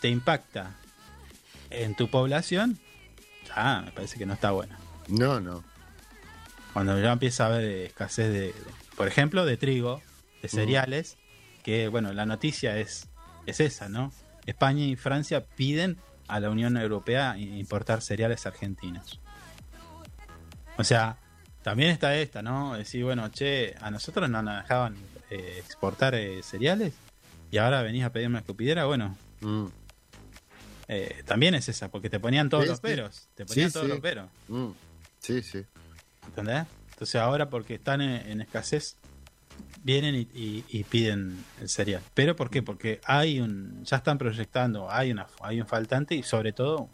[0.01, 0.75] te impacta
[1.69, 2.77] en tu población,
[3.47, 4.75] ya me parece que no está bueno.
[5.07, 5.63] No, no.
[6.73, 8.53] Cuando ya empieza a haber escasez de, de-
[8.95, 10.01] por ejemplo, de trigo,
[10.41, 11.17] de cereales,
[11.63, 13.09] que bueno, la noticia es,
[13.45, 14.13] es esa, ¿no?
[14.45, 15.97] España y Francia piden
[16.27, 19.19] a la Unión Europea importar cereales argentinos.
[20.77, 21.17] O sea,
[21.69, 22.75] también está esta, ¿no?
[22.75, 24.95] Decir, bueno, che, a nosotros no nos dejaban
[25.29, 26.93] eh, exportar eh, cereales
[27.51, 29.67] y ahora venís a pedirme escupidera, bueno, Mm,
[30.87, 33.85] eh, también es esa, porque te ponían todos Sí, los peros, te ponían Sí, todos
[33.85, 33.91] sí.
[33.91, 34.27] los peros.
[34.47, 34.69] mm.
[35.19, 35.63] Sí, sí.
[36.25, 36.65] ¿Entendés?
[36.93, 38.95] Entonces ahora porque están en, en escasez,
[39.83, 42.01] vienen y, y- y piden el cereal.
[42.15, 42.63] ¿Pero por qué?
[42.63, 46.89] Porque hay un, ya están proyectando, hay una hay un faltante y sobre todo,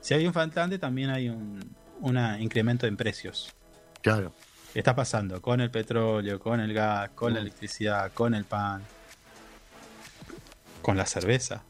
[0.00, 1.60] si hay un faltante también hay un
[2.00, 3.54] una incremento en precios.
[4.02, 4.32] Claro.
[4.74, 7.42] Está pasando con el petróleo, con el gas, con la Mm.
[7.42, 8.82] electricidad, con el pan,
[10.82, 11.62] con la cerveza.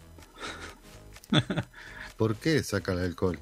[2.17, 3.39] ¿Por qué saca el alcohol?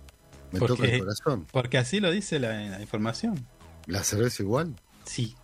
[0.52, 1.46] Me Porque- toca el corazón.
[1.50, 3.46] Porque así lo dice la, la información.
[3.86, 4.76] ¿La cerveza igual?
[5.04, 5.34] Sí.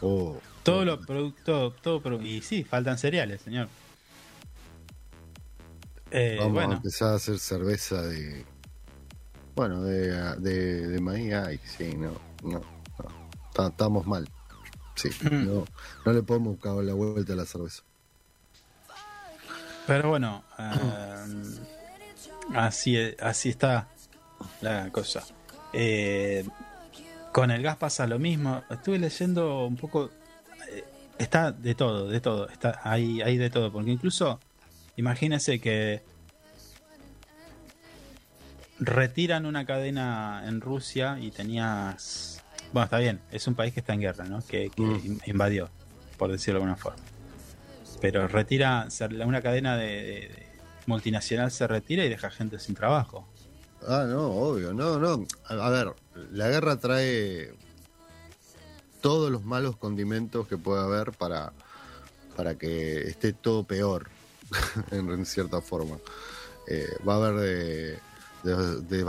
[0.00, 3.68] Oh, Todos los productos, todo, produ- y sí, faltan cereales, señor.
[6.10, 8.44] Eh, Vamos a bueno, empezar a hacer cerveza de.
[9.54, 11.34] Bueno, de, de, de maíz.
[11.34, 12.12] Ay, sí, no.
[12.42, 12.62] No.
[13.66, 14.28] Estamos mal.
[14.94, 15.64] Sí, no,
[16.04, 17.82] no le podemos buscar la vuelta a la cerveza.
[19.86, 21.24] pero bueno, eh,
[22.54, 23.88] así, así está
[24.60, 25.22] la cosa.
[25.72, 26.44] Eh,
[27.32, 28.62] Con el gas pasa lo mismo.
[28.70, 30.10] Estuve leyendo un poco.
[30.70, 30.84] eh,
[31.18, 32.48] Está de todo, de todo.
[32.48, 33.70] Está, hay, hay de todo.
[33.72, 34.40] Porque incluso,
[34.96, 36.02] imagínense que
[38.80, 42.37] retiran una cadena en Rusia y tenías.
[42.72, 44.40] Bueno, está bien, es un país que está en guerra, ¿no?
[44.46, 45.00] Que, que Mm.
[45.06, 45.70] in- invadió,
[46.18, 46.98] por decirlo de alguna forma.
[48.00, 48.86] Pero retira,
[49.24, 50.46] una cadena de,
[50.86, 53.26] multinacional se retira y deja gente sin trabajo.
[53.86, 55.26] Ah, no, obvio, no, no.
[55.46, 55.92] A, a ver,
[56.32, 57.52] la guerra trae
[59.00, 61.52] todos los malos condimentos que puede haber para,
[62.36, 64.08] para que esté todo peor,
[64.90, 65.96] en, en cierta forma.
[66.66, 67.98] Eh, va a haber de,
[68.42, 69.04] de, de,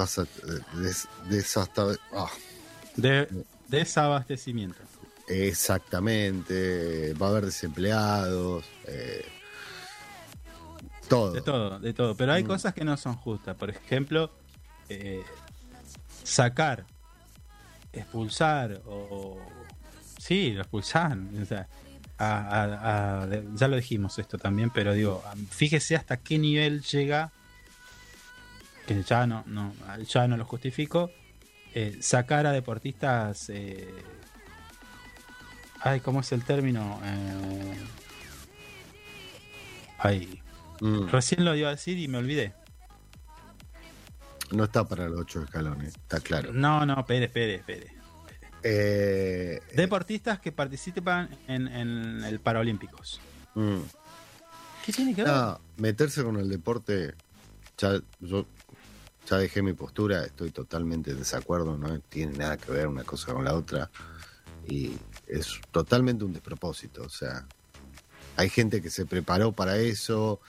[1.30, 2.30] desasta- ah,
[3.02, 3.28] De
[3.68, 4.78] desabastecimiento.
[5.28, 9.26] exactamente, va a haber desempleados, eh,
[11.08, 11.34] todo.
[11.34, 12.16] De todo, de todo.
[12.16, 12.48] Pero hay Mm.
[12.48, 13.56] cosas que no son justas.
[13.56, 14.32] Por ejemplo,
[14.90, 15.24] eh,
[16.24, 16.86] sacar,
[17.94, 19.38] expulsar o...
[20.20, 21.30] Sí, lo.
[21.42, 21.68] O sea,
[22.18, 27.32] a- a- ya lo dijimos esto también, pero digo, fíjese hasta qué nivel llega,
[28.86, 29.74] que ya no, no,
[30.08, 31.12] ya no lo justifico,
[31.74, 33.50] eh, sacar a deportistas...
[33.50, 33.88] eh,
[35.82, 37.00] ay, ¿cómo es el término?
[37.04, 37.78] Eh,
[40.00, 40.42] ay,
[40.82, 42.54] Mm, Recién lo iba a decir y me olvidé.
[44.52, 46.54] no está para los ocho escalones, está claro.
[46.54, 47.88] No, no, espere, espere, espere.
[48.64, 53.20] Eh, Deportistas que participan en, en el Paralímpicos.
[53.56, 53.76] mm.
[54.86, 55.32] ¿Qué tiene que ver?
[55.34, 57.14] No, meterse con el deporte,
[57.78, 58.46] ya, yo
[59.30, 63.34] ya dejé mi postura, estoy totalmente en desacuerdo, no tiene nada que ver una cosa
[63.34, 63.90] con la otra
[64.68, 64.98] y
[65.28, 67.46] es totalmente un despropósito, o sea,
[68.36, 70.40] hay gente que se preparó para eso,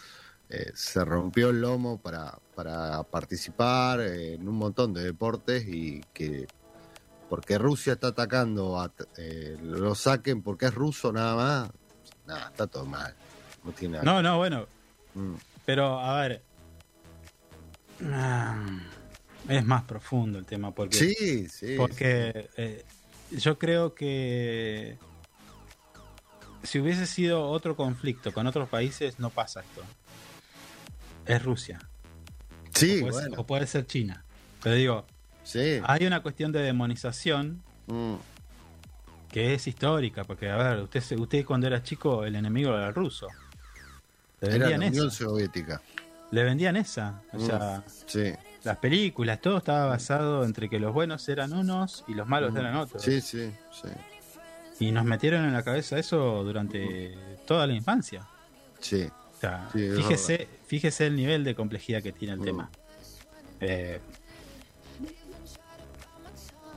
[0.49, 6.47] eh, se rompió el lomo para, para participar en un montón de deportes y que
[7.29, 11.71] porque Rusia está atacando, a- eh, lo saquen porque es ruso nada más,
[12.27, 13.15] nada, está todo mal,
[13.65, 14.05] no tiene nada.
[14.05, 14.67] No, no, bueno.
[15.15, 15.35] Mm.
[15.67, 16.43] Pero, a ver.
[18.13, 18.57] Ah,
[19.49, 20.97] Es más profundo el tema porque.
[20.97, 21.75] Sí, sí.
[21.77, 22.85] Porque eh,
[23.31, 24.99] yo creo que.
[26.63, 29.83] Si hubiese sido otro conflicto con otros países, no pasa esto.
[31.27, 31.79] Es Rusia.
[32.75, 33.41] Sí, o, puede, bueno.
[33.41, 34.25] o puede ser China.
[34.63, 35.07] Pero digo,
[35.43, 35.81] Sí.
[35.85, 38.15] hay una cuestión de demonización Mm.
[39.31, 42.95] que es histórica, porque a ver, usted usted cuando era chico el enemigo era el
[42.95, 43.27] ruso.
[44.41, 45.11] Era la Unión.
[45.11, 45.81] Soviética.
[46.31, 47.23] Le vendían esa.
[47.33, 47.47] O Mm.
[47.47, 48.33] sea, Sí.
[48.65, 52.57] las películas, todo estaba basado entre que los buenos eran unos y los malos Mm.
[52.59, 53.03] eran otros.
[53.03, 53.89] Sí, sí, sí.
[54.87, 57.15] Y nos metieron en la cabeza eso durante
[57.47, 58.27] toda la infancia.
[58.79, 59.09] Sí.
[59.37, 62.45] O sea, Sí, es fíjese, fíjese el nivel de complejidad que tiene el Mm.
[62.45, 62.71] tema.
[63.61, 64.01] Eh,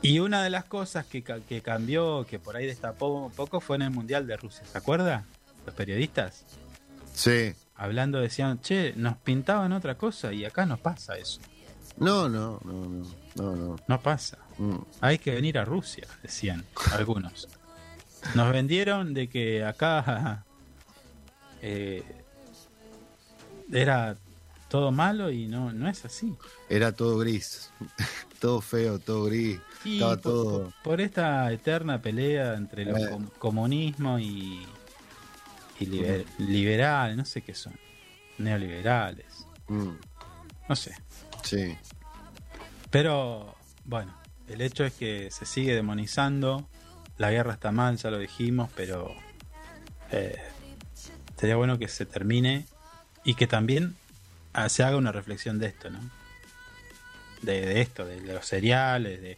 [0.02, 3.78] y una de las cosas que, que cambió, que por ahí destapó un poco, fue
[3.78, 4.66] en el Mundial de Rusia.
[4.66, 5.24] ¿Se acuerda?
[5.66, 6.44] Los periodistas
[7.14, 7.54] Sí.
[7.76, 11.40] Hablando decían, che, nos pintaban otra cosa y acá no pasa eso.
[11.98, 13.06] No, no, no, no.
[13.36, 13.76] No, no.
[13.88, 14.38] No pasa.
[14.58, 14.76] Mm.
[15.02, 17.48] Hay que venir a Rusia, decían algunos.
[18.36, 20.44] Nos vendieron de que acá
[21.62, 22.04] eh,
[23.72, 24.16] era
[24.70, 26.36] todo malo y no, no es así.
[26.70, 27.70] Era todo gris.
[28.40, 29.60] todo feo, todo gris.
[29.86, 30.64] Estaba por, todo.
[30.64, 33.10] por- por esta eterna pelea entre el Eh.
[33.12, 34.66] com- comunismo y,
[35.80, 37.74] y liber- liberal, no sé qué son,
[38.38, 39.92] neoliberales, Mm.
[40.70, 40.96] no sé.
[41.44, 41.78] Sí.
[42.90, 43.56] Pero
[43.86, 44.14] bueno,
[44.48, 46.68] el hecho es que se sigue demonizando,
[47.18, 49.14] la guerra está mal, ya lo dijimos, pero
[50.12, 50.38] eh,
[51.38, 52.66] sería bueno que se termine
[53.24, 53.96] y que también
[54.54, 56.00] ah, se haga una reflexión de esto, ¿no?
[57.42, 59.38] De, de esto, de, los cereales, de,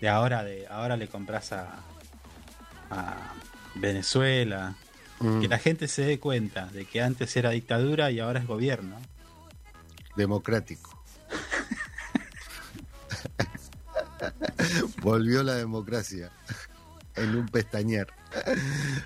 [0.00, 1.80] de ahora, de ahora le compras a,
[2.90, 3.32] a
[3.74, 4.74] Venezuela,
[5.20, 5.40] Mm.
[5.40, 8.96] que la gente se dé cuenta de que antes era dictadura y ahora es gobierno.
[10.16, 10.96] Democrático.
[15.02, 16.30] Volvió la democracia.
[17.16, 18.06] En un pestañear.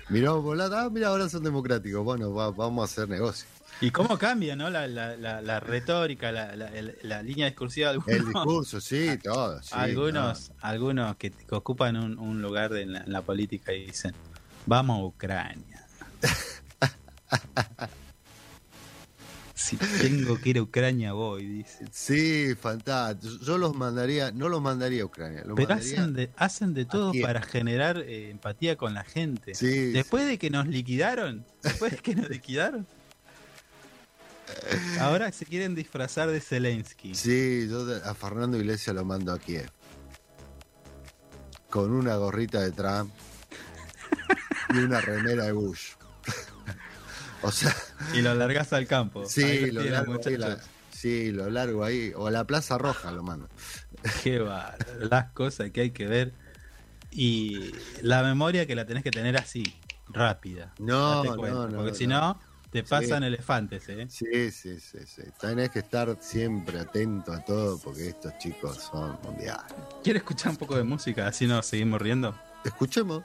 [0.09, 0.65] Miró por la.
[0.65, 2.03] Ah, mira, ahora son democráticos.
[2.03, 3.47] Bueno, va- vamos a hacer negocio.
[3.81, 4.69] Y cómo cambia, ¿no?
[4.69, 8.15] La, la, la, la retórica, la, la, el- la línea discursiva de algunos.
[8.19, 9.61] El discurso, sí, todo.
[9.63, 13.87] sí, algunos, algunos que, que ocupan un, un lugar en la, en la política y
[13.87, 14.13] dicen,
[14.67, 15.72] vamos a Ucrania.
[19.55, 21.87] si tengo que ir a Ucrania voy, dicen.
[21.91, 23.35] Sí, fantástico.
[23.45, 25.43] Yo los mandaría, no los mandaría a Ucrania.
[25.45, 29.55] Los Pero mandaría- hacen de, hacen de todo para generar eh, empatía con la gente.
[29.55, 32.85] Sí, Después de que nos liquidaron, después de que nos liquidaron,
[34.99, 37.15] ahora se quieren disfrazar de Zelensky.
[37.15, 39.69] Sí, yo a Fernando Iglesias lo mando a Kiev.
[41.69, 43.11] con una gorrita de Trump
[44.73, 45.91] y una remera de Bush.
[47.43, 47.75] O sea,
[48.13, 49.25] Y lo largas al campo.
[49.25, 50.59] Sí, lo largo la-
[50.91, 52.11] sí, lo largo ahí.
[52.15, 53.47] O a la Plaza Roja lo mando.
[54.23, 56.33] Qué bárbaro, las cosas que hay que ver.
[57.11, 57.71] Y
[58.01, 59.63] la memoria que la tenés que tener así,
[60.09, 60.73] rápida.
[60.79, 62.39] No, no, cuenta, no, Porque si no,
[62.71, 63.27] te pasan Sí.
[63.27, 64.07] elefantes, ¿eh?
[64.09, 65.21] Sí, sí, sí, sí.
[65.39, 69.63] Tenés que estar siempre atento a todo porque estos chicos son mundiales.
[70.03, 71.27] ¿Quieres escuchar un poco de música?
[71.27, 72.35] Así nos seguimos riendo.
[72.65, 73.23] Escuchemos.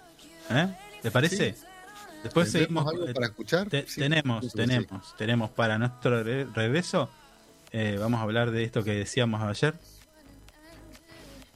[0.51, 0.69] ¿Eh?
[1.01, 1.57] ¿Te parece?
[2.23, 2.93] Después ¿Tendremos seguimos.
[2.93, 3.69] algo eh, para escuchar?
[3.69, 4.51] te- Sí, tenemos, sí.
[4.55, 7.09] tenemos, tenemos para nuestro re- regreso.
[7.71, 9.75] eh, vamos a hablar de esto que decíamos ayer.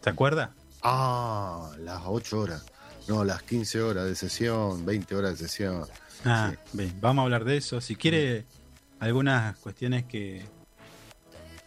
[0.01, 0.51] ¿Te acuerdas?
[0.83, 2.65] Ah, las 8 horas.
[3.09, 5.85] No, las 15 horas de sesión, 20 horas de sesión.
[6.25, 7.81] Ah, bien, vamos a hablar de eso.
[7.81, 8.45] Si quiere
[9.01, 10.45] algunas cuestiones que...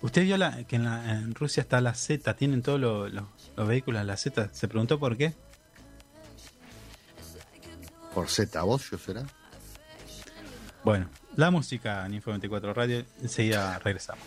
[0.01, 3.67] Usted vio la- que en, la- en Rusia está la Z, tienen todos los- los
[3.67, 4.49] vehículos la Z.
[4.53, 5.33] ¿Se preguntó por qué?
[8.15, 9.25] ¿Por Z Bocio será?
[10.85, 14.23] Bueno, la música en Info 24 Radio, enseguida regresamos.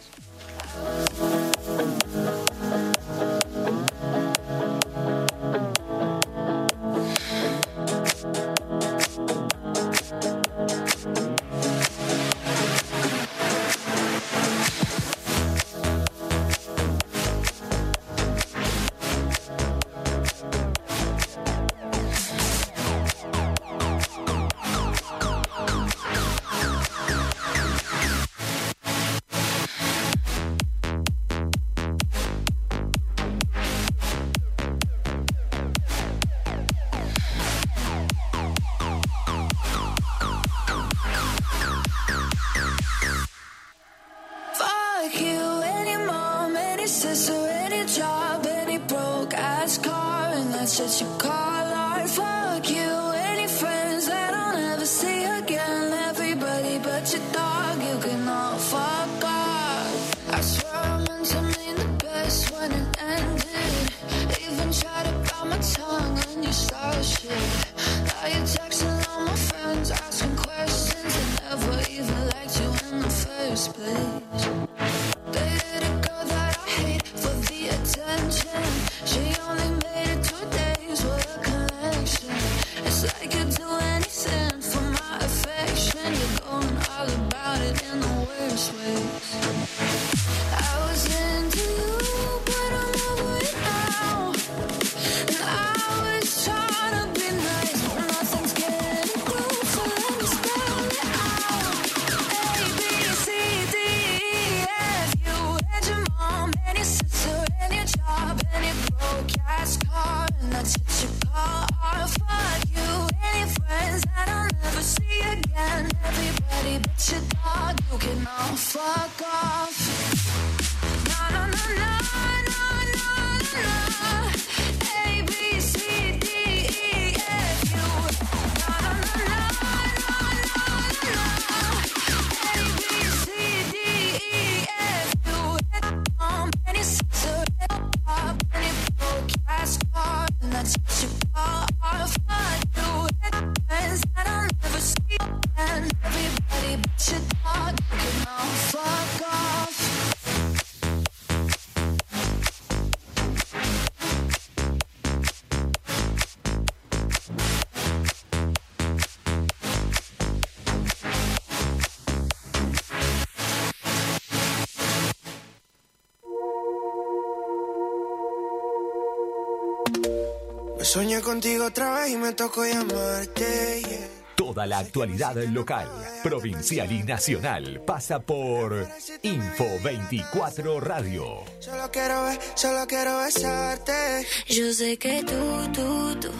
[171.18, 173.82] Soñé contigo otra vez y me tocó llamarte.
[173.82, 174.08] yeah.
[174.36, 175.88] Toda la actualidad local,
[176.22, 178.86] provincial y nacional pasa por
[179.22, 181.42] Info 24 Radio.
[181.58, 184.26] Solo quiero ver, solo quiero besarte.
[184.46, 186.30] Yo sé que tú, tú, tú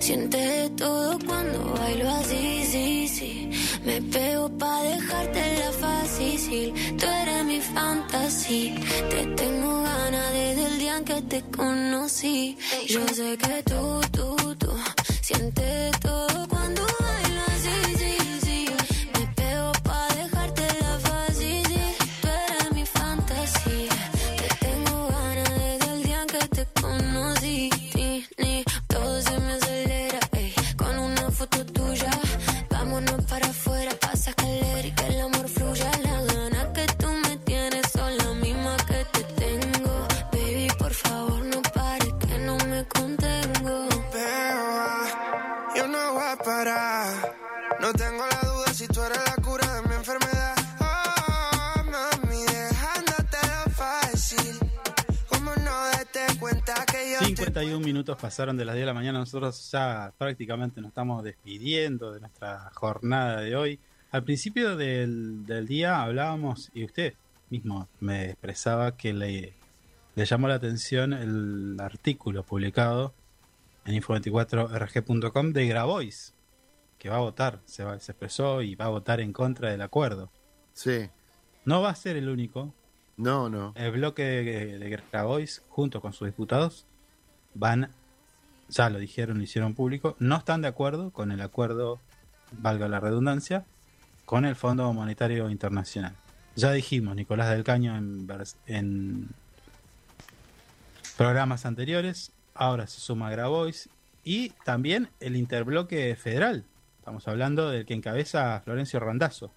[0.00, 3.50] sientes todo cuando bailo así, sí, sí.
[3.84, 6.74] Me pego pa' dejártela fácil.
[6.98, 8.74] Tú eres mi fantasía.
[9.10, 10.73] Te tengo ganas en
[11.04, 12.56] que te conocí.
[12.88, 14.72] Yo sé que tú, tú, tú
[15.20, 17.53] sientes todo cuando bailo
[58.04, 59.18] minutos pasaron de las 10 de la mañana.
[59.18, 63.80] Nosotros ya prácticamente nos estamos despidiendo de nuestra jornada de hoy.
[64.10, 67.14] Al principio del, del día hablábamos, y usted
[67.48, 69.54] mismo me expresaba que le,
[70.16, 73.14] le llamó la atención el artículo publicado
[73.86, 76.34] en info24rg.com de Grabois,
[76.98, 79.80] que va a votar, se, va- se expresó y va a votar en contra del
[79.80, 80.30] acuerdo.
[80.74, 81.08] Sí.
[81.64, 82.74] No va a ser el único.
[83.16, 83.72] No, no.
[83.76, 86.84] El bloque de, de Grabois, junto con sus diputados,
[87.54, 87.90] van,
[88.68, 92.00] ya lo dijeron, lo hicieron público, no están de acuerdo con el acuerdo,
[92.52, 93.64] valga la redundancia,
[94.24, 96.14] con el Fondo Monetario Internacional.
[96.56, 99.28] Ya dijimos, Nicolás del Caño en,
[101.16, 103.88] programas anteriores, ahora se suma Grabois
[104.24, 106.64] y también el interbloque federal.
[106.98, 109.50] Estamos hablando del que encabeza Florencio Randazzo.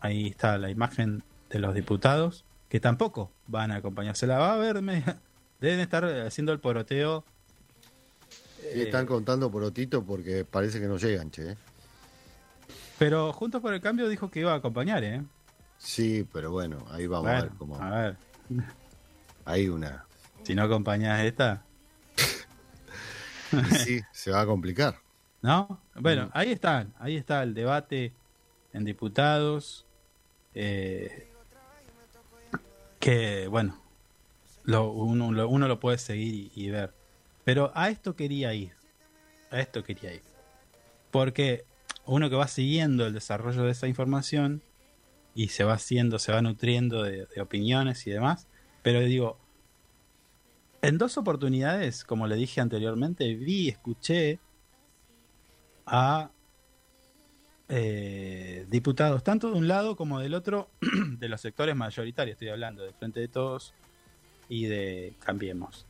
[0.00, 4.26] Ahí está la imagen de los diputados que tampoco van a acompañarse.
[4.26, 5.18] La va a ver, media-
[5.62, 7.24] deben estar haciendo el poroteo.
[8.62, 11.56] Están contando por Otito porque parece que no llegan, che.
[12.98, 15.22] Pero Juntos por el Cambio dijo que iba a acompañar, ¿eh?
[15.78, 17.76] Sí, pero bueno, ahí vamos a ver cómo.
[17.82, 18.16] a ver,
[19.44, 20.04] Hay una.
[20.44, 21.64] si no acompañas esta,
[23.84, 24.96] sí, se va a complicar.
[25.42, 25.80] ¿no?
[25.96, 26.30] Bueno, Mm.
[26.34, 28.12] ahí están, ahí está el debate
[28.72, 29.84] en diputados.
[30.54, 31.28] eh,
[33.00, 33.81] que, bueno,
[34.64, 36.94] lo, uno, lo, uno lo puede seguir y, ver.
[37.44, 38.72] Pero a esto quería ir.
[39.50, 40.22] A esto quería ir.
[41.10, 41.64] Porque
[42.06, 44.62] uno que va siguiendo el desarrollo de esa información
[45.34, 48.46] y se va haciendo, se va nutriendo de, opiniones y demás.
[48.82, 49.38] Pero digo,
[50.80, 54.40] en dos oportunidades, como le dije anteriormente, vi, escuché
[55.86, 56.30] a
[57.68, 60.70] eh, diputados, tanto de un lado como del otro,
[61.18, 63.74] de los sectores mayoritarios, estoy hablando, de Frente de Todos
[64.52, 65.86] y de Cambiemos.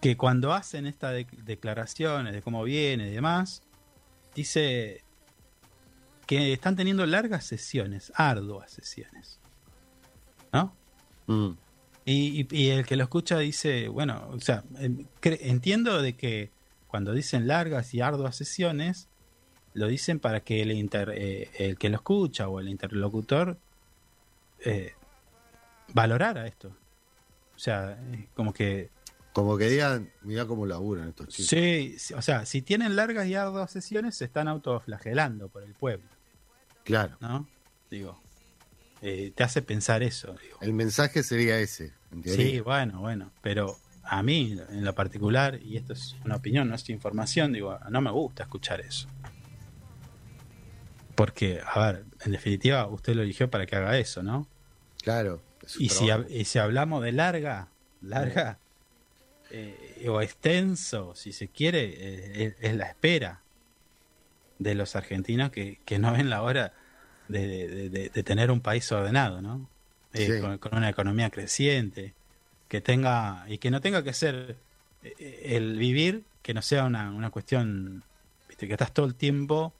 [0.00, 3.62] Que cuando hacen estas de- declaraciones de cómo viene y demás,
[4.34, 5.04] dice
[6.26, 9.38] que están teniendo largas sesiones, arduas sesiones.
[10.52, 10.74] ¿No?
[11.26, 11.50] Mm.
[12.06, 14.64] Y, y- y el que lo escucha dice, bueno, o sea,
[15.22, 16.50] entiendo de que
[16.86, 19.08] cuando dicen largas y arduas sesiones,
[19.74, 23.58] lo dicen para que el, inter- eh, el que lo escucha o el interlocutor
[24.64, 24.94] eh,
[25.94, 26.68] valorara esto.
[27.54, 28.90] O sea, eh, como que
[29.32, 31.48] Como que digan, mirá cómo laburan estos chicos.
[31.50, 36.08] sí, o sea, si tienen largas y arduas sesiones, se están autoflagelando por el pueblo,
[36.84, 37.16] Claro.
[37.20, 37.46] ¿no?
[37.90, 38.18] Digo,
[39.02, 40.34] eh, te hace pensar eso.
[40.42, 40.58] Digo.
[40.60, 41.92] El mensaje sería ese.
[42.24, 46.74] Sí, bueno, bueno, pero a mí en lo particular, y esto es una opinión, no
[46.74, 49.06] es información, digo, no me gusta escuchar eso.
[51.14, 54.48] Porque, a ver, en definitiva, usted lo eligió para que haga eso, ¿no?
[55.02, 55.40] Claro.
[55.78, 57.68] Y si, y si hablamos de larga,
[58.02, 58.58] larga,
[59.50, 63.40] eh, o extenso, si se quiere, eh, es, es la espera
[64.58, 66.72] de los argentinos que, que no ven la hora
[67.28, 69.68] de, de- de- de tener un país ordenado, ¿no?
[70.12, 70.40] Eh, Sí.
[70.40, 72.12] con, con una economía creciente,
[72.68, 74.56] que tenga, y que no tenga que ser
[75.18, 78.02] el vivir, que no sea una, una cuestión,
[78.48, 79.72] viste, que estás todo el tiempo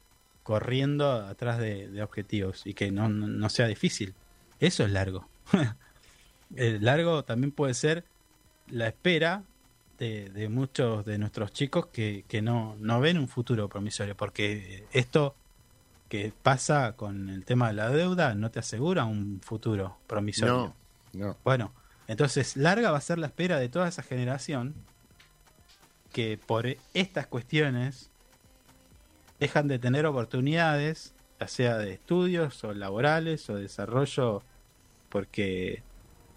[0.42, 4.14] corriendo atrás de, de objetivos y que no, no sea difícil.
[4.60, 5.28] Eso es largo.
[6.56, 8.04] el largo también puede ser
[8.68, 9.44] la espera
[9.98, 14.86] de, de muchos de nuestros chicos que, que no, no ven un futuro promisorio, porque
[14.92, 15.34] esto
[16.08, 20.74] que pasa con el tema de la deuda no te asegura un futuro promisorio.
[21.12, 21.36] No, no.
[21.44, 21.72] Bueno,
[22.08, 24.74] entonces larga va a ser la espera de toda esa generación
[26.12, 28.10] que por estas cuestiones
[29.38, 34.42] dejan de tener oportunidades, ya sea de estudios o laborales o de desarrollo,
[35.10, 35.82] porque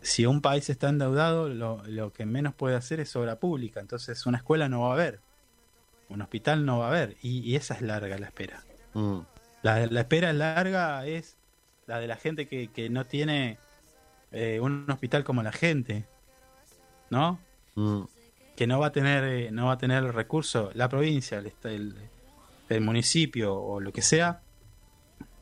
[0.02, 4.26] si un país está endeudado, lo, lo que menos puede hacer es obra pública, entonces
[4.26, 5.22] una escuela no va a haber,
[6.10, 8.64] un hospital no va a haber, y, y esa es larga la espera.
[8.94, 9.20] Mm.
[9.62, 11.38] La, la espera larga es
[11.88, 13.58] la de la gente que, que no tiene
[14.34, 16.06] eh, un hospital como la gente,
[17.10, 17.40] ¿no?
[17.76, 18.02] Mm.
[18.56, 21.48] Que no va a tener, eh, no va a tener el recurso, la provincia, el,
[21.48, 21.96] est- el-
[22.70, 24.42] el municipio o lo que sea,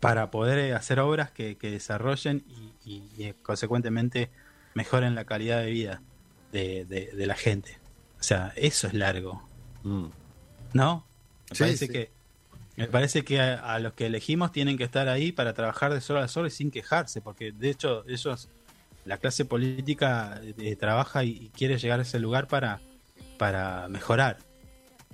[0.02, 4.30] para poder eh, hacer obras que, que desarrollen y, y- y, eh, consecuentemente
[4.74, 6.02] mejoren la calidad de vida
[6.52, 7.78] de, de- de la gente.
[8.20, 9.48] O sea, eso es largo,
[9.84, 10.08] Mm.
[10.74, 11.06] ¿no?
[11.50, 11.92] Me Sí, parece sí.
[11.94, 12.12] que
[12.78, 16.02] me parece que a, a los que elegimos tienen que estar ahí para trabajar de
[16.02, 18.50] sol a sol y sin quejarse, porque de hecho ellos,
[19.06, 22.80] la clase política eh, trabaja y, y quiere llegar a ese lugar para,
[23.38, 24.38] para mejorar.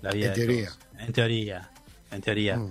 [0.01, 0.67] la vida En de teoría.
[0.69, 0.79] todos.
[0.99, 1.71] En teoría,
[2.11, 2.57] en teoría.
[2.57, 2.69] Mm.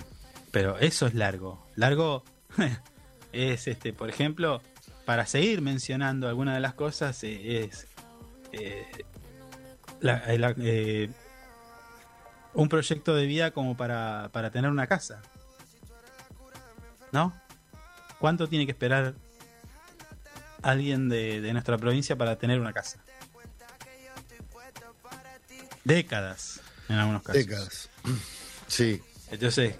[0.51, 1.66] Pero eso es largo.
[1.74, 2.23] Largo
[3.32, 4.62] es, este, por ejemplo,
[5.05, 7.86] para seguir mencionando algunas de las cosas, eh, es
[8.52, 8.86] eh,
[10.01, 11.10] la- eh, la- eh,
[12.55, 15.20] un proyecto de vida como para, para tener una casa.
[17.12, 17.35] ¿No?
[18.18, 19.14] ¿Cuánto tiene que esperar
[20.62, 22.98] alguien de, de nuestra provincia para tener una casa?
[25.85, 27.47] Décadas, en algunos casos.
[27.47, 27.90] Décadas.
[28.68, 29.01] Sí.
[29.31, 29.77] Entonces,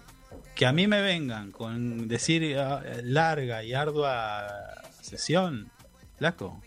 [0.57, 5.71] que a mí me vengan con decir ah, larga y ardua sesión,
[6.17, 6.61] flaco.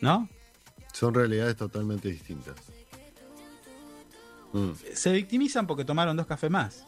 [0.00, 0.28] ¿No?
[0.92, 2.54] Son realidades totalmente distintas.
[4.52, 4.70] Mm.
[4.94, 6.86] Se victimizan porque tomaron dos cafés más.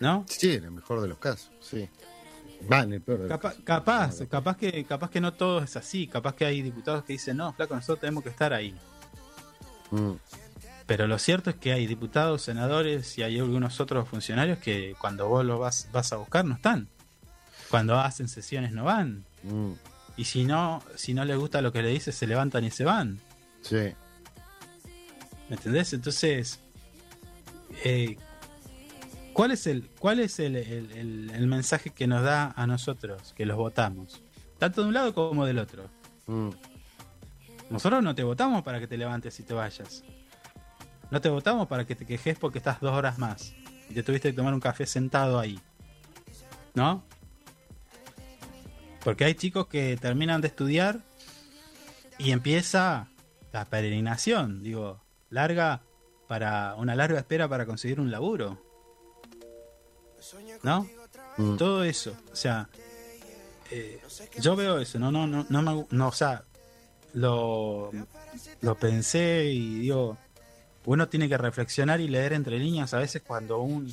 [0.00, 0.24] ¿No?
[0.26, 1.88] Sí, en el mejor de los casos, sí.
[2.70, 3.60] Va, en el peor de los casos.
[3.62, 7.36] capaz, capaz que, capaz que no todo es así, capaz que hay diputados que dicen,
[7.36, 8.74] no, flaco, nosotros tenemos que estar ahí.
[9.90, 10.12] Mm.
[10.86, 15.28] Pero lo cierto es que hay diputados, senadores y hay algunos otros funcionarios que cuando
[15.28, 16.88] vos los vas, vas a buscar no están.
[17.70, 19.24] Cuando hacen sesiones no van.
[19.42, 19.72] Mm.
[20.16, 22.84] Y si no, si no les gusta lo que le dices, se levantan y se
[22.84, 23.18] van.
[23.62, 23.94] Sí.
[25.48, 25.92] ¿Me entendés?
[25.94, 26.60] Entonces,
[27.82, 28.16] eh,
[29.32, 33.32] ¿cuál es el, cuál es el, el- el- el mensaje que nos da a nosotros
[33.34, 34.22] que los votamos?
[34.58, 35.88] Tanto de un lado como del otro.
[36.26, 36.50] Mm.
[37.70, 40.04] Nosotros no te votamos para que te levantes y te vayas.
[41.14, 43.54] No te votamos para que te quejes porque estás dos horas más.
[43.88, 45.60] Y te tuviste que tomar un café sentado ahí.
[46.74, 47.04] ¿No?
[49.04, 51.02] Porque hay chicos que terminan de estudiar
[52.18, 53.06] y empieza
[53.52, 54.64] la peregrinación.
[54.64, 55.00] Digo,
[55.30, 55.82] larga
[56.26, 58.60] para una larga espera para conseguir un laburo.
[60.64, 60.88] ¿No?
[61.36, 61.56] Mm.
[61.56, 62.16] Todo eso.
[62.32, 62.68] O sea,
[63.70, 64.02] eh,
[64.40, 64.98] yo veo eso.
[64.98, 66.42] No, no, no, no, me no, o sea,
[67.12, 67.92] lo,
[68.62, 70.18] lo pensé y digo,
[70.86, 73.92] uno tiene que reflexionar y leer entre líneas a veces cuando un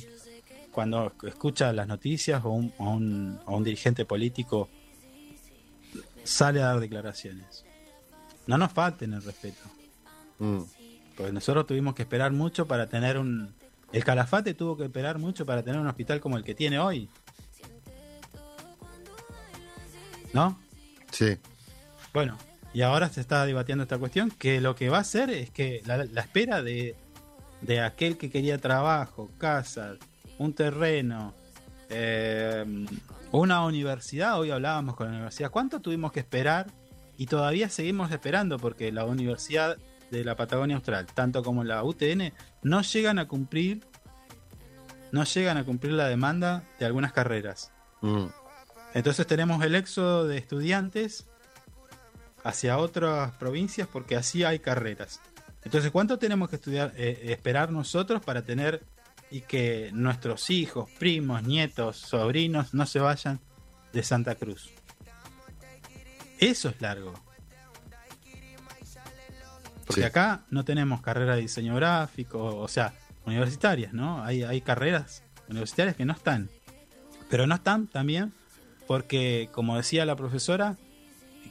[0.72, 4.70] cuando escucha las noticias o un, o un, o un dirigente político
[6.24, 7.64] sale a dar declaraciones.
[8.46, 9.60] No nos falten el respeto.
[10.38, 10.62] Mm.
[11.16, 13.54] Porque nosotros tuvimos que esperar mucho para tener un...
[13.92, 17.10] El Calafate tuvo que esperar mucho para tener un hospital como el que tiene hoy.
[20.32, 20.58] ¿No?
[21.10, 21.36] Sí.
[22.14, 22.38] Bueno,
[22.74, 25.82] y ahora se está debatiendo esta cuestión, que lo que va a hacer es que
[25.84, 26.96] la, la espera de,
[27.60, 29.96] de aquel que quería trabajo, casa,
[30.38, 31.34] un terreno,
[31.90, 32.64] eh,
[33.30, 36.66] una universidad, hoy hablábamos con la universidad, ¿cuánto tuvimos que esperar?
[37.16, 39.76] Y todavía seguimos esperando porque la Universidad
[40.10, 42.32] de la Patagonia Austral, tanto como la UTN,
[42.62, 43.84] no llegan a cumplir,
[45.12, 47.70] no llegan a cumplir la demanda de algunas carreras.
[48.00, 48.26] Mm.
[48.94, 51.26] Entonces tenemos el éxodo de estudiantes
[52.44, 55.20] hacia otras provincias porque así hay carreras.
[55.64, 58.82] Entonces, ¿cuánto tenemos que estudiar, eh, esperar nosotros para tener
[59.30, 63.40] y que nuestros hijos, primos, nietos, sobrinos no se vayan
[63.92, 64.70] de Santa Cruz?
[66.38, 67.14] Eso es largo.
[69.86, 70.06] Porque Sí.
[70.06, 72.94] acá no tenemos carrera de diseño gráfico, o sea,
[73.26, 74.24] universitarias, ¿no?
[74.24, 76.50] Hay, hay carreras universitarias que no están.
[77.30, 78.32] Pero no están también
[78.86, 80.76] porque, como decía la profesora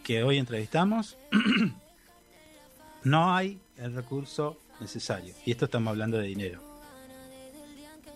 [0.04, 1.18] que hoy entrevistamos,
[3.04, 5.34] no hay el recurso necesario.
[5.46, 6.62] Y esto estamos hablando de dinero.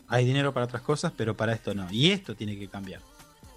[0.07, 1.87] Hay dinero para otras cosas, pero para esto no.
[1.91, 3.01] Y esto tiene que cambiar.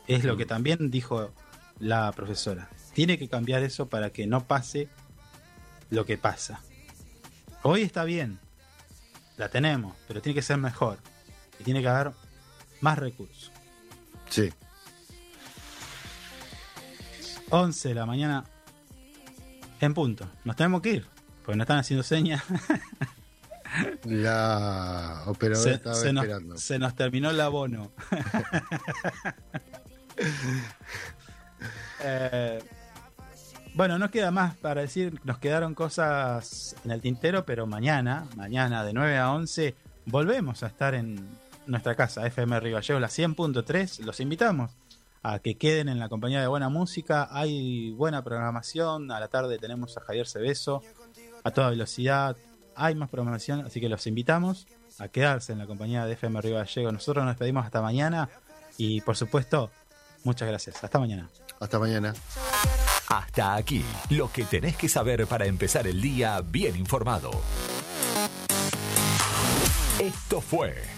[0.06, 1.32] Es lo que también dijo
[1.78, 2.70] la profesora.
[2.94, 4.88] Tiene que cambiar eso para que no pase
[5.90, 6.62] lo que pasa.
[7.62, 8.38] Hoy está bien,
[9.36, 10.98] la tenemos, pero tiene que ser mejor.
[11.60, 12.12] Y tiene que haber
[12.80, 13.50] más recursos.
[14.30, 14.50] Sí.
[17.50, 18.44] 11 de la mañana
[19.80, 20.28] en punto.
[20.44, 21.06] Nos tenemos que ir,
[21.44, 22.42] porque nos están haciendo señas.
[24.04, 26.56] La operadora Se, estaba se nos, esperando.
[26.56, 27.92] se nos terminó el abono.
[32.00, 32.62] Eh,
[33.74, 38.84] bueno, nos queda más para decir, nos quedaron cosas en el tintero, pero mañana, mañana
[38.84, 39.74] de 9 a 11,
[40.06, 41.28] volvemos a estar en
[41.66, 44.04] nuestra casa, FM Río la 100.3.
[44.04, 44.70] Los invitamos
[45.22, 47.28] a que queden en la compañía de buena música.
[47.30, 49.10] Hay buena programación.
[49.10, 50.82] A la tarde tenemos a Javier Cebeso
[51.44, 52.36] a toda velocidad.
[52.74, 54.66] Hay más programación, así que los invitamos
[54.98, 56.92] a quedarse en la compañía de FM Río Gallegos.
[56.92, 58.28] Nosotros nos despedimos hasta mañana
[58.76, 59.70] y, por supuesto,
[60.24, 60.82] muchas gracias.
[60.82, 61.28] Hasta mañana.
[61.60, 62.14] Hasta mañana.
[63.08, 67.30] Hasta aquí, lo que tenés que saber para empezar el día bien informado.
[69.98, 70.97] Esto fue